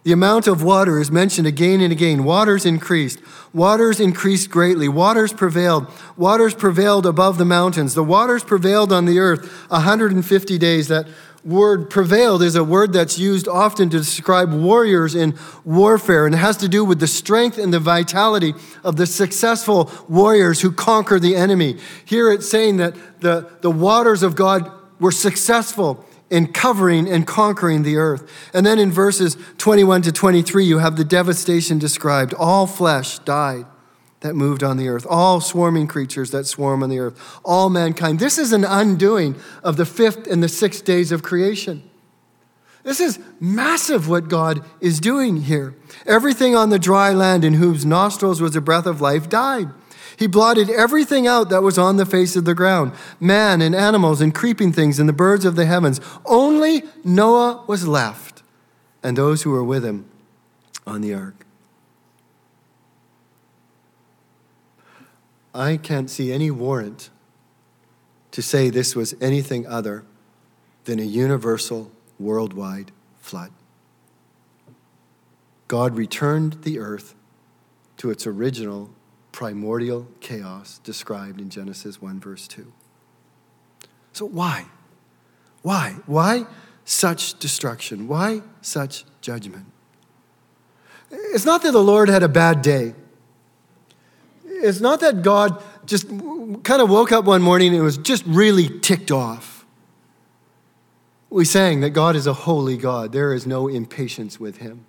The 0.04 0.12
amount 0.12 0.48
of 0.48 0.64
water 0.64 1.00
is 1.00 1.12
mentioned 1.12 1.46
again 1.46 1.80
and 1.80 1.92
again. 1.92 2.24
Waters 2.24 2.66
increased. 2.66 3.20
Waters 3.54 4.00
increased 4.00 4.50
greatly. 4.50 4.88
Waters 4.88 5.32
prevailed. 5.32 5.86
Waters 6.16 6.54
prevailed 6.54 7.06
above 7.06 7.38
the 7.38 7.44
mountains. 7.44 7.94
The 7.94 8.02
waters 8.02 8.42
prevailed 8.42 8.92
on 8.92 9.04
the 9.04 9.20
earth 9.20 9.48
150 9.70 10.58
days. 10.58 10.88
That 10.88 11.06
word 11.44 11.88
prevailed 11.88 12.42
is 12.42 12.56
a 12.56 12.64
word 12.64 12.92
that's 12.92 13.18
used 13.18 13.46
often 13.46 13.90
to 13.90 13.98
describe 13.98 14.52
warriors 14.52 15.14
in 15.14 15.36
warfare, 15.64 16.26
and 16.26 16.34
it 16.34 16.38
has 16.38 16.56
to 16.58 16.68
do 16.68 16.84
with 16.84 17.00
the 17.00 17.06
strength 17.06 17.58
and 17.58 17.72
the 17.72 17.80
vitality 17.80 18.54
of 18.84 18.96
the 18.96 19.06
successful 19.06 19.90
warriors 20.08 20.60
who 20.60 20.72
conquer 20.72 21.18
the 21.18 21.36
enemy. 21.36 21.78
Here 22.04 22.30
it's 22.32 22.48
saying 22.48 22.76
that 22.78 22.94
the, 23.20 23.50
the 23.60 23.70
waters 23.70 24.22
of 24.22 24.34
God 24.34 24.70
were 25.00 25.12
successful 25.12 26.04
in 26.32 26.50
covering 26.50 27.06
and 27.06 27.26
conquering 27.26 27.82
the 27.82 27.98
earth. 27.98 28.26
And 28.54 28.64
then 28.64 28.78
in 28.78 28.90
verses 28.90 29.36
21 29.58 30.00
to 30.02 30.12
23, 30.12 30.64
you 30.64 30.78
have 30.78 30.96
the 30.96 31.04
devastation 31.04 31.78
described. 31.78 32.32
All 32.32 32.66
flesh 32.66 33.18
died 33.18 33.66
that 34.20 34.34
moved 34.34 34.62
on 34.62 34.78
the 34.78 34.88
earth, 34.88 35.06
all 35.08 35.42
swarming 35.42 35.86
creatures 35.86 36.30
that 36.30 36.46
swarm 36.46 36.82
on 36.82 36.88
the 36.88 36.98
earth, 36.98 37.38
all 37.44 37.68
mankind. 37.68 38.18
This 38.18 38.38
is 38.38 38.54
an 38.54 38.64
undoing 38.64 39.36
of 39.62 39.76
the 39.76 39.84
fifth 39.84 40.26
and 40.26 40.42
the 40.42 40.48
sixth 40.48 40.86
days 40.86 41.12
of 41.12 41.22
creation. 41.22 41.88
This 42.82 42.98
is 42.98 43.18
massive 43.38 44.08
what 44.08 44.28
God 44.28 44.64
is 44.80 45.00
doing 45.00 45.36
here. 45.42 45.74
Everything 46.06 46.56
on 46.56 46.70
the 46.70 46.78
dry 46.78 47.12
land 47.12 47.44
in 47.44 47.54
whose 47.54 47.84
nostrils 47.84 48.40
was 48.40 48.52
the 48.52 48.60
breath 48.62 48.86
of 48.86 49.02
life 49.02 49.28
died. 49.28 49.68
He 50.22 50.28
blotted 50.28 50.70
everything 50.70 51.26
out 51.26 51.48
that 51.48 51.64
was 51.64 51.76
on 51.76 51.96
the 51.96 52.06
face 52.06 52.36
of 52.36 52.44
the 52.44 52.54
ground 52.54 52.92
man 53.18 53.60
and 53.60 53.74
animals 53.74 54.20
and 54.20 54.32
creeping 54.32 54.72
things 54.72 55.00
and 55.00 55.08
the 55.08 55.12
birds 55.12 55.44
of 55.44 55.56
the 55.56 55.66
heavens. 55.66 56.00
Only 56.24 56.84
Noah 57.02 57.64
was 57.66 57.88
left 57.88 58.44
and 59.02 59.18
those 59.18 59.42
who 59.42 59.50
were 59.50 59.64
with 59.64 59.84
him 59.84 60.04
on 60.86 61.00
the 61.00 61.12
ark. 61.12 61.44
I 65.52 65.76
can't 65.76 66.08
see 66.08 66.32
any 66.32 66.52
warrant 66.52 67.10
to 68.30 68.42
say 68.42 68.70
this 68.70 68.94
was 68.94 69.16
anything 69.20 69.66
other 69.66 70.04
than 70.84 71.00
a 71.00 71.02
universal, 71.02 71.90
worldwide 72.20 72.92
flood. 73.18 73.50
God 75.66 75.96
returned 75.96 76.62
the 76.62 76.78
earth 76.78 77.16
to 77.96 78.10
its 78.10 78.24
original 78.24 78.90
primordial 79.32 80.06
chaos 80.20 80.78
described 80.84 81.40
in 81.40 81.50
Genesis 81.50 82.00
1, 82.00 82.20
verse 82.20 82.46
2. 82.46 82.70
So, 84.12 84.26
why? 84.26 84.66
Why? 85.62 85.96
Why 86.06 86.46
such 86.84 87.38
destruction? 87.38 88.08
Why 88.08 88.42
such 88.60 89.04
judgment? 89.20 89.66
It's 91.10 91.44
not 91.44 91.62
that 91.62 91.72
the 91.72 91.82
Lord 91.82 92.08
had 92.08 92.22
a 92.22 92.28
bad 92.28 92.62
day. 92.62 92.94
It's 94.44 94.80
not 94.80 95.00
that 95.00 95.22
God 95.22 95.62
just 95.86 96.08
kind 96.08 96.80
of 96.80 96.88
woke 96.88 97.12
up 97.12 97.24
one 97.24 97.42
morning 97.42 97.74
and 97.74 97.82
was 97.82 97.98
just 97.98 98.24
really 98.26 98.68
ticked 98.80 99.10
off. 99.10 99.64
We 101.30 101.44
sang 101.44 101.80
that 101.80 101.90
God 101.90 102.14
is 102.14 102.26
a 102.26 102.32
holy 102.32 102.76
God. 102.76 103.12
There 103.12 103.32
is 103.32 103.46
no 103.46 103.66
impatience 103.66 104.38
with 104.38 104.58
him, 104.58 104.84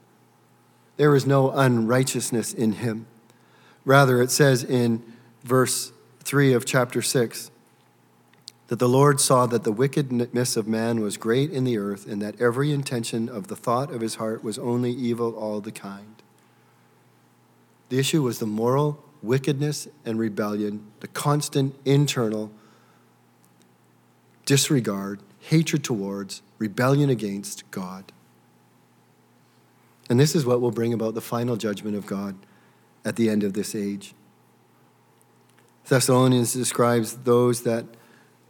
there 0.97 1.15
is 1.15 1.25
no 1.25 1.51
unrighteousness 1.51 2.53
in 2.53 2.73
him. 2.73 3.07
Rather, 3.85 4.21
it 4.21 4.31
says 4.31 4.63
in 4.63 5.03
verse 5.43 5.91
3 6.21 6.53
of 6.53 6.65
chapter 6.65 7.01
6 7.01 7.51
that 8.67 8.79
the 8.79 8.87
Lord 8.87 9.19
saw 9.19 9.45
that 9.45 9.63
the 9.63 9.71
wickedness 9.71 10.55
of 10.55 10.67
man 10.67 11.01
was 11.01 11.17
great 11.17 11.51
in 11.51 11.63
the 11.63 11.77
earth, 11.77 12.07
and 12.07 12.21
that 12.21 12.39
every 12.39 12.71
intention 12.71 13.27
of 13.27 13.47
the 13.47 13.55
thought 13.55 13.91
of 13.91 14.01
his 14.01 14.15
heart 14.15 14.43
was 14.43 14.57
only 14.57 14.91
evil 14.91 15.35
all 15.35 15.59
the 15.59 15.71
kind. 15.71 16.23
The 17.89 17.99
issue 17.99 18.23
was 18.23 18.39
the 18.39 18.47
moral 18.47 19.03
wickedness 19.21 19.87
and 20.05 20.17
rebellion, 20.17 20.87
the 21.01 21.07
constant 21.07 21.75
internal 21.85 22.51
disregard, 24.45 25.19
hatred 25.39 25.83
towards, 25.83 26.41
rebellion 26.57 27.09
against 27.09 27.69
God. 27.69 28.11
And 30.09 30.19
this 30.19 30.35
is 30.35 30.45
what 30.45 30.61
will 30.61 30.71
bring 30.71 30.93
about 30.93 31.13
the 31.13 31.21
final 31.21 31.57
judgment 31.57 31.95
of 31.95 32.05
God 32.05 32.35
at 33.05 33.15
the 33.15 33.29
end 33.29 33.43
of 33.43 33.53
this 33.53 33.75
age. 33.75 34.13
Thessalonians 35.87 36.53
describes 36.53 37.17
those 37.17 37.63
that 37.63 37.85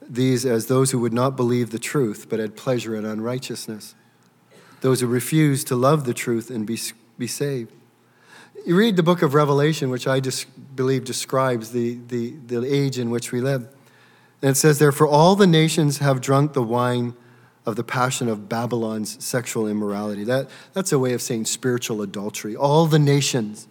these 0.07 0.45
as 0.45 0.67
those 0.67 0.91
who 0.91 0.99
would 0.99 1.13
not 1.13 1.35
believe 1.35 1.71
the 1.71 1.79
truth 1.79 2.27
but 2.29 2.39
had 2.39 2.55
pleasure 2.55 2.95
in 2.95 3.05
unrighteousness, 3.05 3.95
those 4.81 5.01
who 5.01 5.07
refused 5.07 5.67
to 5.67 5.75
love 5.75 6.05
the 6.05 6.13
truth 6.13 6.49
and 6.49 6.67
be, 6.67 6.77
be 7.17 7.27
saved. 7.27 7.71
You 8.65 8.75
read 8.75 8.95
the 8.95 9.03
book 9.03 9.21
of 9.21 9.33
Revelation, 9.33 9.89
which 9.89 10.07
I 10.07 10.19
just 10.19 10.45
believe 10.75 11.03
describes 11.03 11.71
the, 11.71 11.99
the, 12.07 12.31
the 12.45 12.65
age 12.65 12.97
in 12.99 13.09
which 13.09 13.31
we 13.31 13.41
live. 13.41 13.67
And 14.41 14.51
it 14.51 14.55
says, 14.55 14.79
Therefore, 14.79 15.07
all 15.07 15.35
the 15.35 15.47
nations 15.47 15.97
have 15.97 16.21
drunk 16.21 16.53
the 16.53 16.63
wine 16.63 17.13
of 17.65 17.75
the 17.75 17.83
passion 17.83 18.27
of 18.27 18.49
Babylon's 18.49 19.23
sexual 19.23 19.67
immorality. 19.67 20.23
That, 20.25 20.49
that's 20.73 20.91
a 20.91 20.99
way 20.99 21.13
of 21.13 21.21
saying 21.21 21.45
spiritual 21.45 22.01
adultery. 22.01 22.55
All 22.55 22.85
the 22.85 22.99
nations 22.99 23.67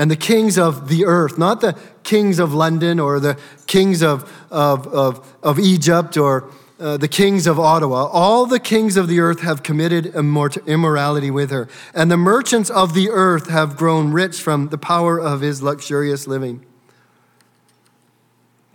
and 0.00 0.10
the 0.10 0.16
kings 0.16 0.56
of 0.56 0.88
the 0.88 1.04
earth, 1.04 1.36
not 1.36 1.60
the 1.60 1.78
kings 2.04 2.38
of 2.38 2.54
London 2.54 2.98
or 2.98 3.20
the 3.20 3.38
kings 3.66 4.02
of, 4.02 4.32
of, 4.50 4.86
of, 4.86 5.36
of 5.42 5.58
Egypt 5.58 6.16
or 6.16 6.50
uh, 6.78 6.96
the 6.96 7.06
kings 7.06 7.46
of 7.46 7.60
Ottawa, 7.60 8.06
all 8.06 8.46
the 8.46 8.58
kings 8.58 8.96
of 8.96 9.08
the 9.08 9.20
earth 9.20 9.40
have 9.40 9.62
committed 9.62 10.06
immorality 10.06 11.30
with 11.30 11.50
her, 11.50 11.68
and 11.92 12.10
the 12.10 12.16
merchants 12.16 12.70
of 12.70 12.94
the 12.94 13.10
earth 13.10 13.50
have 13.50 13.76
grown 13.76 14.10
rich 14.10 14.40
from 14.40 14.70
the 14.70 14.78
power 14.78 15.20
of 15.20 15.42
his 15.42 15.62
luxurious 15.62 16.26
living. 16.26 16.64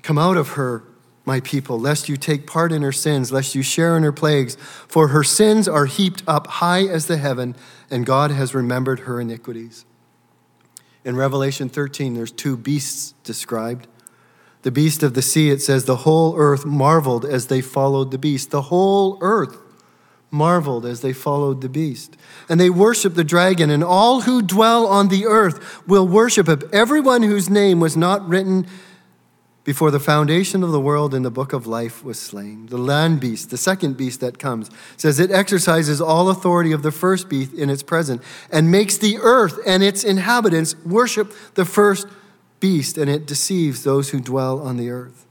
Come 0.03 0.19
out 0.19 0.37
of 0.37 0.49
her, 0.49 0.83
my 1.25 1.39
people, 1.39 1.79
lest 1.79 2.07
you 2.07 2.17
take 2.17 2.45
part 2.45 2.71
in 2.71 2.83
her 2.83 2.91
sins, 2.91 3.31
lest 3.31 3.55
you 3.55 3.63
share 3.63 3.97
in 3.97 4.03
her 4.03 4.11
plagues, 4.11 4.57
for 4.87 5.07
her 5.07 5.23
sins 5.23 5.67
are 5.67 5.87
heaped 5.87 6.21
up 6.27 6.45
high 6.45 6.83
as 6.83 7.07
the 7.07 7.17
heaven, 7.17 7.55
and 7.89 8.05
God 8.05 8.29
has 8.29 8.53
remembered 8.53 8.99
her 8.99 9.19
iniquities. 9.19 9.85
In 11.05 11.15
Revelation 11.15 11.69
13, 11.69 12.15
there's 12.15 12.31
two 12.31 12.57
beasts 12.57 13.13
described 13.23 13.87
the 14.65 14.71
beast 14.71 15.03
of 15.03 15.13
the 15.13 15.21
sea, 15.21 15.51
it 15.51 15.61
says, 15.61 15.85
the 15.85 15.97
whole 15.97 16.35
earth 16.37 16.65
marveled 16.65 17.23
as 17.23 17.45
they 17.45 17.61
followed 17.61 18.09
the 18.09 18.17
beast. 18.17 18.49
The 18.49 18.63
whole 18.63 19.19
earth 19.21 19.59
marveled 20.31 20.87
as 20.87 21.01
they 21.01 21.13
followed 21.13 21.61
the 21.61 21.69
beast. 21.69 22.17
And 22.49 22.59
they 22.59 22.71
worshiped 22.71 23.15
the 23.15 23.23
dragon, 23.23 23.69
and 23.69 23.83
all 23.83 24.21
who 24.21 24.41
dwell 24.41 24.87
on 24.87 25.09
the 25.09 25.27
earth 25.27 25.87
will 25.87 26.07
worship 26.07 26.47
him. 26.47 26.63
Everyone 26.73 27.21
whose 27.21 27.47
name 27.47 27.79
was 27.79 27.95
not 27.95 28.27
written 28.27 28.65
before 29.65 29.89
the 29.91 29.99
foundation 29.99 30.63
of 30.63 30.71
the 30.71 30.79
world 30.79 31.13
in 31.13 31.23
the 31.23 31.31
book 31.31 31.51
of 31.51 31.67
life 31.67 32.05
was 32.05 32.19
slain. 32.19 32.67
The 32.67 32.77
land 32.77 33.19
beast, 33.19 33.49
the 33.49 33.57
second 33.57 33.97
beast 33.97 34.21
that 34.21 34.39
comes, 34.39 34.69
says 34.95 35.19
it 35.19 35.31
exercises 35.31 35.99
all 35.99 36.29
authority 36.29 36.71
of 36.71 36.83
the 36.83 36.91
first 36.91 37.27
beast 37.27 37.51
in 37.51 37.69
its 37.69 37.83
present 37.83 38.21
and 38.51 38.71
makes 38.71 38.97
the 38.97 39.17
earth 39.17 39.59
and 39.65 39.83
its 39.83 40.03
inhabitants 40.03 40.75
worship 40.85 41.33
the 41.55 41.65
first 41.65 42.07
beast, 42.59 42.97
and 42.97 43.09
it 43.09 43.25
deceives 43.25 43.83
those 43.83 44.11
who 44.11 44.21
dwell 44.21 44.61
on 44.61 44.77
the 44.77 44.89
earth. 44.89 45.25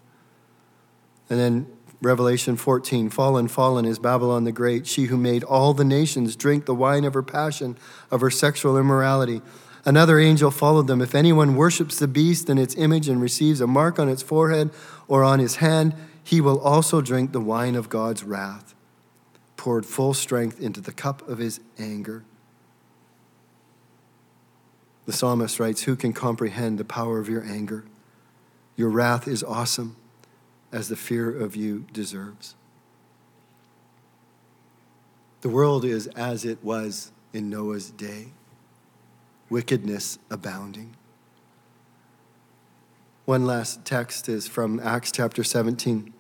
And 1.31 1.39
then 1.39 1.67
Revelation 2.03 2.57
14 2.57 3.11
Fallen, 3.11 3.49
fallen 3.49 3.85
is 3.85 3.99
Babylon 3.99 4.45
the 4.45 4.53
Great, 4.53 4.87
she 4.87 5.05
who 5.05 5.17
made 5.17 5.43
all 5.45 5.75
the 5.75 5.85
nations 5.85 6.37
drink 6.37 6.67
the 6.67 6.75
wine 6.75 7.05
of 7.05 7.15
her 7.15 7.23
passion, 7.23 7.79
of 8.11 8.21
her 8.21 8.31
sexual 8.31 8.77
immorality. 8.77 9.43
Another 9.87 10.19
angel 10.19 10.51
followed 10.51 10.87
them. 10.87 11.03
If 11.03 11.15
anyone 11.15 11.57
worships 11.57 11.99
the 11.99 12.09
beast 12.09 12.49
and 12.49 12.59
its 12.59 12.75
image 12.77 13.09
and 13.09 13.21
receives 13.21 13.61
a 13.61 13.67
mark 13.67 13.99
on 13.99 14.09
its 14.09 14.23
forehead 14.23 14.71
or 15.09 15.23
on 15.23 15.39
his 15.39 15.57
hand, 15.57 15.95
he 16.23 16.41
will 16.41 16.59
also 16.59 17.03
drink 17.03 17.33
the 17.33 17.41
wine 17.41 17.75
of 17.75 17.91
God's 17.91 18.25
wrath, 18.25 18.75
poured 19.57 19.85
full 19.85 20.15
strength 20.15 20.59
into 20.59 20.81
the 20.81 20.93
cup 20.93 21.27
of 21.29 21.39
his 21.39 21.61
anger. 21.79 22.25
The 25.05 25.13
psalmist 25.13 25.61
writes, 25.61 25.83
Who 25.83 25.97
can 25.97 26.15
comprehend 26.15 26.79
the 26.79 26.85
power 26.85 27.19
of 27.19 27.29
your 27.29 27.45
anger? 27.45 27.85
Your 28.77 28.89
wrath 28.89 29.29
is 29.29 29.45
awesome, 29.45 29.97
as 30.73 30.89
the 30.89 30.97
fear 30.97 31.31
of 31.31 31.55
you 31.55 31.85
deserves. 31.93 32.55
The 35.43 35.51
world 35.51 35.85
is 35.85 36.07
as 36.09 36.47
it 36.47 36.65
was 36.65 37.13
in 37.35 37.51
Noah's 37.51 37.91
day 37.91 38.29
wickedness 39.55 40.19
abounding. 40.33 40.97
One 43.25 43.47
last 43.47 43.85
text 43.85 44.29
is 44.29 44.49
from 44.49 44.81
Acts 44.81 45.13
chapter 45.13 45.45
17. 45.45 46.13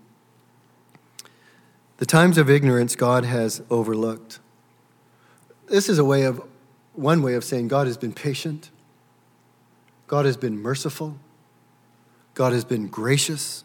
The 1.96 2.06
times 2.06 2.38
of 2.38 2.48
ignorance 2.48 2.94
God 2.94 3.24
has 3.24 3.60
overlooked. 3.70 4.38
This 5.66 5.88
is 5.88 5.98
a 5.98 6.04
way 6.04 6.22
of, 6.22 6.40
one 6.92 7.22
way 7.22 7.34
of 7.34 7.42
saying 7.42 7.66
God 7.66 7.88
has 7.88 7.96
been 7.96 8.12
patient. 8.12 8.70
God 10.06 10.26
has 10.26 10.36
been 10.36 10.56
merciful. 10.56 11.18
God 12.34 12.52
has 12.52 12.64
been 12.64 12.86
gracious. 12.86 13.64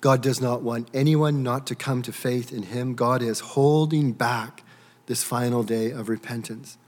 God 0.00 0.22
does 0.22 0.40
not 0.40 0.62
want 0.62 0.88
anyone 0.94 1.42
not 1.42 1.66
to 1.66 1.74
come 1.74 2.00
to 2.02 2.12
faith 2.12 2.52
in 2.52 2.62
Him. 2.62 2.94
God 2.94 3.22
is 3.22 3.40
holding 3.40 4.12
back 4.12 4.62
this 5.06 5.24
final 5.24 5.64
day 5.64 5.90
of 5.90 6.08
repentance. 6.08 6.78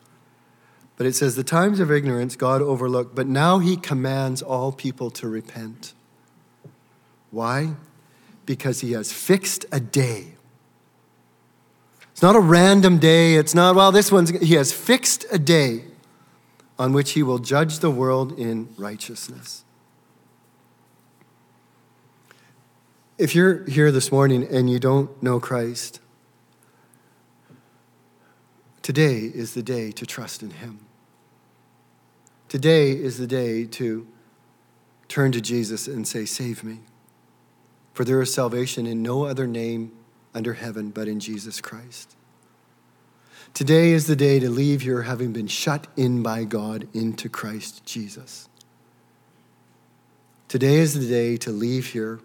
But 0.99 1.07
it 1.07 1.15
says, 1.15 1.35
The 1.35 1.45
times 1.45 1.81
of 1.81 1.91
ignorance 1.91 2.37
God 2.37 2.61
overlooked, 2.61 3.15
but 3.15 3.27
now 3.27 3.61
He 3.61 3.77
commands 3.77 4.43
all 4.43 4.71
people 4.71 5.11
to 5.13 5.27
repent. 5.27 5.95
Why? 7.31 7.71
Because 8.45 8.81
He 8.81 8.93
has 8.93 9.11
fixed 9.11 9.65
a 9.73 9.81
day. 9.81 10.35
It's 12.13 12.23
not 12.23 12.37
a 12.37 12.41
random 12.41 12.99
day. 12.99 13.37
It's 13.37 13.55
not, 13.55 13.75
well, 13.75 13.93
this 13.93 14.13
one's, 14.13 14.29
He 14.41 14.55
has 14.55 14.73
fixed 14.73 15.25
a 15.31 15.39
day 15.39 15.85
on 16.79 16.93
which 16.93 17.13
he 17.13 17.23
will 17.23 17.39
judge 17.39 17.81
the 17.81 17.91
world 17.91 18.39
in 18.39 18.69
righteousness. 18.77 19.65
If 23.19 23.35
you're 23.35 23.65
here 23.65 23.91
this 23.91 24.13
morning 24.13 24.47
and 24.49 24.71
you 24.71 24.79
don't 24.79 25.21
know 25.21 25.41
Christ, 25.41 26.01
today 28.81 29.17
is 29.17 29.55
the 29.55 29.63
day 29.63 29.91
to 29.91 30.07
trust 30.07 30.43
in 30.43 30.51
him. 30.51 30.79
Today 32.49 32.93
is 32.93 33.19
the 33.19 33.27
day 33.27 33.67
to 33.67 34.07
turn 35.07 35.33
to 35.33 35.41
Jesus 35.41 35.87
and 35.87 36.09
say, 36.09 36.25
Save 36.25 36.65
me. 36.65 36.81
For 37.93 38.05
there 38.05 38.23
is 38.23 38.33
salvation 38.33 38.87
in 38.87 39.03
no 39.03 39.25
other 39.25 39.47
name 39.47 39.93
under 40.35 40.55
heaven 40.55 40.89
but 40.91 41.09
in 41.09 41.21
Jesus 41.21 41.61
Christ. 41.61 42.17
Today 43.53 43.91
is 43.91 44.07
the 44.07 44.17
day 44.17 44.41
to 44.41 44.49
leave 44.49 44.83
here 44.83 45.03
having 45.03 45.33
been 45.33 45.47
shut 45.47 45.89
in 45.97 46.23
by 46.23 46.45
God 46.45 46.89
into 46.95 47.29
Christ 47.29 47.85
Jesus. 47.85 48.49
Today 50.47 50.77
is 50.77 50.95
the 50.95 51.07
day 51.07 51.37
to 51.39 51.51
leave 51.51 51.89
here 51.89 52.21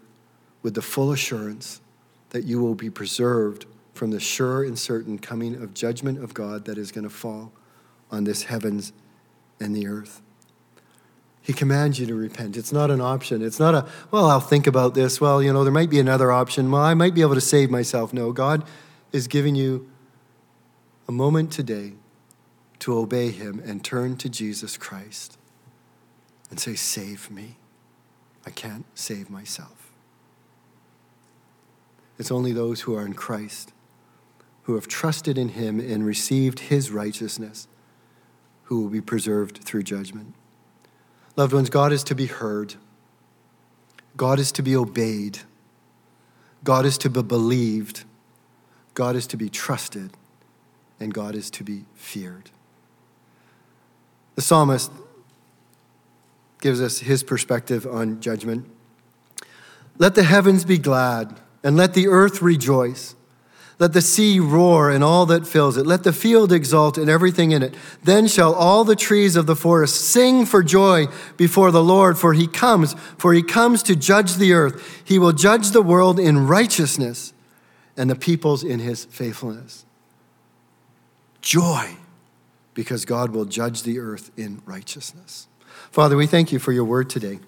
with 0.61 0.75
the 0.75 0.81
full 0.81 1.11
assurance 1.11 1.81
that 2.29 2.45
you 2.45 2.61
will 2.61 2.75
be 2.75 2.89
preserved 2.89 3.65
from 3.93 4.11
the 4.11 4.19
sure 4.19 4.63
and 4.63 4.79
certain 4.79 5.19
coming 5.19 5.55
of 5.61 5.73
judgment 5.73 6.23
of 6.23 6.33
God 6.33 6.65
that 6.65 6.77
is 6.77 6.91
going 6.91 7.03
to 7.03 7.09
fall 7.09 7.51
on 8.09 8.23
this 8.23 8.43
heavens 8.43 8.93
and 9.63 9.75
the 9.75 9.87
earth. 9.87 10.21
He 11.41 11.51
commands 11.51 11.99
you 11.99 12.05
to 12.05 12.15
repent. 12.15 12.55
It's 12.55 12.71
not 12.71 12.89
an 12.89 13.01
option. 13.01 13.41
It's 13.41 13.59
not 13.59 13.75
a, 13.75 13.85
well, 14.11 14.27
I'll 14.27 14.39
think 14.39 14.65
about 14.65 14.93
this. 14.93 15.19
Well, 15.19 15.43
you 15.43 15.51
know, 15.51 15.63
there 15.63 15.73
might 15.73 15.89
be 15.89 15.99
another 15.99 16.31
option. 16.31 16.71
Well, 16.71 16.81
I 16.81 16.93
might 16.93 17.13
be 17.13 17.21
able 17.21 17.35
to 17.35 17.41
save 17.41 17.69
myself. 17.69 18.13
No, 18.13 18.31
God 18.31 18.63
is 19.11 19.27
giving 19.27 19.55
you 19.55 19.89
a 21.07 21.11
moment 21.11 21.51
today 21.51 21.93
to 22.79 22.97
obey 22.97 23.31
him 23.31 23.61
and 23.65 23.83
turn 23.83 24.15
to 24.17 24.29
Jesus 24.29 24.77
Christ 24.77 25.37
and 26.49 26.59
say, 26.59 26.75
Save 26.75 27.29
me. 27.29 27.57
I 28.45 28.49
can't 28.49 28.85
save 28.93 29.29
myself. 29.29 29.91
It's 32.17 32.31
only 32.31 32.51
those 32.51 32.81
who 32.81 32.95
are 32.95 33.05
in 33.05 33.13
Christ, 33.13 33.73
who 34.63 34.75
have 34.75 34.87
trusted 34.87 35.37
in 35.37 35.49
him 35.49 35.79
and 35.79 36.05
received 36.05 36.59
his 36.59 36.91
righteousness, 36.91 37.67
who 38.63 38.81
will 38.81 38.89
be 38.89 39.01
preserved 39.01 39.59
through 39.59 39.83
judgment. 39.83 40.33
Loved 41.35 41.53
ones, 41.53 41.69
God 41.69 41.91
is 41.91 42.03
to 42.05 42.15
be 42.15 42.27
heard, 42.27 42.75
God 44.15 44.39
is 44.39 44.51
to 44.53 44.63
be 44.63 44.75
obeyed, 44.75 45.39
God 46.63 46.85
is 46.85 46.97
to 46.99 47.09
be 47.09 47.23
believed, 47.23 48.03
God 48.93 49.15
is 49.15 49.27
to 49.27 49.37
be 49.37 49.49
trusted 49.49 50.11
and 50.99 51.13
God 51.13 51.35
is 51.35 51.49
to 51.51 51.63
be 51.63 51.85
feared. 51.95 52.51
The 54.35 54.41
psalmist 54.41 54.91
gives 56.61 56.81
us 56.81 56.99
his 56.99 57.23
perspective 57.23 57.85
on 57.85 58.21
judgment. 58.21 58.69
Let 59.97 60.15
the 60.15 60.23
heavens 60.23 60.65
be 60.65 60.77
glad, 60.77 61.39
and 61.63 61.75
let 61.75 61.93
the 61.93 62.07
earth 62.07 62.41
rejoice. 62.41 63.15
Let 63.79 63.93
the 63.93 64.01
sea 64.01 64.39
roar 64.39 64.89
and 64.89 65.03
all 65.03 65.25
that 65.25 65.47
fills 65.47 65.77
it. 65.77 65.85
Let 65.85 66.03
the 66.03 66.13
field 66.13 66.51
exult 66.51 66.97
and 66.97 67.09
everything 67.09 67.51
in 67.51 67.63
it. 67.63 67.73
Then 68.03 68.27
shall 68.27 68.53
all 68.53 68.83
the 68.83 68.95
trees 68.95 69.35
of 69.35 69.45
the 69.45 69.55
forest 69.55 69.95
sing 69.95 70.45
for 70.45 70.63
joy 70.63 71.07
before 71.37 71.71
the 71.71 71.83
Lord, 71.83 72.17
for 72.17 72.33
he 72.33 72.47
comes, 72.47 72.93
for 73.17 73.33
he 73.33 73.43
comes 73.43 73.81
to 73.83 73.95
judge 73.95 74.35
the 74.35 74.53
earth. 74.53 75.01
He 75.03 75.17
will 75.17 75.33
judge 75.33 75.71
the 75.71 75.81
world 75.81 76.19
in 76.19 76.47
righteousness 76.47 77.33
and 77.97 78.09
the 78.09 78.15
peoples 78.15 78.63
in 78.63 78.79
his 78.79 79.05
faithfulness 79.05 79.85
joy 81.43 81.97
because 82.73 83.05
God 83.05 83.29
will 83.29 83.45
judge 83.45 83.83
the 83.83 83.99
earth 83.99 84.31
in 84.35 84.63
righteousness. 84.65 85.47
Father, 85.91 86.17
we 86.17 86.25
thank 86.25 86.51
you 86.51 86.57
for 86.57 86.71
your 86.71 86.85
word 86.85 87.09
today. 87.09 87.39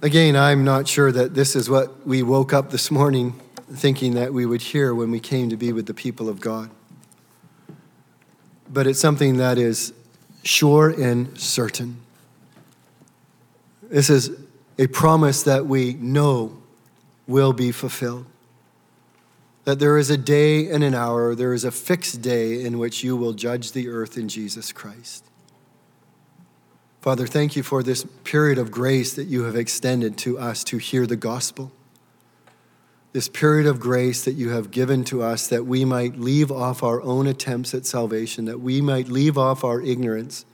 Again, 0.00 0.36
I'm 0.36 0.64
not 0.64 0.88
sure 0.88 1.12
that 1.12 1.34
this 1.34 1.54
is 1.54 1.68
what 1.68 2.06
we 2.06 2.22
woke 2.22 2.54
up 2.54 2.70
this 2.70 2.90
morning 2.90 3.38
thinking 3.72 4.14
that 4.14 4.32
we 4.32 4.46
would 4.46 4.62
hear 4.62 4.94
when 4.94 5.10
we 5.10 5.20
came 5.20 5.50
to 5.50 5.56
be 5.56 5.72
with 5.72 5.86
the 5.86 5.94
people 5.94 6.28
of 6.28 6.40
God. 6.40 6.70
But 8.68 8.86
it's 8.86 9.00
something 9.00 9.36
that 9.38 9.58
is 9.58 9.92
sure 10.42 10.90
and 10.90 11.38
certain. 11.38 11.98
This 13.82 14.10
is 14.10 14.30
a 14.78 14.86
promise 14.88 15.42
that 15.44 15.66
we 15.66 15.94
know 15.94 16.56
will 17.26 17.52
be 17.52 17.72
fulfilled 17.72 18.26
that 19.64 19.78
there 19.78 19.96
is 19.96 20.10
a 20.10 20.16
day 20.16 20.70
and 20.70 20.84
an 20.84 20.94
hour, 20.94 21.34
there 21.34 21.54
is 21.54 21.64
a 21.64 21.70
fixed 21.70 22.20
day 22.20 22.62
in 22.62 22.78
which 22.78 23.02
you 23.02 23.16
will 23.16 23.32
judge 23.32 23.72
the 23.72 23.88
earth 23.88 24.16
in 24.16 24.28
Jesus 24.28 24.72
Christ. 24.72 25.24
Father, 27.00 27.26
thank 27.26 27.56
you 27.56 27.62
for 27.62 27.82
this 27.82 28.04
period 28.24 28.58
of 28.58 28.70
grace 28.70 29.14
that 29.14 29.24
you 29.24 29.44
have 29.44 29.56
extended 29.56 30.16
to 30.18 30.38
us 30.38 30.64
to 30.64 30.78
hear 30.78 31.06
the 31.06 31.16
gospel. 31.16 31.72
This 33.14 33.28
period 33.28 33.64
of 33.64 33.78
grace 33.78 34.24
that 34.24 34.32
you 34.32 34.50
have 34.50 34.72
given 34.72 35.04
to 35.04 35.22
us 35.22 35.46
that 35.46 35.64
we 35.64 35.84
might 35.84 36.18
leave 36.18 36.50
off 36.50 36.82
our 36.82 37.00
own 37.02 37.28
attempts 37.28 37.72
at 37.72 37.86
salvation, 37.86 38.44
that 38.46 38.58
we 38.58 38.80
might 38.80 39.06
leave 39.06 39.38
off 39.38 39.62
our 39.62 39.80
ignorance, 39.80 40.44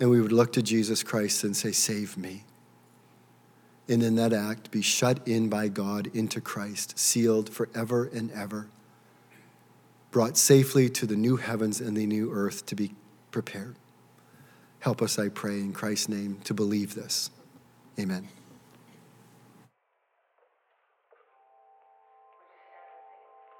and 0.00 0.08
we 0.08 0.22
would 0.22 0.32
look 0.32 0.54
to 0.54 0.62
Jesus 0.62 1.02
Christ 1.02 1.44
and 1.44 1.54
say, 1.54 1.70
Save 1.70 2.16
me. 2.16 2.44
And 3.90 4.02
in 4.02 4.16
that 4.16 4.32
act, 4.32 4.70
be 4.70 4.80
shut 4.80 5.20
in 5.28 5.50
by 5.50 5.68
God 5.68 6.08
into 6.14 6.40
Christ, 6.40 6.98
sealed 6.98 7.50
forever 7.50 8.06
and 8.06 8.32
ever, 8.32 8.68
brought 10.10 10.38
safely 10.38 10.88
to 10.88 11.04
the 11.04 11.16
new 11.16 11.36
heavens 11.36 11.78
and 11.78 11.94
the 11.94 12.06
new 12.06 12.32
earth 12.32 12.64
to 12.66 12.74
be 12.74 12.94
prepared. 13.32 13.76
Help 14.80 15.02
us, 15.02 15.18
I 15.18 15.28
pray, 15.28 15.60
in 15.60 15.74
Christ's 15.74 16.08
name, 16.08 16.38
to 16.44 16.54
believe 16.54 16.94
this. 16.94 17.30
Amen. 17.98 18.28